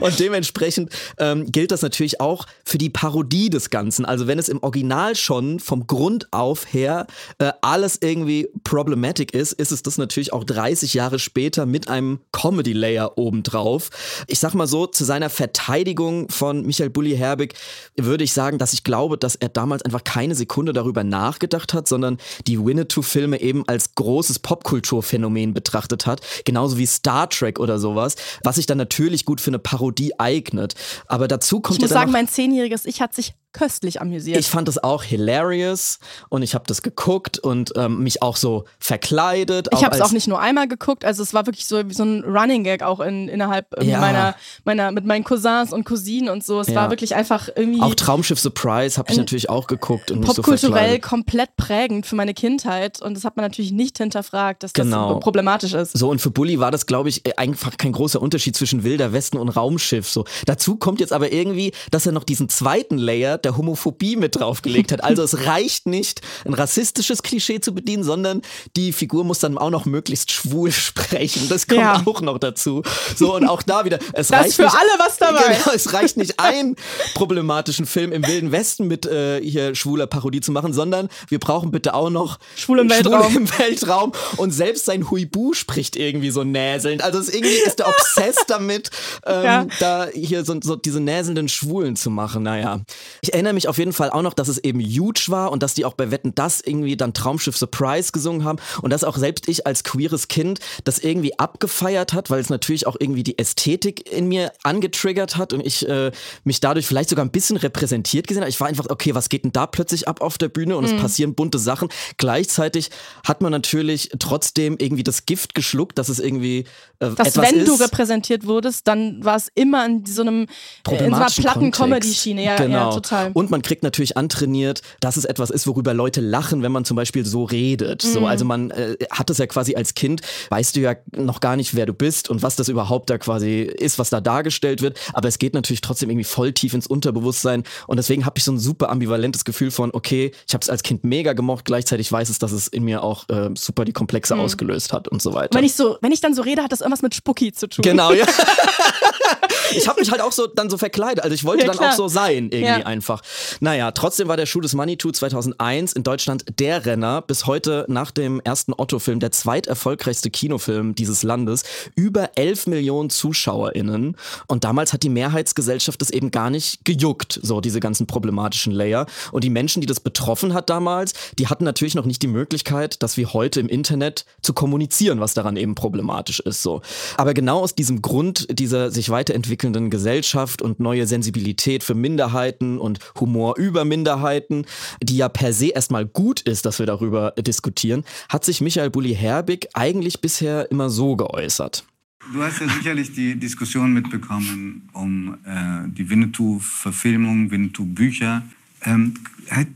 Und 0.00 0.18
dementsprechend 0.18 0.90
ähm, 1.18 1.50
gilt 1.50 1.70
das 1.70 1.82
natürlich 1.82 2.20
auch 2.20 2.46
für 2.64 2.78
die 2.78 2.90
Parodie 2.90 3.50
des 3.50 3.70
Ganzen. 3.70 4.04
Also 4.04 4.26
wenn 4.26 4.38
es 4.38 4.48
im 4.48 4.62
Original 4.62 5.16
schon 5.16 5.60
vom 5.60 5.86
Grund 5.86 6.32
auf 6.32 6.72
her 6.72 7.06
äh, 7.38 7.52
alles 7.60 7.98
irgendwie 8.00 8.48
problematic 8.64 9.34
ist, 9.34 9.52
ist 9.52 9.72
es 9.72 9.82
das 9.82 9.98
natürlich 9.98 10.32
auch 10.32 10.44
30 10.44 10.94
Jahre 10.94 11.18
später 11.18 11.66
mit 11.66 11.88
einem 11.88 12.20
Comedy-Layer 12.32 13.18
obendrauf. 13.18 13.90
Ich 14.26 14.38
sag 14.38 14.54
mal 14.54 14.66
so, 14.66 14.86
zu 14.86 15.04
seiner 15.04 15.30
Verteidigung 15.30 16.28
von 16.28 16.64
Michael 16.66 16.90
Bulli-Herbig 16.90 17.54
würde 17.96 18.24
ich 18.24 18.32
sagen, 18.32 18.58
dass 18.58 18.72
ich 18.72 18.84
glaube, 18.84 19.18
dass 19.18 19.34
er 19.34 19.48
damals 19.48 19.82
einfach 19.82 20.04
keine 20.04 20.34
Sekunde 20.34 20.72
darüber 20.72 21.04
nachgedacht 21.04 21.74
hat, 21.74 21.88
sondern 21.88 22.18
die 22.46 22.64
Winnetou-Filme 22.64 23.40
eben 23.40 23.66
als 23.68 23.94
großes 23.94 24.40
Popkulturphänomen 24.40 25.54
betrachtet 25.54 26.06
hat. 26.06 26.20
Genauso 26.44 26.78
wie 26.78 26.86
Star 26.86 27.28
Trek 27.28 27.59
oder 27.60 27.78
sowas, 27.78 28.16
was 28.42 28.56
sich 28.56 28.66
dann 28.66 28.78
natürlich 28.78 29.24
gut 29.24 29.40
für 29.40 29.50
eine 29.50 29.58
Parodie 29.58 30.18
eignet. 30.18 30.74
Aber 31.06 31.28
dazu 31.28 31.60
kommt 31.60 31.78
Ich 31.78 31.82
muss 31.82 31.90
ja 31.90 31.94
sagen, 31.94 32.10
mein 32.12 32.28
zehnjähriges 32.28 32.84
Ich 32.86 33.00
hat 33.00 33.14
sich 33.14 33.34
köstlich 33.52 34.00
amüsiert. 34.00 34.38
ich 34.38 34.48
fand 34.48 34.68
es 34.68 34.82
auch 34.82 35.02
hilarious 35.02 35.98
und 36.28 36.42
ich 36.42 36.54
habe 36.54 36.64
das 36.66 36.82
geguckt 36.82 37.38
und 37.38 37.72
ähm, 37.76 38.02
mich 38.02 38.22
auch 38.22 38.36
so 38.36 38.64
verkleidet. 38.78 39.68
Ich 39.72 39.84
habe 39.84 39.94
es 39.96 40.02
auch 40.02 40.12
nicht 40.12 40.28
nur 40.28 40.40
einmal 40.40 40.68
geguckt, 40.68 41.04
also 41.04 41.22
es 41.22 41.34
war 41.34 41.46
wirklich 41.46 41.66
so 41.66 41.88
wie 41.88 41.94
so 41.94 42.04
ein 42.04 42.22
Running 42.24 42.64
Gag 42.64 42.82
auch 42.82 43.00
in, 43.00 43.28
innerhalb 43.28 43.66
irgendwie 43.72 43.92
Ja. 43.92 44.00
meiner, 44.00 44.34
meiner, 44.64 44.92
mit 44.92 45.04
meinen 45.04 45.24
Cousins 45.24 45.72
und 45.72 45.84
Cousinen 45.84 46.28
und 46.28 46.44
so. 46.44 46.60
Es 46.60 46.68
Ja. 46.68 46.74
war 46.76 46.90
wirklich 46.90 47.14
einfach 47.14 47.48
irgendwie 47.54 47.80
Auch 47.82 47.94
Traumschiff 47.94 48.38
Surprise 48.38 48.96
habe 48.98 49.10
ich 49.10 49.18
natürlich 49.18 49.48
auch 49.50 49.66
geguckt 49.66 50.10
und 50.10 50.24
so 50.26 50.34
popkulturell 50.34 50.70
verkleidet. 50.72 51.02
komplett 51.02 51.56
prägend 51.56 52.06
für 52.06 52.16
meine 52.16 52.34
Kindheit 52.34 53.00
und 53.02 53.14
das 53.14 53.24
hat 53.24 53.36
man 53.36 53.44
natürlich 53.44 53.72
nicht 53.72 53.98
hinterfragt, 53.98 54.62
dass 54.62 54.72
Genau. 54.72 55.14
das 55.14 55.20
problematisch 55.22 55.72
ist. 55.74 55.96
So, 55.96 56.08
und 56.10 56.20
für 56.20 56.30
Bully 56.30 56.60
war 56.60 56.70
das, 56.70 56.86
glaube 56.86 57.08
ich, 57.08 57.26
äh, 57.26 57.32
einfach 57.36 57.76
kein 57.76 57.92
großer 57.92 58.20
Unterschied 58.20 58.56
zwischen 58.56 58.84
Wilder 58.84 59.12
Westen 59.12 59.36
und 59.38 59.48
Raumschiff. 59.48 60.08
So. 60.08 60.24
Dazu 60.46 60.76
kommt 60.76 61.00
jetzt 61.00 61.12
aber 61.12 61.32
irgendwie, 61.32 61.72
dass 61.90 62.06
er 62.06 62.12
noch 62.12 62.24
diesen 62.24 62.48
zweiten 62.48 62.98
Layer 62.98 63.38
der 63.44 63.56
Homophobie 63.56 64.16
mit 64.16 64.36
draufgelegt 64.36 64.92
hat. 64.92 65.02
Also 65.04 65.22
es 65.22 65.46
reicht 65.46 65.86
nicht, 65.86 66.20
ein 66.44 66.54
rassistisches 66.54 67.22
Klischee 67.22 67.60
zu 67.60 67.74
bedienen, 67.74 68.04
sondern 68.04 68.42
die 68.76 68.92
Figur 68.92 69.24
muss 69.24 69.38
dann 69.38 69.58
auch 69.58 69.70
noch 69.70 69.84
möglichst 69.86 70.30
schwul 70.32 70.70
sprechen. 70.72 71.48
Das 71.48 71.66
kommt 71.66 71.80
Ja. 71.80 72.02
auch 72.04 72.20
noch 72.20 72.38
dazu. 72.38 72.82
So, 73.16 73.34
und 73.36 73.46
auch 73.46 73.62
da 73.62 73.84
wieder, 73.84 73.98
es 74.12 74.28
Da 74.28 74.38
reicht 74.38 74.50
ist 74.50 74.56
für 74.56 74.62
nicht, 74.62 74.74
alle 74.74 74.90
was 75.08 75.16
dabei. 75.18 75.42
Genau, 75.54 75.74
es 75.74 75.92
reicht 75.92 76.16
nicht, 76.16 76.38
einen 76.40 76.76
problematischen 77.14 77.86
Film 77.86 78.12
im 78.12 78.26
Wilden 78.26 78.52
Westen 78.52 78.86
mit 78.86 79.06
äh, 79.06 79.40
hier 79.42 79.74
schwuler 79.74 80.06
Parodie 80.06 80.40
zu 80.40 80.52
machen, 80.52 80.72
sondern 80.72 81.08
wir 81.28 81.38
brauchen 81.38 81.70
bitte 81.70 81.94
auch 81.94 82.10
noch 82.10 82.38
Schwul 82.56 82.80
im 82.80 82.90
Weltraum. 82.90 83.36
im 83.36 83.58
Weltraum. 83.58 84.12
Und 84.36 84.52
selbst 84.52 84.84
sein 84.84 85.10
Huibu 85.10 85.52
spricht 85.54 85.96
irgendwie 85.96 86.30
so 86.30 86.44
näselnd. 86.44 87.02
Also 87.02 87.18
es 87.18 87.28
ist 87.28 87.34
irgendwie 87.34 87.56
ist 87.66 87.78
der 87.78 87.88
obsessed 87.88 88.44
damit, 88.48 88.90
ähm, 89.26 89.44
Ja. 89.44 89.66
da 89.80 90.06
hier 90.12 90.44
so, 90.44 90.56
so 90.62 90.76
diese 90.76 91.00
näselnden 91.00 91.48
Schwulen 91.48 91.96
zu 91.96 92.10
machen. 92.10 92.42
Naja. 92.42 92.80
Ich 93.22 93.29
ich 93.30 93.34
erinnere 93.34 93.52
mich 93.52 93.68
auf 93.68 93.78
jeden 93.78 93.92
Fall 93.92 94.10
auch 94.10 94.22
noch, 94.22 94.34
dass 94.34 94.48
es 94.48 94.58
eben 94.58 94.80
huge 94.80 95.26
war 95.28 95.52
und 95.52 95.62
dass 95.62 95.74
die 95.74 95.84
auch 95.84 95.94
bei 95.94 96.10
Wetten 96.10 96.34
das 96.34 96.60
irgendwie 96.60 96.96
dann 96.96 97.14
Traumschiff 97.14 97.56
Surprise 97.56 98.10
gesungen 98.10 98.44
haben 98.44 98.58
und 98.82 98.90
dass 98.90 99.04
auch 99.04 99.16
selbst 99.16 99.48
ich 99.48 99.68
als 99.68 99.84
queeres 99.84 100.26
Kind 100.26 100.58
das 100.82 100.98
irgendwie 100.98 101.38
abgefeiert 101.38 102.12
hat, 102.12 102.30
weil 102.30 102.40
es 102.40 102.50
natürlich 102.50 102.88
auch 102.88 102.96
irgendwie 102.98 103.22
die 103.22 103.38
Ästhetik 103.38 104.10
in 104.12 104.26
mir 104.26 104.52
angetriggert 104.64 105.36
hat 105.36 105.52
und 105.52 105.64
ich 105.64 105.88
äh, 105.88 106.10
mich 106.42 106.58
dadurch 106.58 106.86
vielleicht 106.86 107.08
sogar 107.10 107.24
ein 107.24 107.30
bisschen 107.30 107.56
repräsentiert 107.56 108.26
gesehen 108.26 108.42
habe. 108.42 108.50
Ich 108.50 108.60
war 108.60 108.66
einfach, 108.66 108.86
okay, 108.88 109.14
was 109.14 109.28
geht 109.28 109.44
denn 109.44 109.52
da 109.52 109.66
plötzlich 109.66 110.08
ab 110.08 110.20
auf 110.20 110.36
der 110.36 110.48
Bühne 110.48 110.76
und 110.76 110.88
mhm. 110.88 110.96
es 110.96 111.00
passieren 111.00 111.34
bunte 111.34 111.60
Sachen. 111.60 111.88
Gleichzeitig 112.16 112.90
hat 113.24 113.42
man 113.42 113.52
natürlich 113.52 114.10
trotzdem 114.18 114.76
irgendwie 114.80 115.04
das 115.04 115.24
Gift 115.24 115.54
geschluckt, 115.54 115.98
dass 115.98 116.08
es 116.08 116.18
irgendwie 116.18 116.64
äh, 117.00 117.10
dass 117.10 117.36
wenn 117.36 117.56
ist. 117.56 117.68
du 117.68 117.74
repräsentiert 117.74 118.46
wurdest, 118.46 118.86
dann 118.86 119.24
war 119.24 119.36
es 119.36 119.50
immer 119.54 119.84
in 119.86 120.04
so 120.06 120.22
einem 120.22 120.46
in 120.90 120.98
so 120.98 121.04
einer 121.04 121.26
platten 121.26 121.70
Comedy-Schiene. 121.70 122.44
Ja, 122.44 122.56
genau. 122.56 122.90
ja, 122.90 122.90
total. 122.90 123.30
Und 123.32 123.50
man 123.50 123.62
kriegt 123.62 123.82
natürlich 123.82 124.16
antrainiert, 124.16 124.82
dass 125.00 125.16
es 125.16 125.24
etwas 125.24 125.50
ist, 125.50 125.66
worüber 125.66 125.94
Leute 125.94 126.20
lachen, 126.20 126.62
wenn 126.62 126.72
man 126.72 126.84
zum 126.84 126.96
Beispiel 126.96 127.24
so 127.24 127.44
redet. 127.44 128.04
Mhm. 128.04 128.08
So, 128.08 128.26
also 128.26 128.44
man 128.44 128.70
äh, 128.70 128.96
hat 129.10 129.30
es 129.30 129.38
ja 129.38 129.46
quasi 129.46 129.74
als 129.74 129.94
Kind, 129.94 130.20
weißt 130.50 130.76
du 130.76 130.80
ja 130.80 130.94
noch 131.16 131.40
gar 131.40 131.56
nicht, 131.56 131.74
wer 131.74 131.86
du 131.86 131.94
bist 131.94 132.28
und 132.28 132.42
was 132.42 132.56
das 132.56 132.68
überhaupt 132.68 133.10
da 133.10 133.18
quasi 133.18 133.62
ist, 133.62 133.98
was 133.98 134.10
da 134.10 134.20
dargestellt 134.20 134.82
wird. 134.82 134.98
Aber 135.14 135.28
es 135.28 135.38
geht 135.38 135.54
natürlich 135.54 135.80
trotzdem 135.80 136.10
irgendwie 136.10 136.24
voll 136.24 136.52
tief 136.52 136.74
ins 136.74 136.86
Unterbewusstsein. 136.86 137.64
Und 137.86 137.96
deswegen 137.96 138.26
habe 138.26 138.34
ich 138.36 138.44
so 138.44 138.52
ein 138.52 138.58
super 138.58 138.90
ambivalentes 138.90 139.44
Gefühl 139.44 139.70
von, 139.70 139.90
okay, 139.92 140.32
ich 140.46 140.54
habe 140.54 140.62
es 140.62 140.68
als 140.68 140.82
Kind 140.82 141.04
mega 141.04 141.32
gemocht, 141.32 141.64
gleichzeitig 141.64 142.10
weiß 142.12 142.28
es, 142.28 142.38
dass 142.38 142.52
es 142.52 142.68
in 142.68 142.84
mir 142.84 143.02
auch 143.02 143.28
äh, 143.28 143.50
super 143.56 143.84
die 143.84 143.92
Komplexe 143.92 144.34
mhm. 144.34 144.42
ausgelöst 144.42 144.92
hat 144.92 145.08
und 145.08 145.22
so 145.22 145.32
weiter. 145.32 145.56
Wenn 145.56 145.64
ich 145.64 145.74
so, 145.74 145.96
wenn 146.00 146.12
ich 146.12 146.20
dann 146.20 146.34
so 146.34 146.42
rede, 146.42 146.62
hat 146.62 146.72
das 146.72 146.82
irgendwas 146.90 147.02
mit 147.02 147.14
Spucki 147.14 147.52
zu 147.52 147.68
tun. 147.68 147.82
Genau, 147.82 148.12
ja. 148.12 148.26
ich 149.76 149.88
habe 149.88 150.00
mich 150.00 150.10
halt 150.10 150.20
auch 150.20 150.32
so 150.32 150.46
dann 150.46 150.70
so 150.70 150.78
verkleidet. 150.78 151.22
Also 151.22 151.34
ich 151.34 151.44
wollte 151.44 151.64
ja, 151.64 151.72
dann 151.72 151.78
auch 151.86 151.92
so 151.92 152.08
sein, 152.08 152.44
irgendwie 152.44 152.64
ja. 152.64 152.86
einfach. 152.86 153.22
Naja, 153.60 153.90
trotzdem 153.92 154.28
war 154.28 154.36
der 154.36 154.46
Schuh 154.46 154.60
des 154.60 154.74
Manitou 154.74 155.10
2001 155.10 155.92
in 155.92 156.02
Deutschland 156.02 156.44
der 156.58 156.84
Renner. 156.86 157.22
Bis 157.22 157.46
heute 157.46 157.84
nach 157.88 158.10
dem 158.10 158.40
ersten 158.40 158.72
Otto-Film 158.76 159.20
der 159.20 159.32
zweiterfolgreichste 159.32 160.30
Kinofilm 160.30 160.94
dieses 160.94 161.22
Landes. 161.22 161.64
Über 161.94 162.30
11 162.36 162.66
Millionen 162.66 163.10
ZuschauerInnen. 163.10 164.16
Und 164.46 164.64
damals 164.64 164.92
hat 164.92 165.02
die 165.02 165.08
Mehrheitsgesellschaft 165.08 166.00
das 166.00 166.10
eben 166.10 166.30
gar 166.30 166.50
nicht 166.50 166.84
gejuckt, 166.84 167.38
so 167.42 167.60
diese 167.60 167.80
ganzen 167.80 168.06
problematischen 168.06 168.72
Layer. 168.72 169.06
Und 169.32 169.44
die 169.44 169.50
Menschen, 169.50 169.80
die 169.80 169.86
das 169.86 170.00
betroffen 170.00 170.54
hat 170.54 170.70
damals, 170.70 171.14
die 171.38 171.48
hatten 171.48 171.64
natürlich 171.64 171.94
noch 171.94 172.06
nicht 172.06 172.22
die 172.22 172.28
Möglichkeit, 172.28 173.02
dass 173.02 173.16
wie 173.16 173.26
heute 173.26 173.60
im 173.60 173.68
Internet 173.68 174.24
zu 174.42 174.52
kommunizieren, 174.52 175.20
was 175.20 175.34
daran 175.34 175.56
eben 175.56 175.74
problematisch 175.74 176.40
ist. 176.40 176.62
So. 176.62 176.79
Aber 177.16 177.34
genau 177.34 177.60
aus 177.60 177.74
diesem 177.74 178.02
Grund 178.02 178.46
dieser 178.50 178.90
sich 178.90 179.10
weiterentwickelnden 179.10 179.90
Gesellschaft 179.90 180.62
und 180.62 180.80
neue 180.80 181.06
Sensibilität 181.06 181.84
für 181.84 181.94
Minderheiten 181.94 182.78
und 182.78 182.98
Humor 183.18 183.56
über 183.58 183.84
Minderheiten, 183.84 184.66
die 185.02 185.16
ja 185.16 185.28
per 185.28 185.52
se 185.52 185.68
erstmal 185.68 186.06
gut 186.06 186.40
ist, 186.40 186.66
dass 186.66 186.78
wir 186.78 186.86
darüber 186.86 187.32
diskutieren, 187.32 188.04
hat 188.28 188.44
sich 188.44 188.60
Michael 188.60 188.90
Bulli-Herbig 188.90 189.68
eigentlich 189.74 190.20
bisher 190.20 190.70
immer 190.70 190.90
so 190.90 191.16
geäußert. 191.16 191.84
Du 192.32 192.42
hast 192.42 192.60
ja 192.60 192.68
sicherlich 192.68 193.12
die 193.12 193.34
Diskussion 193.34 193.92
mitbekommen 193.92 194.88
um 194.92 195.38
äh, 195.44 195.88
die 195.88 196.08
Winnetou-Verfilmung, 196.10 197.50
Winnetou-Bücher. 197.50 198.42
Ähm, 198.84 199.14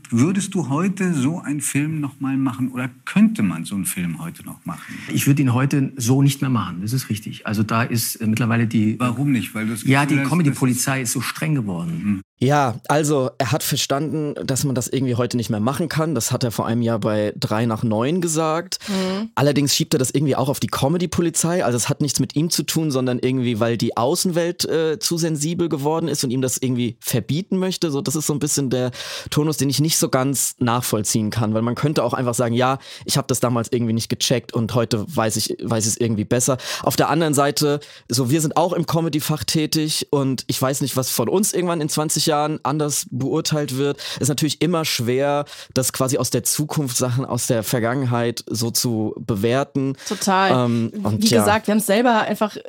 würdest 0.09 0.55
du 0.55 0.69
heute 0.69 1.13
so 1.13 1.39
einen 1.39 1.61
Film 1.61 1.99
noch 1.99 2.19
mal 2.19 2.37
machen 2.37 2.69
oder 2.69 2.89
könnte 3.03 3.43
man 3.43 3.65
so 3.65 3.75
einen 3.75 3.85
Film 3.85 4.19
heute 4.19 4.45
noch 4.45 4.65
machen? 4.65 4.81
Ich 5.13 5.27
würde 5.27 5.41
ihn 5.41 5.53
heute 5.53 5.91
so 5.97 6.21
nicht 6.21 6.41
mehr 6.41 6.49
machen, 6.49 6.77
das 6.81 6.93
ist 6.93 7.09
richtig. 7.09 7.45
Also 7.45 7.63
da 7.63 7.83
ist 7.83 8.15
äh, 8.15 8.27
mittlerweile 8.27 8.67
die... 8.67 8.97
Warum 8.99 9.31
nicht? 9.31 9.53
Weil 9.53 9.67
das 9.67 9.83
ja, 9.83 10.05
die 10.05 10.17
Comedy-Polizei 10.17 11.01
ist 11.01 11.11
so 11.11 11.21
streng 11.21 11.55
geworden. 11.55 12.01
Mhm. 12.03 12.21
Ja, 12.37 12.75
also 12.89 13.31
er 13.37 13.53
hat 13.53 13.63
verstanden, 13.63 14.35
dass 14.45 14.65
man 14.65 14.75
das 14.75 14.89
irgendwie 14.89 15.15
heute 15.15 15.37
nicht 15.37 15.49
mehr 15.49 15.61
machen 15.61 15.87
kann. 15.87 16.15
Das 16.15 16.33
hat 16.33 16.43
er 16.43 16.51
vor 16.51 16.65
einem 16.65 16.81
Jahr 16.81 16.99
bei 16.99 17.33
3 17.39 17.65
nach 17.65 17.81
9 17.81 18.19
gesagt. 18.19 18.79
Mhm. 18.89 19.29
Allerdings 19.35 19.73
schiebt 19.73 19.93
er 19.95 19.99
das 19.99 20.11
irgendwie 20.11 20.35
auch 20.35 20.49
auf 20.49 20.59
die 20.59 20.67
Comedy-Polizei. 20.67 21.63
Also 21.63 21.77
es 21.77 21.87
hat 21.87 22.01
nichts 22.01 22.19
mit 22.19 22.35
ihm 22.35 22.49
zu 22.49 22.63
tun, 22.63 22.91
sondern 22.91 23.19
irgendwie, 23.19 23.61
weil 23.61 23.77
die 23.77 23.95
Außenwelt 23.95 24.65
äh, 24.65 24.99
zu 24.99 25.17
sensibel 25.17 25.69
geworden 25.69 26.09
ist 26.09 26.25
und 26.25 26.31
ihm 26.31 26.41
das 26.41 26.57
irgendwie 26.57 26.97
verbieten 26.99 27.57
möchte. 27.57 27.89
So, 27.89 28.01
das 28.01 28.17
ist 28.17 28.27
so 28.27 28.33
ein 28.33 28.39
bisschen 28.39 28.69
der 28.69 28.91
Tonus, 29.29 29.55
den 29.55 29.69
ich 29.69 29.79
nicht 29.79 29.97
so 29.97 30.09
ganz 30.09 30.55
nachvollziehen 30.59 31.29
kann, 31.29 31.53
weil 31.53 31.61
man 31.61 31.75
könnte 31.75 32.03
auch 32.03 32.13
einfach 32.13 32.33
sagen, 32.33 32.53
ja, 32.53 32.79
ich 33.05 33.15
habe 33.15 33.27
das 33.27 33.39
damals 33.39 33.69
irgendwie 33.71 33.93
nicht 33.93 34.09
gecheckt 34.09 34.53
und 34.53 34.75
heute 34.75 35.05
weiß 35.07 35.37
ich 35.37 35.55
weiß 35.63 35.85
es 35.85 35.95
irgendwie 35.95 36.25
besser. 36.25 36.57
Auf 36.83 36.97
der 36.97 37.07
anderen 37.07 37.33
Seite, 37.33 37.79
so 38.09 38.29
wir 38.29 38.41
sind 38.41 38.57
auch 38.57 38.73
im 38.73 38.85
Comedy-Fach 38.85 39.45
tätig 39.45 40.07
und 40.09 40.43
ich 40.47 40.61
weiß 40.61 40.81
nicht, 40.81 40.97
was 40.97 41.09
von 41.09 41.29
uns 41.29 41.53
irgendwann 41.53 41.79
in 41.79 41.87
20 41.87 42.24
Jahren 42.25 42.59
anders 42.63 43.07
beurteilt 43.11 43.77
wird, 43.77 43.97
ist 44.19 44.29
natürlich 44.29 44.61
immer 44.61 44.85
schwer, 44.85 45.45
das 45.73 45.93
quasi 45.93 46.17
aus 46.17 46.29
der 46.29 46.43
Zukunft 46.43 46.97
Sachen 46.97 47.25
aus 47.25 47.47
der 47.47 47.63
Vergangenheit 47.63 48.43
so 48.47 48.71
zu 48.71 49.15
bewerten. 49.17 49.95
Total. 50.07 50.65
Ähm, 50.65 50.91
und 51.03 51.23
Wie 51.23 51.27
ja. 51.27 51.39
gesagt, 51.39 51.67
wir 51.67 51.73
haben 51.73 51.79
es 51.79 51.85
selber 51.85 52.21
einfach 52.21 52.55
äh, 52.55 52.61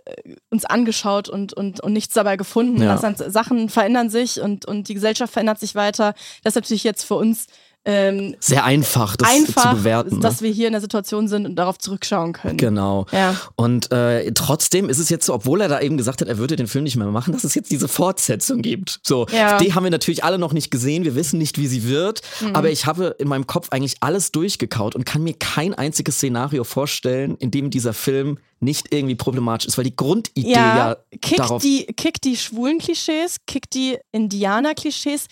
uns 0.51 0.65
angeschaut 0.65 1.29
und, 1.29 1.53
und, 1.53 1.81
und 1.81 1.93
nichts 1.93 2.15
dabei 2.15 2.37
gefunden. 2.37 2.83
Ja. 2.83 2.97
Sachen 2.97 3.69
verändern 3.69 4.11
sich 4.11 4.41
und, 4.41 4.67
und 4.67 4.89
die 4.89 4.95
Gesellschaft 4.95 5.33
verändert 5.33 5.59
sich 5.59 5.75
weiter. 5.75 6.15
Das 6.43 6.53
ist 6.53 6.57
natürlich 6.57 6.85
jetzt 6.85 7.05
für 7.05 7.15
uns 7.15 7.47
ähm, 7.87 8.35
sehr 8.41 8.65
einfach, 8.65 9.17
das 9.17 9.31
einfach, 9.31 9.71
zu 9.71 9.77
bewerten. 9.79 10.21
Dass 10.21 10.41
ne? 10.41 10.49
wir 10.49 10.55
hier 10.55 10.67
in 10.67 10.73
der 10.73 10.81
Situation 10.81 11.29
sind 11.29 11.47
und 11.47 11.57
darauf 11.57 11.79
zurückschauen 11.79 12.33
können. 12.33 12.57
Genau. 12.57 13.07
Ja. 13.13 13.37
Und 13.55 13.93
äh, 13.93 14.31
trotzdem 14.33 14.89
ist 14.89 14.99
es 14.99 15.09
jetzt 15.09 15.27
so, 15.27 15.35
obwohl 15.35 15.61
er 15.61 15.69
da 15.69 15.81
eben 15.81 15.97
gesagt 15.97 16.21
hat, 16.21 16.29
er 16.29 16.39
würde 16.39 16.57
den 16.57 16.67
Film 16.67 16.85
nicht 16.85 16.97
mehr 16.97 17.07
machen, 17.07 17.33
dass 17.33 17.45
es 17.45 17.55
jetzt 17.55 17.71
diese 17.71 17.87
Fortsetzung 17.87 18.61
gibt. 18.61 18.99
So, 19.05 19.27
ja. 19.29 19.59
die 19.59 19.73
haben 19.75 19.85
wir 19.85 19.91
natürlich 19.91 20.25
alle 20.25 20.39
noch 20.39 20.53
nicht 20.53 20.71
gesehen. 20.71 21.05
Wir 21.05 21.15
wissen 21.15 21.39
nicht, 21.39 21.59
wie 21.59 21.69
sie 21.69 21.85
wird. 21.85 22.23
Mhm. 22.41 22.57
Aber 22.57 22.71
ich 22.71 22.87
habe 22.87 23.15
in 23.19 23.29
meinem 23.29 23.47
Kopf 23.47 23.69
eigentlich 23.71 23.97
alles 24.01 24.33
durchgekaut 24.33 24.97
und 24.97 25.07
kann 25.07 25.23
mir 25.23 25.35
kein 25.35 25.73
einziges 25.73 26.17
Szenario 26.17 26.65
vorstellen, 26.65 27.37
in 27.39 27.53
dem 27.53 27.71
dieser 27.71 27.93
Film 27.93 28.39
nicht 28.59 28.93
irgendwie 28.93 29.15
problematisch 29.15 29.69
ist, 29.69 29.77
weil 29.77 29.85
die 29.85 29.97
Grundidee 29.97 30.53
ja, 30.53 30.77
ja 30.77 30.97
kickt 31.21 31.41
darauf... 31.41 31.63
Die, 31.63 31.85
kickt 31.85 32.25
die 32.25 32.37
schwulen 32.37 32.79
Klischees, 32.79 33.37
kickt 33.47 33.75
die 33.75 33.99
Indianer-Klischees. 34.13 35.27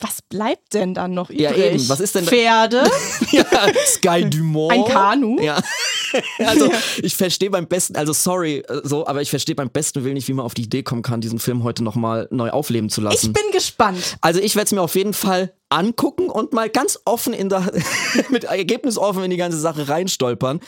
Was 0.00 0.20
bleibt 0.22 0.74
denn 0.74 0.92
dann 0.92 1.14
noch 1.14 1.30
übrig? 1.30 1.42
Ja 1.42 1.54
eben, 1.54 1.88
was 1.96 2.00
ist 2.00 2.14
denn... 2.14 2.26
Pferde? 2.26 2.84
ja, 3.30 3.44
Sky 3.86 4.28
Dumont. 4.28 4.72
Ein 4.72 4.84
Kanu. 4.84 5.40
Ja. 5.40 5.58
also 6.46 6.70
ich 7.02 7.16
verstehe 7.16 7.50
beim 7.50 7.66
besten, 7.66 7.96
also 7.96 8.12
sorry, 8.12 8.58
äh, 8.68 8.80
so, 8.84 9.06
aber 9.06 9.22
ich 9.22 9.30
verstehe 9.30 9.54
beim 9.54 9.70
besten 9.70 10.04
Willen 10.04 10.14
nicht, 10.14 10.28
wie 10.28 10.32
man 10.32 10.44
auf 10.44 10.54
die 10.54 10.62
Idee 10.62 10.82
kommen 10.82 11.02
kann, 11.02 11.20
diesen 11.20 11.38
Film 11.38 11.64
heute 11.64 11.82
nochmal 11.82 12.28
neu 12.30 12.50
aufleben 12.50 12.90
zu 12.90 13.00
lassen. 13.00 13.26
Ich 13.26 13.32
bin 13.32 13.50
gespannt. 13.52 14.16
Also 14.20 14.40
ich 14.40 14.56
werde 14.56 14.66
es 14.66 14.72
mir 14.72 14.82
auf 14.82 14.94
jeden 14.94 15.14
Fall 15.14 15.52
angucken 15.68 16.28
und 16.28 16.52
mal 16.52 16.70
ganz 16.70 16.98
offen 17.04 17.32
in 17.32 17.48
der, 17.48 17.72
mit 18.30 18.44
Ergebnis 18.44 18.98
offen 18.98 19.24
in 19.24 19.30
die 19.30 19.36
ganze 19.36 19.58
Sache 19.58 19.88
reinstolpern. 19.88 20.60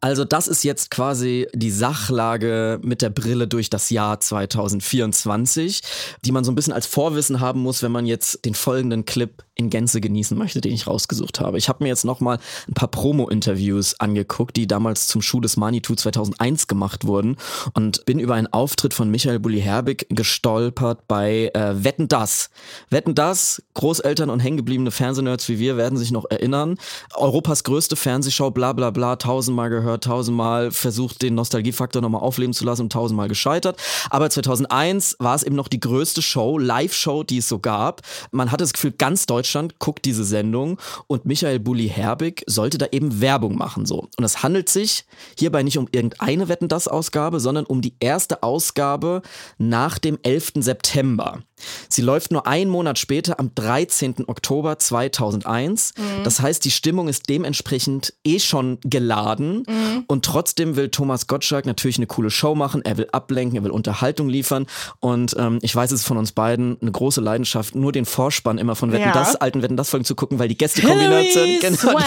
Also 0.00 0.24
das 0.24 0.48
ist 0.48 0.62
jetzt 0.62 0.90
quasi 0.90 1.48
die 1.52 1.70
Sachlage 1.70 2.78
mit 2.82 3.02
der 3.02 3.10
Brille 3.10 3.48
durch 3.48 3.68
das 3.68 3.90
Jahr 3.90 4.20
2024, 4.20 5.80
die 6.24 6.32
man 6.32 6.44
so 6.44 6.52
ein 6.52 6.54
bisschen 6.54 6.72
als 6.72 6.86
Vorwissen 6.86 7.40
haben 7.40 7.60
muss, 7.60 7.82
wenn 7.82 7.92
man 7.92 8.06
jetzt 8.06 8.44
den 8.44 8.54
folgenden 8.54 9.04
Clip 9.04 9.42
in 9.56 9.70
Gänze 9.70 10.00
genießen 10.00 10.36
möchte, 10.36 10.60
den 10.60 10.72
ich 10.72 10.86
rausgesucht 10.86 11.40
habe. 11.40 11.58
Ich 11.58 11.68
habe 11.68 11.84
mir 11.84 11.88
jetzt 11.88 12.04
nochmal 12.04 12.38
ein 12.68 12.74
paar 12.74 12.88
Promo-Interviews 12.88 14.00
angeguckt, 14.00 14.56
die 14.56 14.66
damals 14.66 15.06
zum 15.06 15.22
Schuh 15.22 15.40
des 15.40 15.56
Manitou 15.56 15.94
2001 15.94 16.66
gemacht 16.66 17.06
wurden 17.06 17.36
und 17.74 18.04
bin 18.04 18.18
über 18.18 18.34
einen 18.34 18.52
Auftritt 18.52 18.94
von 18.94 19.10
Michael 19.10 19.38
Bulli-Herbig 19.38 20.06
gestolpert 20.10 21.06
bei 21.06 21.50
äh, 21.54 21.84
Wetten 21.84 22.08
Das. 22.08 22.50
Wetten 22.90 23.14
Das, 23.14 23.62
Großeltern 23.74 24.30
und 24.30 24.40
hängengebliebene 24.44 24.90
Fernsehnerds 24.90 25.48
wie 25.48 25.58
wir 25.58 25.76
werden 25.76 25.98
sich 25.98 26.10
noch 26.10 26.26
erinnern. 26.30 26.76
Europas 27.14 27.64
größte 27.64 27.96
Fernsehshow, 27.96 28.50
bla 28.50 28.72
bla 28.72 28.90
bla, 28.90 29.16
tausendmal 29.16 29.70
gehört, 29.70 30.04
tausendmal 30.04 30.70
versucht, 30.70 31.22
den 31.22 31.34
Nostalgiefaktor 31.34 32.02
nochmal 32.02 32.20
aufleben 32.20 32.52
zu 32.52 32.64
lassen 32.64 32.82
und 32.82 32.92
tausendmal 32.92 33.28
gescheitert. 33.28 33.80
Aber 34.10 34.30
2001 34.30 35.16
war 35.18 35.34
es 35.34 35.42
eben 35.42 35.56
noch 35.56 35.68
die 35.68 35.80
größte 35.80 36.22
Show, 36.22 36.58
Live-Show, 36.58 37.24
die 37.24 37.38
es 37.38 37.48
so 37.48 37.58
gab. 37.58 38.02
Man 38.30 38.50
hatte 38.50 38.62
das 38.62 38.72
Gefühl, 38.72 38.92
ganz 38.92 39.26
Deutschland 39.26 39.78
guckt 39.78 40.04
diese 40.04 40.24
Sendung 40.24 40.78
und 41.06 41.24
Michael 41.24 41.58
Bulli-Herbig 41.58 42.44
sollte 42.46 42.78
da 42.78 42.86
eben 42.92 43.20
Werbung 43.20 43.56
machen. 43.56 43.86
So. 43.86 44.08
Und 44.16 44.24
es 44.24 44.42
handelt 44.42 44.68
sich 44.68 45.04
hierbei 45.38 45.62
nicht 45.62 45.78
um 45.78 45.88
irgendeine 45.90 46.48
Wetten 46.48 46.68
das 46.68 46.88
Ausgabe, 46.88 47.40
sondern 47.40 47.66
um 47.66 47.80
die 47.80 47.94
erste 48.00 48.42
Ausgabe 48.42 49.22
nach 49.58 49.98
dem 49.98 50.18
11. 50.22 50.52
September. 50.56 51.40
Sie 51.88 52.02
läuft 52.02 52.30
nur 52.30 52.46
einen 52.46 52.70
Monat 52.70 52.98
später 52.98 53.40
am 53.40 53.54
13. 53.54 54.24
Oktober 54.26 54.78
2001. 54.78 55.94
Mhm. 55.96 56.24
Das 56.24 56.40
heißt, 56.40 56.64
die 56.64 56.70
Stimmung 56.70 57.08
ist 57.08 57.28
dementsprechend 57.28 58.14
eh 58.24 58.38
schon 58.38 58.78
geladen 58.82 59.64
mhm. 59.66 60.04
und 60.06 60.24
trotzdem 60.24 60.76
will 60.76 60.88
Thomas 60.90 61.26
Gottschalk 61.26 61.66
natürlich 61.66 61.96
eine 61.96 62.06
coole 62.06 62.30
Show 62.30 62.54
machen. 62.54 62.82
Er 62.84 62.98
will 62.98 63.08
ablenken, 63.12 63.56
er 63.56 63.64
will 63.64 63.70
Unterhaltung 63.70 64.28
liefern 64.28 64.66
und 65.00 65.34
ähm, 65.38 65.58
ich 65.62 65.74
weiß 65.74 65.90
es 65.92 66.00
ist 66.00 66.06
von 66.06 66.16
uns 66.16 66.32
beiden 66.32 66.76
eine 66.80 66.92
große 66.92 67.20
Leidenschaft, 67.20 67.74
nur 67.74 67.92
den 67.92 68.04
Vorspann 68.04 68.58
immer 68.58 68.76
von 68.76 68.92
Wetten 68.92 69.06
ja. 69.06 69.12
das, 69.12 69.36
alten 69.36 69.62
Wetten 69.62 69.76
das 69.76 69.90
Folgen 69.90 70.04
zu 70.04 70.14
gucken, 70.14 70.38
weil 70.38 70.48
die 70.48 70.58
Gästekombination, 70.58 71.58
genau, 71.60 71.98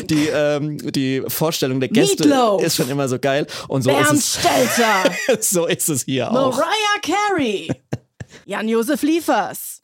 die, 0.00 0.06
die, 0.06 0.28
ähm, 0.28 0.92
die, 0.92 1.22
Vorstellung 1.28 1.80
der 1.80 1.88
Gäste 1.88 2.28
Meatloaf. 2.28 2.62
ist 2.62 2.76
schon 2.76 2.88
immer 2.88 3.08
so 3.08 3.18
geil 3.18 3.46
und 3.68 3.82
so 3.82 3.90
Bernd 3.90 4.12
ist 4.12 4.38
es. 5.28 5.48
So 5.50 5.66
ist 5.66 5.88
es 5.88 6.04
hier 6.04 6.30
auch. 6.30 6.56
Mariah 6.56 6.98
Carey. 7.02 7.68
Jan-Josef 8.48 9.02
Liefers. 9.02 9.82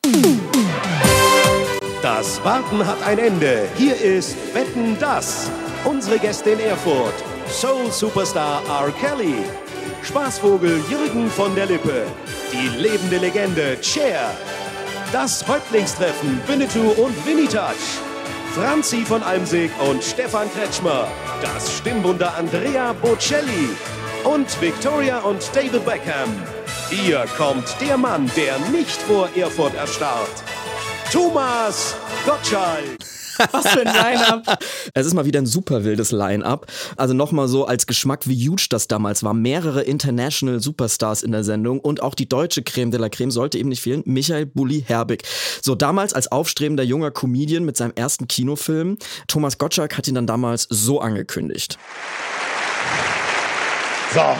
Das 2.01 2.43
Warten 2.43 2.87
hat 2.87 2.97
ein 3.03 3.19
Ende. 3.19 3.69
Hier 3.77 3.95
ist 3.95 4.35
Wetten 4.55 4.97
das. 4.99 5.51
Unsere 5.85 6.19
Gäste 6.19 6.53
in 6.53 6.61
Erfurt. 6.61 7.13
Soul 7.47 7.93
Superstar 7.93 8.63
R. 8.67 8.91
Kelly. 8.93 9.35
Spaßvogel 10.03 10.83
Jürgen 10.89 11.29
von 11.29 11.55
der 11.55 11.67
Lippe. 11.67 12.07
Die 12.55 12.69
lebende 12.69 13.19
Legende 13.19 13.77
Cher. 13.83 14.31
Das 15.13 15.47
Häuptlingstreffen 15.47 16.41
Winnetou 16.47 16.89
und 16.93 17.27
Winnie 17.27 17.49
Touch. 17.49 18.01
Franzi 18.55 19.05
von 19.05 19.23
Almsig 19.23 19.73
und 19.91 20.03
Stefan 20.03 20.51
Kretschmer. 20.51 21.07
Das 21.43 21.71
Stimmwunder 21.71 22.35
Andrea 22.39 22.95
Bocelli. 22.95 23.77
Und 24.25 24.59
Victoria 24.63 25.19
und 25.19 25.55
David 25.55 25.85
Beckham. 25.85 26.31
Hier 26.95 27.25
kommt 27.37 27.75
der 27.81 27.99
Mann, 27.99 28.31
der 28.37 28.57
nicht 28.71 29.03
vor 29.03 29.29
Erfurt 29.35 29.75
erstarrt. 29.75 30.45
Thomas 31.11 31.97
Gottschalk. 32.25 32.99
Was 33.51 33.67
für 33.67 33.85
ein 33.85 33.93
Line-Up. 33.93 34.65
Es 34.95 35.05
ist 35.05 35.15
mal 35.15 35.25
wieder 35.25 35.41
ein 35.41 35.47
super 35.47 35.83
wildes 35.83 36.13
Line-Up. 36.13 36.67
Also 36.97 37.13
nochmal 37.13 37.49
so 37.49 37.67
als 37.67 37.89
Geschmack, 37.89 38.29
wie 38.29 38.49
huge 38.49 38.67
das 38.71 38.87
damals 38.87 39.25
war. 39.25 39.35
Mehrere 39.35 39.83
International 39.83 40.61
Superstars 40.61 41.25
in 41.25 41.33
der 41.33 41.43
Sendung 41.43 41.81
und 41.81 42.01
auch 42.01 42.15
die 42.15 42.29
deutsche 42.29 42.63
Creme 42.63 42.93
de 42.93 43.01
la 43.01 43.09
Creme 43.09 43.33
sollte 43.33 43.59
eben 43.59 43.71
nicht 43.71 43.83
fehlen. 43.83 44.05
Michael 44.07 44.47
Bulli 44.47 44.85
Herbig. 44.87 45.25
So 45.63 45.75
damals 45.75 46.13
als 46.13 46.31
aufstrebender 46.31 46.85
junger 46.85 47.11
Comedian 47.11 47.65
mit 47.65 47.77
seinem 47.77 47.93
ersten 47.97 48.29
Kinofilm. 48.29 48.99
Thomas 49.27 49.59
Gottschalk 49.59 49.99
hat 49.99 50.07
ihn 50.07 50.15
dann 50.15 50.29
damals 50.29 50.69
so 50.71 51.01
angekündigt. 51.01 51.77
So, 54.15 54.37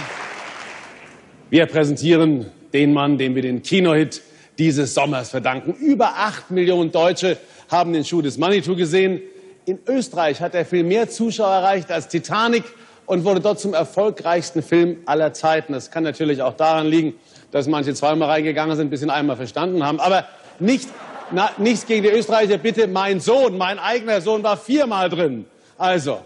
wir 1.51 1.67
präsentieren 1.67 2.47
den 2.73 2.93
Mann, 2.93 3.19
dem 3.19 3.35
wir 3.35 3.43
den 3.43 3.63
Kinohit 3.63 4.23
dieses 4.59 4.95
Sommers 4.95 5.31
verdanken. 5.31 5.75
Über 5.75 6.15
acht 6.17 6.51
Millionen 6.51 6.93
Deutsche 6.93 7.37
haben 7.71 7.93
den 7.93 8.05
Schuh 8.05 8.23
des 8.23 8.39
Manitou 8.39 8.77
gesehen. 8.77 9.21
In 9.67 9.79
Österreich 9.87 10.41
hat 10.41 10.55
der 10.55 10.65
Film 10.65 10.89
mehr 10.89 11.09
Zuschauer 11.09 11.53
erreicht 11.53 11.91
als 11.91 12.09
Titanic 12.09 12.65
und 13.07 13.25
wurde 13.25 13.41
dort 13.41 13.61
zum 13.61 13.75
erfolgreichsten 13.75 14.63
Film 14.63 14.99
aller 15.07 15.33
Zeiten. 15.33 15.73
Das 15.73 15.91
kann 15.91 16.05
natürlich 16.05 16.43
auch 16.43 16.55
daran 16.55 16.87
liegen, 16.87 17.15
dass 17.51 17.67
manche 17.67 17.95
zweimal 17.95 18.29
reingegangen 18.29 18.77
sind, 18.77 18.91
bis 18.91 19.01
sie 19.01 19.07
ihn 19.07 19.11
einmal 19.11 19.37
verstanden 19.37 19.85
haben. 19.85 20.01
Aber 20.01 20.27
nicht, 20.59 20.89
na, 21.31 21.51
nichts 21.59 21.87
gegen 21.87 22.03
die 22.03 22.11
Österreicher, 22.11 22.59
bitte. 22.59 22.87
Mein 22.87 23.21
Sohn, 23.21 23.57
mein 23.57 23.79
eigener 23.79 24.21
Sohn 24.21 24.43
war 24.43 24.57
viermal 24.57 25.09
drin. 25.09 25.47
Also, 25.79 26.21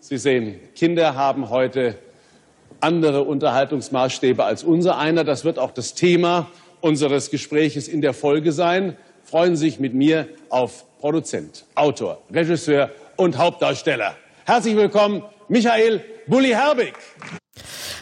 Sie 0.00 0.18
sehen, 0.18 0.60
Kinder 0.74 1.14
haben 1.14 1.48
heute 1.48 1.96
andere 2.84 3.22
Unterhaltungsmaßstäbe 3.22 4.44
als 4.44 4.62
unser 4.62 4.98
einer. 4.98 5.24
Das 5.24 5.42
wird 5.46 5.58
auch 5.58 5.70
das 5.70 5.94
Thema 5.94 6.50
unseres 6.82 7.30
Gespräches 7.30 7.88
in 7.88 8.02
der 8.02 8.12
Folge 8.12 8.52
sein. 8.52 8.98
Freuen 9.22 9.56
Sie 9.56 9.70
sich 9.70 9.80
mit 9.80 9.94
mir 9.94 10.28
auf 10.50 10.84
Produzent, 11.00 11.64
Autor, 11.74 12.20
Regisseur 12.30 12.90
und 13.16 13.38
Hauptdarsteller. 13.38 14.14
Herzlich 14.44 14.76
willkommen, 14.76 15.22
Michael 15.48 16.04
Bulli 16.26 16.50
Herbig. 16.50 16.92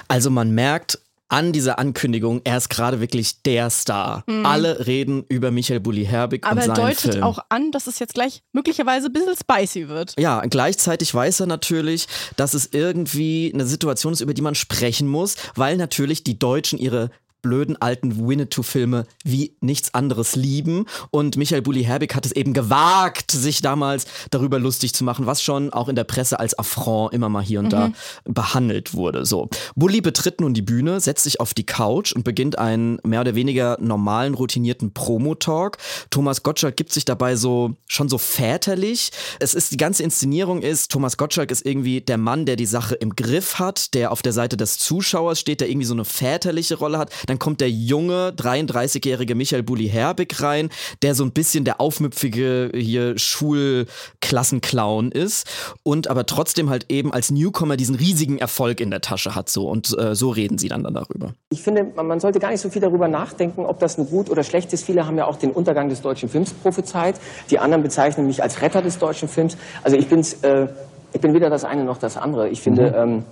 Also 0.09 0.31
man 0.31 0.51
merkt, 0.51 0.99
an 1.33 1.53
dieser 1.53 1.79
Ankündigung, 1.79 2.43
er 2.45 2.59
ist 2.59 2.69
gerade 2.69 3.01
wirklich 3.01 3.43
der 3.43 3.71
Star. 3.71 4.23
Mhm. 4.27 4.45
Alle 4.45 4.87
reden 4.87 5.25
über 5.29 5.51
Michael 5.51 5.81
Bulli 5.81 6.05
Herbig 6.05 6.45
Aber 6.45 6.57
und 6.57 6.67
seinen 6.67 6.77
er 6.77 6.83
deutet 6.89 7.13
Film. 7.13 7.25
auch 7.25 7.39
an, 7.49 7.73
dass 7.73 7.87
es 7.87 7.99
jetzt 7.99 8.13
gleich 8.13 8.43
möglicherweise 8.53 9.07
ein 9.07 9.13
bisschen 9.15 9.35
spicy 9.35 9.89
wird. 9.89 10.15
Ja, 10.19 10.43
gleichzeitig 10.43 11.15
weiß 11.15 11.41
er 11.41 11.47
natürlich, 11.47 12.07
dass 12.37 12.53
es 12.53 12.69
irgendwie 12.73 13.51
eine 13.55 13.65
Situation 13.65 14.13
ist, 14.13 14.21
über 14.21 14.35
die 14.35 14.43
man 14.43 14.55
sprechen 14.55 15.09
muss, 15.09 15.37
weil 15.55 15.79
natürlich 15.79 16.23
die 16.23 16.39
Deutschen 16.39 16.79
ihre 16.79 17.11
blöden 17.43 17.81
alten 17.81 18.27
Winnetou-Filme 18.27 19.05
wie 19.25 19.57
nichts 19.61 19.95
anderes 19.95 20.37
lieben. 20.37 20.87
Und 21.11 21.37
Michael 21.37 21.63
Bulli 21.63 21.85
Herbig 21.85 22.15
hat 22.15 22.25
es 22.25 22.33
eben 22.33 22.53
gewagt, 22.53 23.31
sich 23.33 23.61
damals 23.61 24.07
darüber 24.31 24.59
lustig 24.59 24.95
zu 24.95 25.05
machen, 25.05 25.27
was 25.27 25.43
schon 25.43 25.73
auch 25.73 25.89
in 25.89 25.97
der 25.97 26.05
Presse 26.05 26.39
als 26.41 26.59
Affront 26.59 27.13
immer 27.13 27.29
mal 27.29 27.43
hier 27.43 27.61
und 27.61 27.73
da 27.73 27.93
behandelt 28.25 28.95
wurde. 28.95 29.27
So. 29.27 29.49
Bulli 29.75 30.01
betritt 30.01 30.41
nun 30.41 30.55
die 30.55 30.63
Bühne, 30.63 31.01
setzt 31.01 31.25
sich 31.25 31.41
auf 31.41 31.55
die 31.55 31.67
Couch 31.67 32.13
und 32.13 32.25
beginnt 32.25 32.59
einen 32.59 32.99
mehr 33.05 33.21
oder 33.21 33.35
weniger 33.35 33.77
normalen, 33.81 34.35
routinierten 34.35 34.93
Promo-Talk. 34.95 35.79
Thomas 36.11 36.43
Gottschalk 36.43 36.77
gibt 36.77 36.93
sich 36.93 37.05
dabei 37.05 37.37
so 37.37 37.77
schon 37.87 38.09
so 38.09 38.19
väterlich. 38.19 39.11
Es 39.41 39.55
ist 39.55 39.73
die 39.73 39.77
ganze 39.77 40.03
Inszenierung 40.03 40.63
ist, 40.63 40.91
Thomas 40.91 41.17
Gottschalk 41.17 41.51
ist 41.51 41.67
irgendwie 41.67 42.01
der 42.01 42.19
Mann, 42.19 42.47
der 42.47 42.57
die 42.57 42.67
Sache 42.67 42.95
im 42.95 43.17
Griff 43.17 43.59
hat, 43.59 43.95
der 43.95 44.13
auf 44.13 44.23
der 44.23 44.33
Seite 44.33 44.57
des 44.57 44.79
Zuschauers 44.79 45.41
steht, 45.41 45.61
der 45.61 45.69
irgendwie 45.69 45.87
so 45.87 45.95
eine 45.95 46.05
väterliche 46.05 46.77
Rolle 46.77 46.99
hat. 46.99 47.13
Dann 47.27 47.32
kommt 47.39 47.61
der 47.61 47.71
junge 47.71 48.33
33-jährige 48.37 49.35
Michael 49.35 49.63
Bulli 49.63 49.89
Herbig 49.89 50.43
rein, 50.43 50.71
der 51.03 51.15
so 51.15 51.25
ein 51.25 51.33
bisschen 51.33 51.65
der 51.65 51.81
aufmüpfige 51.81 52.71
hier 52.75 53.19
Schulklassenclown 53.19 55.13
ist 55.13 55.47
und 55.83 56.09
aber 56.09 56.27
trotzdem 56.27 56.71
halt 56.71 56.87
eben 56.89 57.13
als 57.13 57.31
Newcomer 57.31 57.77
diesen 57.77 57.95
riesigen 57.95 58.39
Erfolg 58.39 58.81
in 58.81 58.91
der 58.91 59.01
Tasche 59.01 59.35
hat 59.35 59.49
so 59.49 59.69
und 59.69 59.97
äh, 59.99 60.15
so 60.15 60.31
reden 60.31 60.59
sie 60.59 60.69
dann, 60.69 60.83
dann 60.83 60.95
darüber. 60.95 61.35
Ich 61.51 61.63
finde, 61.63 61.85
man 61.85 62.21
sollte 62.21 62.39
gar 62.39 62.51
nicht 62.51 62.61
so 62.61 62.71
viel 62.71 62.83
darüber 62.83 63.09
nachdenken, 63.09 63.65
ob 63.65 63.79
das 63.79 63.99
ein 63.99 64.07
gut 64.07 64.31
oder 64.31 64.43
schlecht 64.43 64.73
ist. 64.73 64.85
Viele 64.85 65.07
haben 65.07 65.19
ja 65.19 65.27
auch 65.27 65.37
den 65.37 65.51
Untergang 65.51 65.89
des 65.89 66.03
deutschen 66.03 66.29
Films 66.29 66.53
prophezeit. 66.53 67.17
Die 67.51 67.59
anderen 67.59 67.83
bezeichnen 67.83 68.27
mich 68.27 68.43
als 68.43 68.63
Retter 68.63 68.83
des 68.83 68.99
deutschen 68.99 69.29
Films. 69.29 69.57
Also 69.83 69.97
ich, 69.97 70.09
bin's, 70.09 70.35
äh, 70.43 70.69
ich 71.13 71.21
bin 71.21 71.35
weder 71.35 71.51
das 71.51 71.65
eine 71.65 71.85
noch 71.85 71.99
das 71.99 72.17
andere. 72.17 72.49
Ich 72.49 72.61
finde, 72.61 72.95
ähm, 72.97 73.25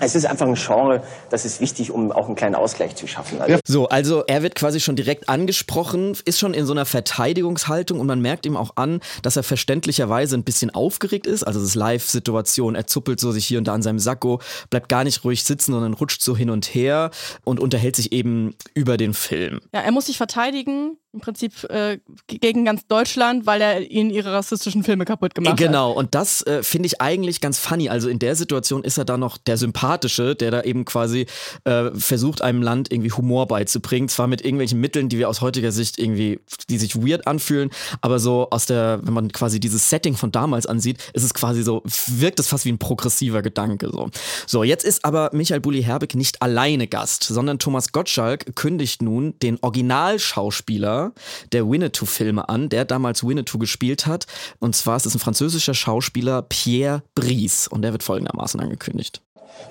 es 0.00 0.14
ist 0.14 0.26
einfach 0.26 0.46
ein 0.46 0.54
Genre, 0.54 1.02
das 1.30 1.44
ist 1.44 1.60
wichtig, 1.60 1.90
um 1.90 2.12
auch 2.12 2.26
einen 2.26 2.36
kleinen 2.36 2.54
Ausgleich 2.54 2.96
zu 2.96 3.06
schaffen. 3.06 3.40
Also 3.40 3.58
So, 3.66 3.88
also 3.88 4.24
er 4.26 4.42
wird 4.42 4.54
quasi 4.54 4.80
schon 4.80 4.96
direkt 4.96 5.28
angesprochen, 5.28 6.16
ist 6.24 6.38
schon 6.38 6.54
in 6.54 6.66
so 6.66 6.72
einer 6.72 6.84
Verteidigungshaltung 6.84 8.00
und 8.00 8.06
man 8.06 8.20
merkt 8.20 8.46
ihm 8.46 8.56
auch 8.56 8.72
an, 8.76 9.00
dass 9.22 9.36
er 9.36 9.42
verständlicherweise 9.42 10.36
ein 10.36 10.44
bisschen 10.44 10.70
aufgeregt 10.70 11.26
ist. 11.26 11.44
Also 11.44 11.60
das 11.60 11.70
ist 11.70 11.74
Live-Situation, 11.74 12.74
er 12.74 12.86
zuppelt 12.86 13.20
so 13.20 13.32
sich 13.32 13.46
hier 13.46 13.58
und 13.58 13.68
da 13.68 13.74
an 13.74 13.82
seinem 13.82 13.98
Sakko, 13.98 14.40
bleibt 14.70 14.88
gar 14.88 15.04
nicht 15.04 15.24
ruhig 15.24 15.44
sitzen, 15.44 15.72
sondern 15.72 15.94
rutscht 15.94 16.22
so 16.22 16.36
hin 16.36 16.50
und 16.50 16.74
her 16.74 17.10
und 17.44 17.60
unterhält 17.60 17.96
sich 17.96 18.12
eben 18.12 18.54
über 18.74 18.96
den 18.96 19.14
Film. 19.14 19.60
Ja, 19.72 19.80
er 19.80 19.92
muss 19.92 20.06
sich 20.06 20.16
verteidigen, 20.16 20.96
im 21.14 21.20
Prinzip 21.20 21.64
äh, 21.70 21.98
gegen 22.26 22.64
ganz 22.64 22.86
Deutschland, 22.86 23.46
weil 23.46 23.60
er 23.60 23.90
ihnen 23.90 24.10
ihre 24.10 24.32
rassistischen 24.32 24.82
Filme 24.82 25.04
kaputt 25.04 25.34
gemacht 25.34 25.52
hat. 25.52 25.58
Genau, 25.58 25.92
und 25.92 26.14
das 26.14 26.42
äh, 26.42 26.62
finde 26.62 26.86
ich 26.86 27.00
eigentlich 27.00 27.40
ganz 27.40 27.58
funny. 27.58 27.88
Also 27.88 28.08
in 28.08 28.18
der 28.18 28.36
Situation 28.36 28.84
ist 28.84 28.98
er 28.98 29.04
da 29.04 29.16
noch 29.16 29.38
der 29.38 29.56
Sympathische, 29.56 30.34
der 30.34 30.50
da 30.50 30.62
eben 30.62 30.84
quasi 30.84 31.26
äh, 31.64 31.90
versucht, 31.92 32.42
einem 32.42 32.62
Land 32.62 32.92
irgendwie 32.92 33.12
Humor 33.12 33.46
beizubringen. 33.46 34.08
Zwar 34.08 34.26
mit 34.26 34.44
irgendwelchen 34.44 34.80
Mitteln, 34.80 35.08
die 35.08 35.18
wir 35.18 35.28
aus 35.28 35.40
heutiger 35.40 35.72
Sicht 35.72 35.98
irgendwie, 35.98 36.40
die 36.68 36.78
sich 36.78 36.96
weird 36.96 37.26
anfühlen, 37.26 37.70
aber 38.00 38.18
so 38.18 38.48
aus 38.50 38.66
der, 38.66 39.00
wenn 39.02 39.14
man 39.14 39.30
quasi 39.30 39.60
dieses 39.60 39.88
Setting 39.88 40.16
von 40.16 40.32
damals 40.32 40.66
ansieht, 40.66 40.98
ist 41.12 41.22
es 41.22 41.32
quasi 41.32 41.62
so, 41.62 41.82
wirkt 42.08 42.40
es 42.40 42.48
fast 42.48 42.64
wie 42.64 42.72
ein 42.72 42.78
progressiver 42.78 43.42
Gedanke. 43.42 43.88
So, 43.90 44.10
so 44.46 44.64
jetzt 44.64 44.84
ist 44.84 45.04
aber 45.04 45.30
Michael 45.32 45.60
Bulli 45.60 45.82
Herbig 45.82 46.14
nicht 46.14 46.42
alleine 46.42 46.88
Gast, 46.88 47.22
sondern 47.22 47.58
Thomas 47.58 47.92
Gottschalk 47.92 48.56
kündigt 48.56 49.00
nun 49.02 49.38
den 49.40 49.58
Originalschauspieler 49.62 51.03
der 51.52 51.68
Winnetou-Filme 51.68 52.48
an, 52.48 52.68
der 52.68 52.84
damals 52.84 53.26
Winnetou 53.26 53.58
gespielt 53.58 54.06
hat. 54.06 54.26
Und 54.58 54.76
zwar 54.76 54.96
ist 54.96 55.06
es 55.06 55.14
ein 55.14 55.18
französischer 55.18 55.74
Schauspieler, 55.74 56.42
Pierre 56.42 57.02
Brice. 57.14 57.68
Und 57.68 57.82
der 57.82 57.92
wird 57.92 58.02
folgendermaßen 58.02 58.60
angekündigt. 58.60 59.20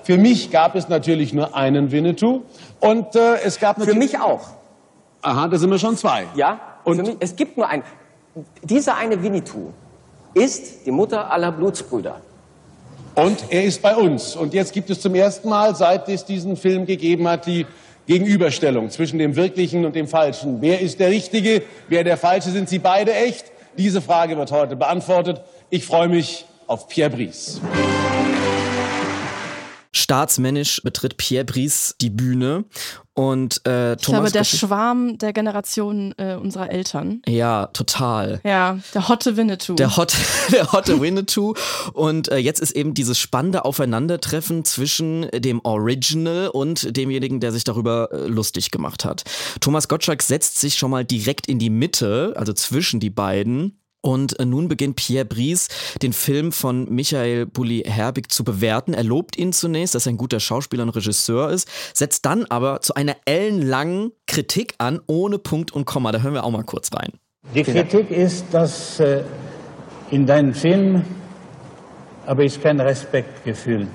Für 0.02 0.18
mich 0.18 0.50
gab 0.50 0.74
es 0.74 0.88
natürlich 0.88 1.32
nur 1.32 1.54
einen 1.54 1.90
Winnetou 1.92 2.42
und 2.80 3.14
äh, 3.16 3.36
es 3.42 3.58
gab 3.58 3.82
Für 3.82 3.94
mich 3.94 4.18
auch. 4.18 4.48
Aha, 5.22 5.48
da 5.48 5.58
sind 5.58 5.70
wir 5.70 5.78
schon 5.78 5.96
zwei. 5.96 6.26
Ja, 6.34 6.60
und 6.84 6.98
mich, 6.98 7.16
es 7.20 7.36
gibt 7.36 7.56
nur 7.56 7.68
einen. 7.68 7.82
Dieser 8.62 8.96
eine 8.96 9.22
Winnetou 9.22 9.72
ist 10.34 10.84
die 10.86 10.90
Mutter 10.90 11.30
aller 11.30 11.52
Blutsbrüder. 11.52 12.20
Und 13.14 13.44
er 13.50 13.64
ist 13.64 13.80
bei 13.80 13.94
uns. 13.94 14.34
Und 14.34 14.54
jetzt 14.54 14.72
gibt 14.72 14.90
es 14.90 15.00
zum 15.00 15.14
ersten 15.14 15.48
Mal, 15.48 15.76
seit 15.76 16.08
es 16.08 16.24
diesen 16.24 16.56
Film 16.56 16.84
gegeben 16.84 17.28
hat, 17.28 17.46
die 17.46 17.64
Gegenüberstellung 18.06 18.90
zwischen 18.90 19.18
dem 19.18 19.34
Wirklichen 19.36 19.84
und 19.84 19.96
dem 19.96 20.06
Falschen. 20.06 20.60
Wer 20.60 20.80
ist 20.80 21.00
der 21.00 21.10
Richtige? 21.10 21.62
Wer 21.88 22.04
der 22.04 22.16
Falsche? 22.16 22.50
Sind 22.50 22.68
sie 22.68 22.78
beide 22.78 23.14
echt? 23.14 23.46
Diese 23.78 24.02
Frage 24.02 24.36
wird 24.36 24.52
heute 24.52 24.76
beantwortet. 24.76 25.40
Ich 25.70 25.84
freue 25.84 26.08
mich 26.08 26.44
auf 26.66 26.88
Pierre 26.88 27.10
Brice. 27.10 27.60
Staatsmännisch 29.92 30.82
betritt 30.82 31.16
Pierre 31.16 31.44
Brice 31.44 31.94
die 32.00 32.10
Bühne 32.10 32.64
und 33.14 33.60
äh, 33.66 33.92
Ich 33.94 34.02
glaube, 34.02 34.16
Thomas 34.16 34.32
der 34.32 34.44
Schwarm 34.44 35.18
der 35.18 35.32
Generation 35.32 36.14
äh, 36.18 36.34
unserer 36.34 36.70
Eltern. 36.70 37.22
Ja, 37.28 37.66
total. 37.68 38.40
Ja, 38.44 38.78
der 38.92 39.08
Hotte 39.08 39.36
Winnetou. 39.36 39.74
Der 39.76 39.96
Hot, 39.96 40.14
der 40.52 40.72
Hotte 40.72 41.00
Winnetou. 41.00 41.54
Und 41.92 42.28
äh, 42.28 42.38
jetzt 42.38 42.60
ist 42.60 42.72
eben 42.72 42.92
dieses 42.92 43.18
spannende 43.18 43.64
Aufeinandertreffen 43.64 44.64
zwischen 44.64 45.28
dem 45.32 45.60
Original 45.64 46.48
und 46.48 46.96
demjenigen, 46.96 47.38
der 47.38 47.52
sich 47.52 47.62
darüber 47.62 48.08
äh, 48.10 48.26
lustig 48.26 48.72
gemacht 48.72 49.04
hat. 49.04 49.22
Thomas 49.60 49.86
Gottschalk 49.86 50.22
setzt 50.22 50.58
sich 50.58 50.74
schon 50.74 50.90
mal 50.90 51.04
direkt 51.04 51.46
in 51.46 51.60
die 51.60 51.70
Mitte, 51.70 52.34
also 52.36 52.52
zwischen 52.52 52.98
die 52.98 53.10
beiden. 53.10 53.78
Und 54.04 54.38
äh, 54.38 54.44
nun 54.44 54.68
beginnt 54.68 54.96
Pierre 54.96 55.24
Brice, 55.24 55.68
den 56.02 56.12
Film 56.12 56.52
von 56.52 56.84
Michael 56.94 57.46
Bulli 57.46 57.84
Herbig 57.86 58.30
zu 58.30 58.44
bewerten. 58.44 58.92
Er 58.92 59.02
lobt 59.02 59.38
ihn 59.38 59.54
zunächst, 59.54 59.94
dass 59.94 60.04
er 60.04 60.12
ein 60.12 60.18
guter 60.18 60.40
Schauspieler 60.40 60.82
und 60.82 60.90
Regisseur 60.90 61.48
ist, 61.48 61.66
setzt 61.94 62.26
dann 62.26 62.44
aber 62.44 62.82
zu 62.82 62.92
einer 62.94 63.16
ellenlangen 63.24 64.12
Kritik 64.26 64.74
an, 64.76 65.00
ohne 65.06 65.38
Punkt 65.38 65.72
und 65.72 65.86
Komma. 65.86 66.12
Da 66.12 66.20
hören 66.20 66.34
wir 66.34 66.44
auch 66.44 66.50
mal 66.50 66.64
kurz 66.64 66.90
rein. 66.92 67.12
Die 67.54 67.62
Kritik 67.62 68.10
ist, 68.10 68.44
dass 68.52 69.00
äh, 69.00 69.22
in 70.10 70.26
deinem 70.26 70.52
Film 70.52 71.02
habe 72.26 72.44
ich 72.44 72.60
keinen 72.62 72.80
Respekt 72.80 73.42
gefühlt. 73.46 73.88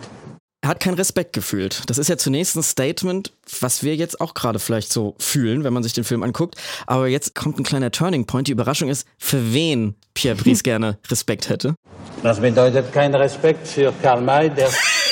Er 0.61 0.69
hat 0.69 0.81
keinen 0.81 0.95
Respekt 0.95 1.31
gefühlt. 1.31 1.89
Das 1.89 1.97
ist 1.97 2.09
ja 2.09 2.17
zunächst 2.17 2.57
ein 2.57 2.63
Statement, 2.63 3.31
was 3.61 3.81
wir 3.81 3.95
jetzt 3.95 4.19
auch 4.19 4.33
gerade 4.33 4.59
vielleicht 4.59 4.91
so 4.91 5.15
fühlen, 5.17 5.63
wenn 5.63 5.71
man 5.71 5.83
sich 5.83 5.93
den 5.93 6.03
Film 6.03 6.21
anguckt. 6.21 6.55
Aber 6.85 7.07
jetzt 7.07 7.33
kommt 7.33 7.59
ein 7.59 7.63
kleiner 7.63 7.91
Turning 7.91 8.25
Point. 8.25 8.49
Die 8.49 8.51
Überraschung 8.51 8.89
ist, 8.89 9.07
für 9.17 9.53
wen 9.53 9.95
Pierre 10.13 10.35
Brice 10.35 10.63
gerne 10.63 10.97
Respekt 11.07 11.47
hätte. 11.47 11.75
Das 12.23 12.41
bedeutet 12.41 12.91
kein 12.91 13.15
Respekt 13.15 13.67
für 13.67 13.93
Karl 14.01 14.21
May, 14.21 14.49
der 14.49 14.69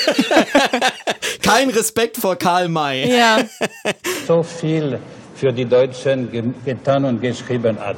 Kein 1.41 1.69
Respekt 1.69 2.17
vor 2.17 2.35
Karl 2.35 2.67
May. 2.67 3.09
Ja. 3.09 3.39
so 4.27 4.43
viel 4.43 4.99
für 5.35 5.53
die 5.53 5.65
Deutschen 5.65 6.29
ge 6.31 6.43
getan 6.65 7.05
und 7.05 7.21
geschrieben 7.21 7.79
hat. 7.79 7.97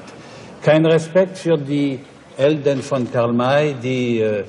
Kein 0.61 0.85
Respekt 0.85 1.37
für 1.37 1.57
die 1.57 1.99
Helden 2.37 2.81
von 2.83 3.11
Karl 3.11 3.33
May, 3.33 3.75
die, 3.81 4.19
äh, 4.19 4.43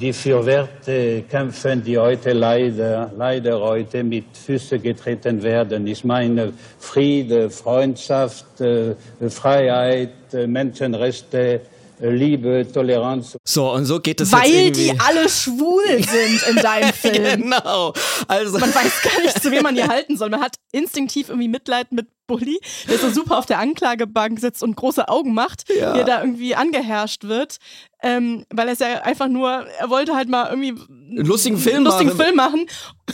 die 0.00 0.12
für 0.12 0.44
Werte 0.44 1.22
kämpfen, 1.28 1.82
die 1.82 1.96
heute 1.98 2.32
leider, 2.32 3.12
leider 3.16 3.60
heute 3.60 4.02
mit 4.02 4.36
Füßen 4.36 4.82
getreten 4.82 5.42
werden. 5.42 5.86
Ich 5.86 6.04
meine 6.04 6.52
Friede, 6.78 7.48
Freundschaft, 7.50 8.60
äh, 8.60 8.94
Freiheit, 9.28 10.12
äh, 10.32 10.46
Menschenrechte, 10.46 11.60
Liebe, 12.10 12.66
Toleranz. 12.72 13.36
So, 13.44 13.72
und 13.72 13.84
so 13.86 14.00
geht 14.00 14.20
es 14.20 14.32
Weil 14.32 14.50
jetzt 14.50 14.78
irgendwie. 14.78 14.92
die 14.92 15.00
alle 15.00 15.28
schwul 15.28 15.84
sind 16.02 16.48
in 16.48 16.56
deinem 16.56 16.92
Film. 16.92 17.42
genau. 17.42 17.92
Also 18.28 18.58
Man 18.58 18.74
weiß 18.74 19.02
gar 19.02 19.22
nicht, 19.22 19.42
zu 19.42 19.50
wem 19.50 19.62
man 19.62 19.74
hier 19.74 19.88
halten 19.88 20.16
soll. 20.16 20.30
Man 20.30 20.40
hat 20.40 20.56
instinktiv 20.72 21.28
irgendwie 21.28 21.48
Mitleid 21.48 21.92
mit 21.92 22.08
Bully, 22.26 22.58
der 22.88 22.98
so 22.98 23.10
super 23.10 23.38
auf 23.38 23.46
der 23.46 23.58
Anklagebank 23.58 24.40
sitzt 24.40 24.62
und 24.62 24.76
große 24.76 25.08
Augen 25.08 25.34
macht, 25.34 25.64
Ja. 25.68 25.94
wie 25.94 25.98
er 25.98 26.04
da 26.04 26.20
irgendwie 26.22 26.54
angeherrscht 26.54 27.24
wird. 27.24 27.58
Ähm, 28.02 28.44
weil 28.50 28.66
er 28.68 28.72
ist 28.72 28.80
ja 28.80 29.02
einfach 29.02 29.28
nur, 29.28 29.66
er 29.78 29.90
wollte 29.90 30.14
halt 30.14 30.28
mal 30.28 30.48
irgendwie 30.48 30.74
Einen 30.90 31.26
lustigen 31.26 31.58
Film 31.58 31.76
einen 31.76 31.84
lustigen 31.86 32.10
machen. 32.16 32.20
Film 32.24 32.36
machen. 32.36 32.66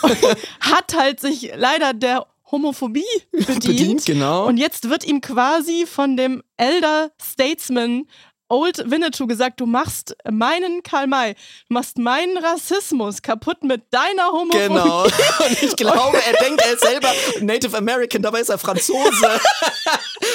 Und 0.03 0.17
hat 0.61 0.95
halt 0.97 1.21
sich 1.21 1.53
leider 1.57 1.93
der 1.93 2.27
Homophobie 2.53 3.05
bedient. 3.33 3.65
Bedient, 3.65 4.07
genau. 4.07 4.47
Und 4.47 4.57
jetzt 4.57 4.89
wird 4.91 5.05
ihm 5.05 5.21
quasi 5.21 5.87
von 5.87 6.17
dem 6.17 6.43
Elder 6.57 7.11
Statesman 7.23 8.07
Old 8.51 8.91
Winnetou 8.91 9.27
gesagt, 9.27 9.61
du 9.61 9.67
machst 9.67 10.17
meinen 10.31 10.83
Karl 10.83 11.07
May, 11.07 11.35
du 11.69 11.75
machst 11.75 11.99
meinen 11.99 12.37
Rassismus 12.37 13.23
kaputt 13.23 13.63
mit 13.63 13.83
deiner 13.93 14.27
Homophobie. 14.33 14.69
Genau. 14.69 15.05
Und 15.47 15.63
ich 15.63 15.77
glaube, 15.77 16.19
er 16.19 16.33
denkt, 16.45 16.61
er 16.63 16.73
ist 16.75 16.83
selber 16.83 17.09
Native 17.41 17.77
American, 17.77 18.23
dabei 18.23 18.41
ist 18.41 18.49
er 18.51 18.59
Franzose. 18.59 19.01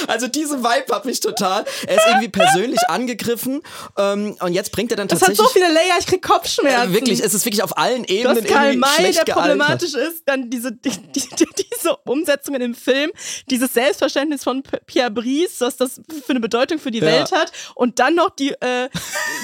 Also 0.08 0.28
diese 0.28 0.64
Vibe 0.64 0.94
hab 0.94 1.06
ich 1.06 1.20
total. 1.20 1.66
Er 1.88 1.98
ist 1.98 2.08
irgendwie 2.08 2.28
persönlich 2.30 2.80
angegriffen 2.90 3.62
ähm, 3.98 4.36
und 4.40 4.54
jetzt 4.54 4.72
bringt 4.72 4.92
er 4.92 4.98
dann 4.98 5.08
Das 5.08 5.22
hat 5.22 5.30
tatsächlich 5.30 5.48
so 5.48 5.54
viele 5.54 5.74
Layer, 5.74 5.96
ich 6.00 6.06
krieg 6.06 6.22
Kopfschmerzen. 6.22 6.92
Äh, 6.92 6.94
wirklich, 6.94 7.24
es 7.24 7.34
ist 7.34 7.46
wirklich 7.46 7.64
auf 7.64 7.78
allen 7.78 8.04
Ebenen 8.04 8.38
hast 8.38 8.48
Karl 8.48 8.76
May, 8.76 9.12
der 9.12 9.34
problematisch 9.34 9.94
ist, 9.94 10.24
dann 10.26 10.50
diese, 10.50 10.72
die, 10.72 10.90
die, 10.90 11.22
die, 11.22 11.48
diese 11.74 11.96
Umsetzung 12.06 12.56
in 12.56 12.62
dem 12.62 12.76
Film, 12.76 13.12
dieses 13.50 13.74
Selbstverständnis 13.74 14.44
von 14.44 14.64
Pierre 14.86 15.12
Brice, 15.12 15.62
was 15.62 15.78
das 15.78 15.96
für 15.96 16.32
eine 16.32 16.40
Bedeutung 16.40 16.80
für 16.80 16.92
die 16.92 17.00
Ja. 17.00 17.06
Welt 17.06 17.32
hat 17.32 17.52
und 17.76 18.00
dann 18.00 18.05
noch 18.12 18.30
die 18.32 18.52
äh, 18.52 18.90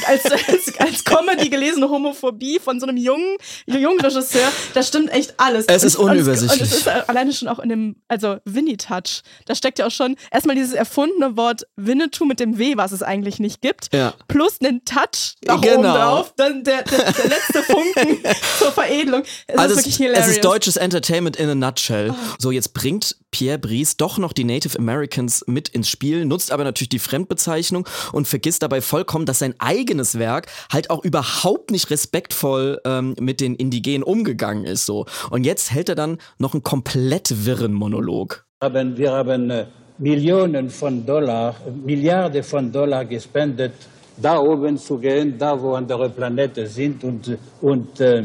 als, 0.07 0.25
als, 0.25 0.79
als 0.79 1.03
Comedy 1.03 1.49
gelesene 1.49 1.89
Homophobie 1.89 2.59
von 2.59 2.79
so 2.79 2.85
einem 2.87 2.97
jungen, 2.97 3.37
jungen 3.65 3.99
Regisseur, 3.99 4.51
da 4.73 4.83
stimmt 4.83 5.11
echt 5.11 5.33
alles. 5.37 5.65
Es 5.67 5.83
ist 5.83 5.95
Und- 5.95 6.05
und 6.05 6.11
unübersichtlich. 6.11 6.61
Und 6.61 6.67
es 6.67 6.73
ist 6.73 6.87
alleine 6.87 7.33
schon 7.33 7.47
auch 7.47 7.59
in 7.59 7.69
dem, 7.69 7.95
also 8.07 8.37
Winnie-Touch, 8.45 9.21
da 9.45 9.55
steckt 9.55 9.79
ja 9.79 9.87
auch 9.87 9.91
schon 9.91 10.15
erstmal 10.31 10.55
dieses 10.55 10.73
erfundene 10.73 11.37
Wort 11.37 11.63
Winnetou 11.75 12.25
mit 12.25 12.39
dem 12.39 12.57
W, 12.57 12.77
was 12.77 12.91
es 12.91 13.03
eigentlich 13.03 13.39
nicht 13.39 13.61
gibt, 13.61 13.93
Ja. 13.93 14.13
plus 14.27 14.57
einen 14.61 14.83
Touch 14.85 15.35
nach 15.45 15.61
Genau. 15.61 15.75
oben 15.79 15.83
drauf, 15.83 16.33
dann 16.37 16.63
der, 16.63 16.83
der, 16.83 17.11
der 17.11 17.27
letzte 17.27 17.63
Funken 17.63 18.19
zur 18.59 18.71
Veredelung. 18.71 19.23
Es 19.47 19.57
also 19.57 19.73
ist 19.75 19.79
es, 19.79 19.85
wirklich 19.85 19.93
es 19.93 19.97
hilarious. 19.97 20.27
ist 20.35 20.43
deutsches 20.45 20.77
Entertainment 20.77 21.35
in 21.37 21.49
a 21.49 21.55
nutshell. 21.55 22.11
Oh. 22.11 22.15
So, 22.39 22.51
jetzt 22.51 22.73
bringt 22.73 23.15
Pierre 23.31 23.57
Brice 23.57 23.97
doch 23.97 24.17
noch 24.17 24.33
die 24.33 24.43
Native 24.43 24.77
Americans 24.77 25.43
mit 25.47 25.69
ins 25.69 25.89
Spiel, 25.89 26.25
nutzt 26.25 26.51
aber 26.51 26.63
natürlich 26.63 26.89
die 26.89 26.99
Fremdbezeichnung 26.99 27.87
und 28.11 28.27
vergisst 28.27 28.61
dabei 28.61 28.81
vollkommen, 28.81 29.25
dass 29.25 29.39
sein 29.39 29.55
eigenes 29.57 30.19
Werk 30.19 30.47
halt 30.71 30.89
auch 30.89 31.03
überhaupt 31.03 31.71
nicht 31.71 31.89
respektvoll 31.89 32.79
ähm, 32.85 33.15
mit 33.19 33.39
den 33.39 33.55
Indigenen 33.55 34.03
umgegangen 34.03 34.65
ist. 34.65 34.85
So. 34.85 35.05
Und 35.29 35.45
jetzt 35.45 35.71
hält 35.71 35.89
er 35.89 35.95
dann 35.95 36.17
noch 36.37 36.53
einen 36.53 36.63
komplett 36.63 37.45
wirren 37.45 37.73
Monolog. 37.73 38.45
haben, 38.61 38.97
wir 38.97 39.11
haben 39.11 39.49
äh, 39.49 39.65
Millionen 39.97 40.69
von 40.69 41.05
Dollar, 41.05 41.55
Milliarden 41.85 42.43
von 42.43 42.71
Dollar 42.71 43.05
gespendet, 43.05 43.73
da 44.17 44.39
oben 44.39 44.77
zu 44.77 44.97
gehen, 44.97 45.37
da 45.37 45.59
wo 45.59 45.73
andere 45.73 46.09
Planeten 46.09 46.67
sind 46.67 47.03
und, 47.03 47.37
und, 47.61 47.99
äh, 48.01 48.23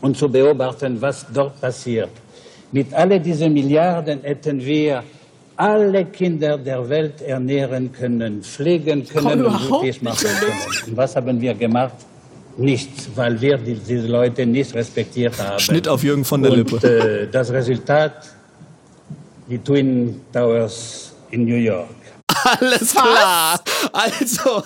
und 0.00 0.16
zu 0.16 0.28
beobachten, 0.28 1.00
was 1.00 1.26
dort 1.32 1.60
passiert. 1.60 2.10
Mit 2.72 2.92
all 2.94 3.20
diesen 3.20 3.52
Milliarden 3.52 4.20
hätten 4.22 4.64
wir 4.64 5.04
alle 5.56 6.06
Kinder 6.06 6.56
der 6.56 6.88
Welt 6.88 7.20
ernähren 7.20 7.92
können, 7.92 8.42
pflegen 8.42 9.06
können 9.06 9.44
und 9.44 9.58
glücklich 9.66 10.00
machen 10.00 10.26
können. 10.26 10.88
Und 10.88 10.96
was 10.96 11.14
haben 11.14 11.40
wir 11.40 11.54
gemacht? 11.54 11.94
Nichts, 12.56 13.08
weil 13.14 13.40
wir 13.40 13.56
die, 13.58 13.74
diese 13.74 14.06
Leute 14.06 14.44
nicht 14.44 14.74
respektiert 14.74 15.38
haben. 15.38 15.58
Schnitt 15.58 15.86
auf 15.88 16.02
Jürgen 16.02 16.24
von 16.24 16.42
der 16.42 16.52
Und, 16.52 16.70
Lippe. 16.70 16.86
Äh, 16.86 17.28
das 17.30 17.50
Resultat, 17.50 18.34
die 19.48 19.58
Twin 19.58 20.20
Towers 20.32 21.14
in 21.30 21.44
New 21.44 21.56
York. 21.56 22.01
Alles 22.60 22.92
klar. 22.92 23.62
Also, 23.92 24.62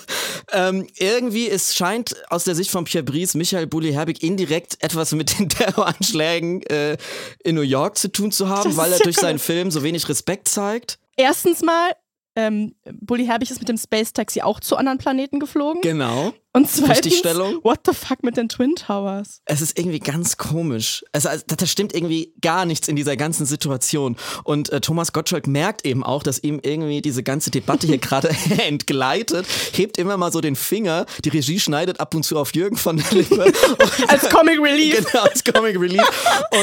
ähm, 0.53 0.87
irgendwie, 0.97 1.49
es 1.49 1.75
scheint 1.75 2.15
aus 2.31 2.45
der 2.45 2.55
Sicht 2.55 2.71
von 2.71 2.85
Pierre 2.85 3.05
Brice, 3.05 3.35
Michael 3.35 3.67
Bulli-Herbig 3.67 4.23
indirekt 4.23 4.83
etwas 4.83 5.13
mit 5.13 5.39
den 5.39 5.49
Terroranschlägen 5.49 6.63
äh, 6.65 6.97
in 7.45 7.55
New 7.55 7.63
York 7.63 7.99
zu 7.99 8.09
tun 8.09 8.33
zu 8.33 8.49
haben, 8.49 8.71
Das 8.71 8.77
weil 8.77 8.93
er 8.93 8.99
ja 8.99 9.05
durch 9.05 9.17
seinen 9.17 9.39
Film 9.39 9.71
so 9.71 9.83
wenig 9.83 10.09
Respekt 10.09 10.49
zeigt. 10.49 10.99
Erstens 11.17 11.63
mal, 11.63 11.93
ähm, 12.37 12.75
Bully 13.01 13.27
Herbig 13.27 13.51
ist 13.51 13.59
mit 13.59 13.69
dem 13.69 13.79
Space 13.79 14.13
Taxi 14.13 14.43
auch 14.43 14.61
zu 14.61 14.77
anderen 14.77 14.99
Planeten 14.99 15.41
geflogen. 15.41 15.81
Genau. 15.81 16.35
Und 16.57 16.71
zweitens, 16.71 17.23
what 17.23 17.81
the 17.85 17.93
fuck 17.93 18.23
mit 18.23 18.39
den 18.39 18.49
Twin 18.49 18.75
Towers? 18.77 19.43
Es 19.45 19.61
ist 19.61 19.79
irgendwie 19.79 19.99
ganz 19.99 20.39
komisch. 20.39 21.05
Es, 21.13 21.27
also, 21.27 21.45
da 21.47 21.67
stimmt 21.67 21.95
irgendwie 21.95 22.33
gar 22.41 22.65
nichts 22.65 22.89
in 22.89 22.97
dieser 22.97 23.15
ganzen 23.15 23.45
Situation. 23.45 24.17
Und 24.43 24.71
äh, 24.71 24.81
Thomas 24.81 25.13
Gottschalk 25.13 25.47
merkt 25.47 25.85
eben 25.85 26.03
auch, 26.03 26.23
dass 26.23 26.43
ihm 26.43 26.59
irgendwie 26.63 27.03
diese 27.03 27.23
ganze 27.23 27.51
Debatte 27.51 27.87
hier 27.87 27.99
gerade 27.99 28.31
entgleitet, 28.67 29.47
hebt 29.73 29.99
immer 29.99 30.17
mal 30.17 30.33
so 30.33 30.41
den 30.41 30.57
Finger. 30.57 31.05
Die 31.27 31.29
Regie 31.29 31.61
schneidet 31.61 32.01
ab 32.01 32.15
und 32.15 32.23
zu 32.23 32.39
auf 32.39 32.55
Jürgen 32.55 32.79
von 32.79 32.97
der 32.97 33.11
Lippe. 33.11 33.53
Als 34.09 34.27
Comic 34.31 34.59
Relief. 34.59 35.05
Genau, 35.13 35.25
als 35.25 35.45
Comic 35.45 35.79
Relief. 35.79 36.01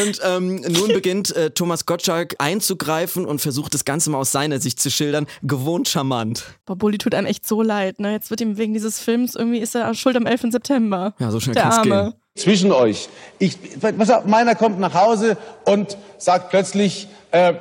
Und 0.01 0.19
ähm, 0.23 0.55
nun 0.61 0.87
beginnt 0.87 1.35
äh, 1.35 1.51
Thomas 1.51 1.85
Gottschalk 1.85 2.35
einzugreifen 2.39 3.25
und 3.25 3.41
versucht 3.41 3.75
das 3.75 3.85
Ganze 3.85 4.09
mal 4.09 4.17
aus 4.17 4.31
seiner 4.31 4.59
Sicht 4.59 4.81
zu 4.81 4.89
schildern. 4.89 5.27
Gewohnt 5.43 5.87
charmant. 5.87 6.45
Boah, 6.65 6.75
Bully 6.75 6.97
tut 6.97 7.13
einem 7.13 7.27
echt 7.27 7.47
so 7.47 7.61
leid, 7.61 7.99
ne? 7.99 8.11
Jetzt 8.11 8.31
wird 8.31 8.41
ihm 8.41 8.57
wegen 8.57 8.73
dieses 8.73 8.99
Films 8.99 9.35
irgendwie 9.35 9.59
ist 9.59 9.75
er 9.75 9.82
schuld 9.93 10.15
am 10.15 10.25
11. 10.25 10.51
September. 10.51 11.13
Ja, 11.19 11.31
so 11.31 11.39
schnell 11.39 11.57
Arme. 11.57 12.03
gehen. 12.03 12.13
zwischen 12.35 12.71
euch. 12.71 13.09
Ich, 13.39 13.57
pass 13.79 14.09
auf, 14.09 14.25
meiner 14.25 14.55
kommt 14.55 14.79
nach 14.79 14.93
Hause 14.93 15.37
und 15.65 15.97
sagt 16.17 16.49
plötzlich 16.49 17.07
äh, 17.31 17.53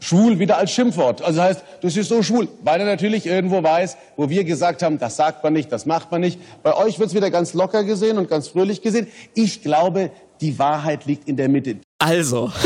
schwul 0.00 0.38
wieder 0.38 0.56
als 0.56 0.72
Schimpfwort. 0.72 1.22
Also 1.22 1.42
heißt, 1.42 1.62
das 1.82 1.96
ist 1.96 2.08
so 2.08 2.22
schwul, 2.22 2.48
weil 2.62 2.80
er 2.80 2.86
natürlich 2.86 3.26
irgendwo 3.26 3.62
weiß, 3.62 3.96
wo 4.16 4.28
wir 4.28 4.44
gesagt 4.44 4.82
haben, 4.82 4.98
das 4.98 5.16
sagt 5.16 5.44
man 5.44 5.52
nicht, 5.52 5.70
das 5.70 5.86
macht 5.86 6.10
man 6.10 6.20
nicht. 6.20 6.40
Bei 6.62 6.76
euch 6.76 6.98
wird's 6.98 7.14
wieder 7.14 7.30
ganz 7.30 7.54
locker 7.54 7.84
gesehen 7.84 8.18
und 8.18 8.28
ganz 8.28 8.48
fröhlich 8.48 8.82
gesehen. 8.82 9.06
Ich 9.34 9.62
glaube, 9.62 10.10
die 10.40 10.58
Wahrheit 10.58 11.04
liegt 11.04 11.28
in 11.28 11.36
der 11.36 11.48
Mitte. 11.48 11.76
Also. 11.98 12.50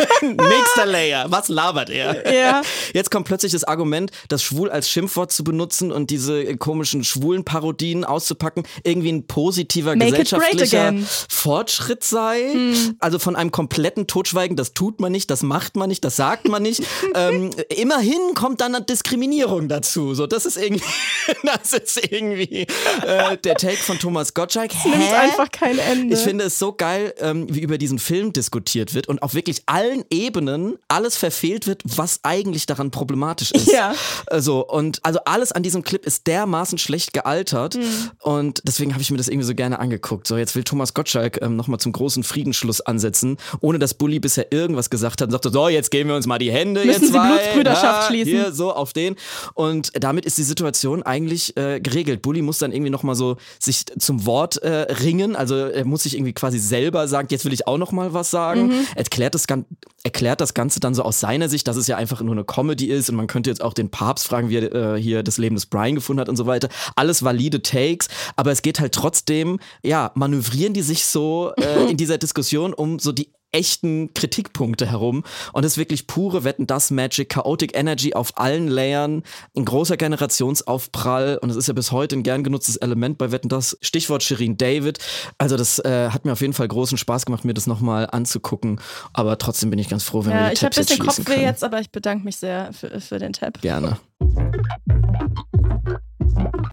Nächster 0.22 0.86
Layer. 0.86 1.26
Was 1.28 1.48
labert 1.48 1.90
er? 1.90 2.32
Ja. 2.32 2.62
Jetzt 2.92 3.10
kommt 3.10 3.26
plötzlich 3.26 3.52
das 3.52 3.64
Argument, 3.64 4.10
das 4.28 4.42
schwul 4.42 4.70
als 4.70 4.88
Schimpfwort 4.88 5.32
zu 5.32 5.44
benutzen 5.44 5.92
und 5.92 6.10
diese 6.10 6.42
äh, 6.42 6.56
komischen 6.56 7.04
schwulen 7.04 7.44
Parodien 7.44 8.04
auszupacken, 8.04 8.64
irgendwie 8.84 9.12
ein 9.12 9.26
positiver 9.26 9.96
Make 9.96 10.10
gesellschaftlicher. 10.10 10.94
Fortschritt 11.28 12.04
sei. 12.04 12.54
Also 12.98 13.18
von 13.18 13.36
einem 13.36 13.50
kompletten 13.50 14.06
Totschweigen, 14.06 14.56
das 14.56 14.74
tut 14.74 15.00
man 15.00 15.12
nicht, 15.12 15.30
das 15.30 15.42
macht 15.42 15.76
man 15.76 15.88
nicht, 15.88 16.04
das 16.04 16.16
sagt 16.16 16.48
man 16.48 16.62
nicht. 16.62 16.82
ähm, 17.14 17.50
immerhin 17.68 18.34
kommt 18.34 18.60
dann 18.60 18.74
eine 18.74 18.84
Diskriminierung 18.84 19.68
dazu. 19.68 20.14
So, 20.14 20.26
das 20.26 20.46
ist 20.46 20.56
irgendwie, 20.56 20.84
das 21.42 21.72
ist 21.72 22.12
irgendwie 22.12 22.66
äh, 23.06 23.36
der 23.38 23.54
Take 23.54 23.76
von 23.78 23.98
Thomas 23.98 24.34
Gottschalk. 24.34 24.72
Nimmt 24.84 24.96
Hä? 24.96 25.14
einfach 25.14 25.50
kein 25.50 25.78
Ende. 25.78 26.14
Ich 26.14 26.20
finde 26.20 26.44
es 26.44 26.58
so 26.58 26.72
geil, 26.72 27.14
ähm, 27.18 27.46
wie 27.52 27.60
über 27.60 27.78
diesen 27.78 27.98
Film 27.98 28.32
diskutiert 28.32 28.94
wird 28.94 29.08
und 29.08 29.22
auf 29.22 29.34
wirklich 29.34 29.62
allen 29.66 29.89
allen 29.90 30.04
Ebenen 30.10 30.76
alles 30.88 31.16
verfehlt 31.16 31.66
wird, 31.66 31.82
was 31.84 32.20
eigentlich 32.22 32.66
daran 32.66 32.90
problematisch 32.90 33.50
ist. 33.52 33.72
Ja. 33.72 33.94
Also, 34.26 34.66
und 34.66 35.00
also 35.04 35.20
alles 35.24 35.52
an 35.52 35.62
diesem 35.62 35.82
Clip 35.82 36.04
ist 36.04 36.26
dermaßen 36.26 36.78
schlecht 36.78 37.12
gealtert. 37.12 37.76
Mhm. 37.76 38.10
Und 38.20 38.62
deswegen 38.64 38.92
habe 38.92 39.02
ich 39.02 39.10
mir 39.10 39.16
das 39.16 39.28
irgendwie 39.28 39.46
so 39.46 39.54
gerne 39.54 39.78
angeguckt. 39.78 40.26
So, 40.26 40.36
jetzt 40.36 40.54
will 40.54 40.64
Thomas 40.64 40.94
Gottschalk 40.94 41.40
ähm, 41.42 41.56
nochmal 41.56 41.80
zum 41.80 41.92
großen 41.92 42.22
Friedensschluss 42.22 42.80
ansetzen, 42.80 43.36
ohne 43.60 43.78
dass 43.78 43.94
Bulli 43.94 44.20
bisher 44.20 44.52
irgendwas 44.52 44.90
gesagt 44.90 45.20
hat 45.20 45.28
und 45.28 45.32
sagte, 45.32 45.50
so, 45.50 45.68
jetzt 45.68 45.90
geben 45.90 46.10
wir 46.10 46.16
uns 46.16 46.26
mal 46.26 46.38
die 46.38 46.52
Hände. 46.52 46.84
Müssen 46.84 47.02
ihr 47.02 47.06
Sie 47.08 47.12
zwei, 47.12 47.28
Blutsbrüderschaft 47.28 48.02
ja, 48.02 48.06
schließen. 48.06 48.32
Hier, 48.32 48.52
so 48.52 48.72
auf 48.72 48.92
den. 48.92 49.16
Und 49.54 49.92
damit 49.94 50.26
ist 50.26 50.38
die 50.38 50.42
Situation 50.42 51.02
eigentlich 51.02 51.56
äh, 51.56 51.80
geregelt. 51.80 52.22
Bulli 52.22 52.42
muss 52.42 52.58
dann 52.58 52.72
irgendwie 52.72 52.90
nochmal 52.90 53.14
so 53.14 53.36
sich 53.58 53.86
zum 53.98 54.26
Wort 54.26 54.58
äh, 54.58 54.92
ringen. 54.92 55.36
Also 55.36 55.56
er 55.56 55.84
muss 55.84 56.04
sich 56.04 56.14
irgendwie 56.14 56.32
quasi 56.32 56.58
selber 56.58 57.08
sagen, 57.08 57.28
jetzt 57.30 57.44
will 57.44 57.52
ich 57.52 57.66
auch 57.66 57.78
nochmal 57.78 58.12
was 58.14 58.30
sagen. 58.30 58.68
Mhm. 58.68 58.86
Erklärt, 58.94 59.34
das, 59.34 59.46
Gan- 59.46 59.64
erklärt 60.02 60.40
das 60.40 60.54
Ganze 60.54 60.80
dann 60.80 60.94
so 60.94 61.02
aus 61.02 61.20
seiner 61.20 61.48
Sicht, 61.48 61.68
dass 61.68 61.76
es 61.76 61.86
ja 61.86 61.96
einfach 61.96 62.22
nur 62.22 62.34
eine 62.34 62.44
Comedy 62.44 62.86
ist 62.86 63.10
und 63.10 63.16
man 63.16 63.26
könnte 63.26 63.50
jetzt 63.50 63.62
auch 63.62 63.74
den 63.74 63.90
Papst 63.90 64.26
fragen, 64.26 64.48
wie 64.48 64.56
er 64.56 64.94
äh, 64.94 65.00
hier 65.00 65.22
das 65.22 65.38
Leben 65.38 65.56
des 65.56 65.66
Brian 65.66 65.94
gefunden 65.94 66.20
hat 66.20 66.28
und 66.28 66.36
so 66.36 66.46
weiter. 66.46 66.68
Alles 66.96 67.22
valide 67.22 67.62
Takes, 67.62 68.08
aber 68.36 68.50
es 68.50 68.62
geht 68.62 68.80
halt 68.80 68.94
trotzdem, 68.94 69.58
ja, 69.82 70.10
manövrieren 70.14 70.72
die 70.72 70.82
sich 70.82 71.04
so 71.04 71.52
äh, 71.56 71.84
in 71.90 71.96
dieser 71.96 72.18
Diskussion 72.18 72.72
um 72.72 72.98
so 72.98 73.12
die 73.12 73.30
echten 73.52 74.14
Kritikpunkte 74.14 74.86
herum 74.86 75.24
und 75.52 75.64
es 75.64 75.72
ist 75.72 75.78
wirklich 75.78 76.06
pure 76.06 76.44
Wetten 76.44 76.66
das 76.66 76.90
Magic, 76.90 77.28
Chaotic 77.28 77.76
Energy 77.76 78.14
auf 78.14 78.38
allen 78.38 78.68
Layern, 78.68 79.22
ein 79.56 79.64
großer 79.64 79.96
Generationsaufprall 79.96 81.38
und 81.40 81.50
es 81.50 81.56
ist 81.56 81.68
ja 81.68 81.74
bis 81.74 81.92
heute 81.92 82.16
ein 82.16 82.22
gern 82.22 82.44
genutztes 82.44 82.76
Element 82.76 83.18
bei 83.18 83.32
Wetten 83.32 83.48
das. 83.48 83.78
Stichwort 83.80 84.22
Shirin 84.22 84.56
David. 84.56 84.98
Also 85.38 85.56
das 85.56 85.78
äh, 85.80 86.10
hat 86.10 86.24
mir 86.24 86.32
auf 86.32 86.40
jeden 86.40 86.52
Fall 86.52 86.68
großen 86.68 86.98
Spaß 86.98 87.26
gemacht, 87.26 87.44
mir 87.44 87.54
das 87.54 87.66
nochmal 87.66 88.08
anzugucken, 88.10 88.80
aber 89.12 89.38
trotzdem 89.38 89.70
bin 89.70 89.78
ich 89.78 89.88
ganz 89.88 90.04
froh, 90.04 90.24
wenn 90.24 90.32
wir 90.32 90.40
Ja, 90.40 90.46
die 90.48 90.54
ich 90.54 90.64
habe 90.64 90.74
Tabs 90.74 90.90
ein 90.90 90.96
jetzt 90.96 91.06
bisschen 91.06 91.24
Kopfweh 91.24 91.42
jetzt, 91.42 91.64
aber 91.64 91.80
ich 91.80 91.90
bedanke 91.90 92.24
mich 92.24 92.36
sehr 92.36 92.72
für, 92.72 93.00
für 93.00 93.18
den 93.18 93.32
Tab. 93.32 93.60
Gerne. 93.60 93.98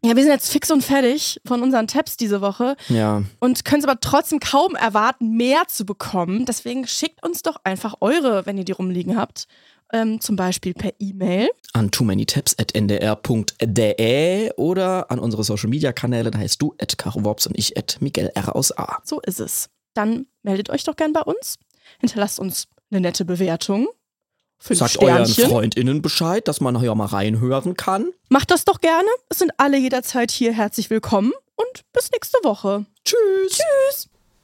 Ja, 0.07 0.15
wir 0.15 0.23
sind 0.23 0.31
jetzt 0.31 0.49
fix 0.51 0.71
und 0.71 0.83
fertig 0.83 1.41
von 1.45 1.61
unseren 1.61 1.87
Tabs 1.87 2.15
diese 2.17 2.39
Woche 2.41 2.75
Ja. 2.87 3.23
und 3.39 3.65
können 3.65 3.81
es 3.81 3.87
aber 3.87 3.99
trotzdem 3.99 4.39
kaum 4.39 4.75
erwarten, 4.75 5.35
mehr 5.35 5.63
zu 5.67 5.85
bekommen. 5.85 6.45
Deswegen 6.45 6.87
schickt 6.87 7.23
uns 7.25 7.41
doch 7.41 7.57
einfach 7.65 7.95
eure, 7.99 8.45
wenn 8.45 8.57
ihr 8.57 8.63
die 8.63 8.71
rumliegen 8.71 9.17
habt. 9.17 9.47
Ähm, 9.93 10.19
zum 10.19 10.35
Beispiel 10.35 10.73
per 10.73 10.91
E-Mail. 10.99 11.49
An 11.73 11.91
too 11.91 12.03
many 12.03 12.25
tabs 12.25 12.55
at 12.59 12.73
ndr.de 12.75 14.51
oder 14.57 15.09
an 15.11 15.19
unsere 15.19 15.43
Social 15.43 15.69
Media 15.69 15.91
Kanäle, 15.93 16.31
da 16.31 16.39
heißt 16.39 16.61
du 16.61 16.73
at 16.81 16.97
Caro 16.97 17.23
Worps 17.23 17.47
und 17.47 17.57
ich 17.57 17.77
at 17.77 17.97
Miguel 18.01 18.31
R 18.35 18.55
aus 18.55 18.77
A. 18.77 18.99
So 19.03 19.19
ist 19.21 19.39
es. 19.39 19.69
Dann 19.93 20.25
meldet 20.43 20.69
euch 20.69 20.83
doch 20.83 20.95
gern 20.95 21.13
bei 21.13 21.21
uns. 21.21 21.57
Hinterlasst 21.99 22.39
uns 22.39 22.67
eine 22.91 23.01
nette 23.01 23.25
Bewertung. 23.25 23.87
Fünf 24.59 24.79
Sagt 24.79 24.97
euren 24.97 25.25
Sternchen. 25.25 25.49
FreundInnen 25.49 26.01
Bescheid, 26.01 26.47
dass 26.47 26.61
man 26.61 26.79
hier 26.79 26.93
mal 26.95 27.05
reinhören 27.05 27.75
kann. 27.75 28.11
Macht 28.29 28.51
das 28.51 28.65
doch 28.65 28.81
gerne. 28.81 29.07
Es 29.29 29.39
sind 29.39 29.51
alle 29.57 29.77
jederzeit 29.77 30.31
hier 30.31 30.51
herzlich 30.53 30.89
willkommen 30.89 31.31
und 31.55 31.81
bis 31.93 32.11
nächste 32.11 32.37
Woche. 32.43 32.85
Tschüss. 33.05 33.17
Tschüss. 33.49 34.09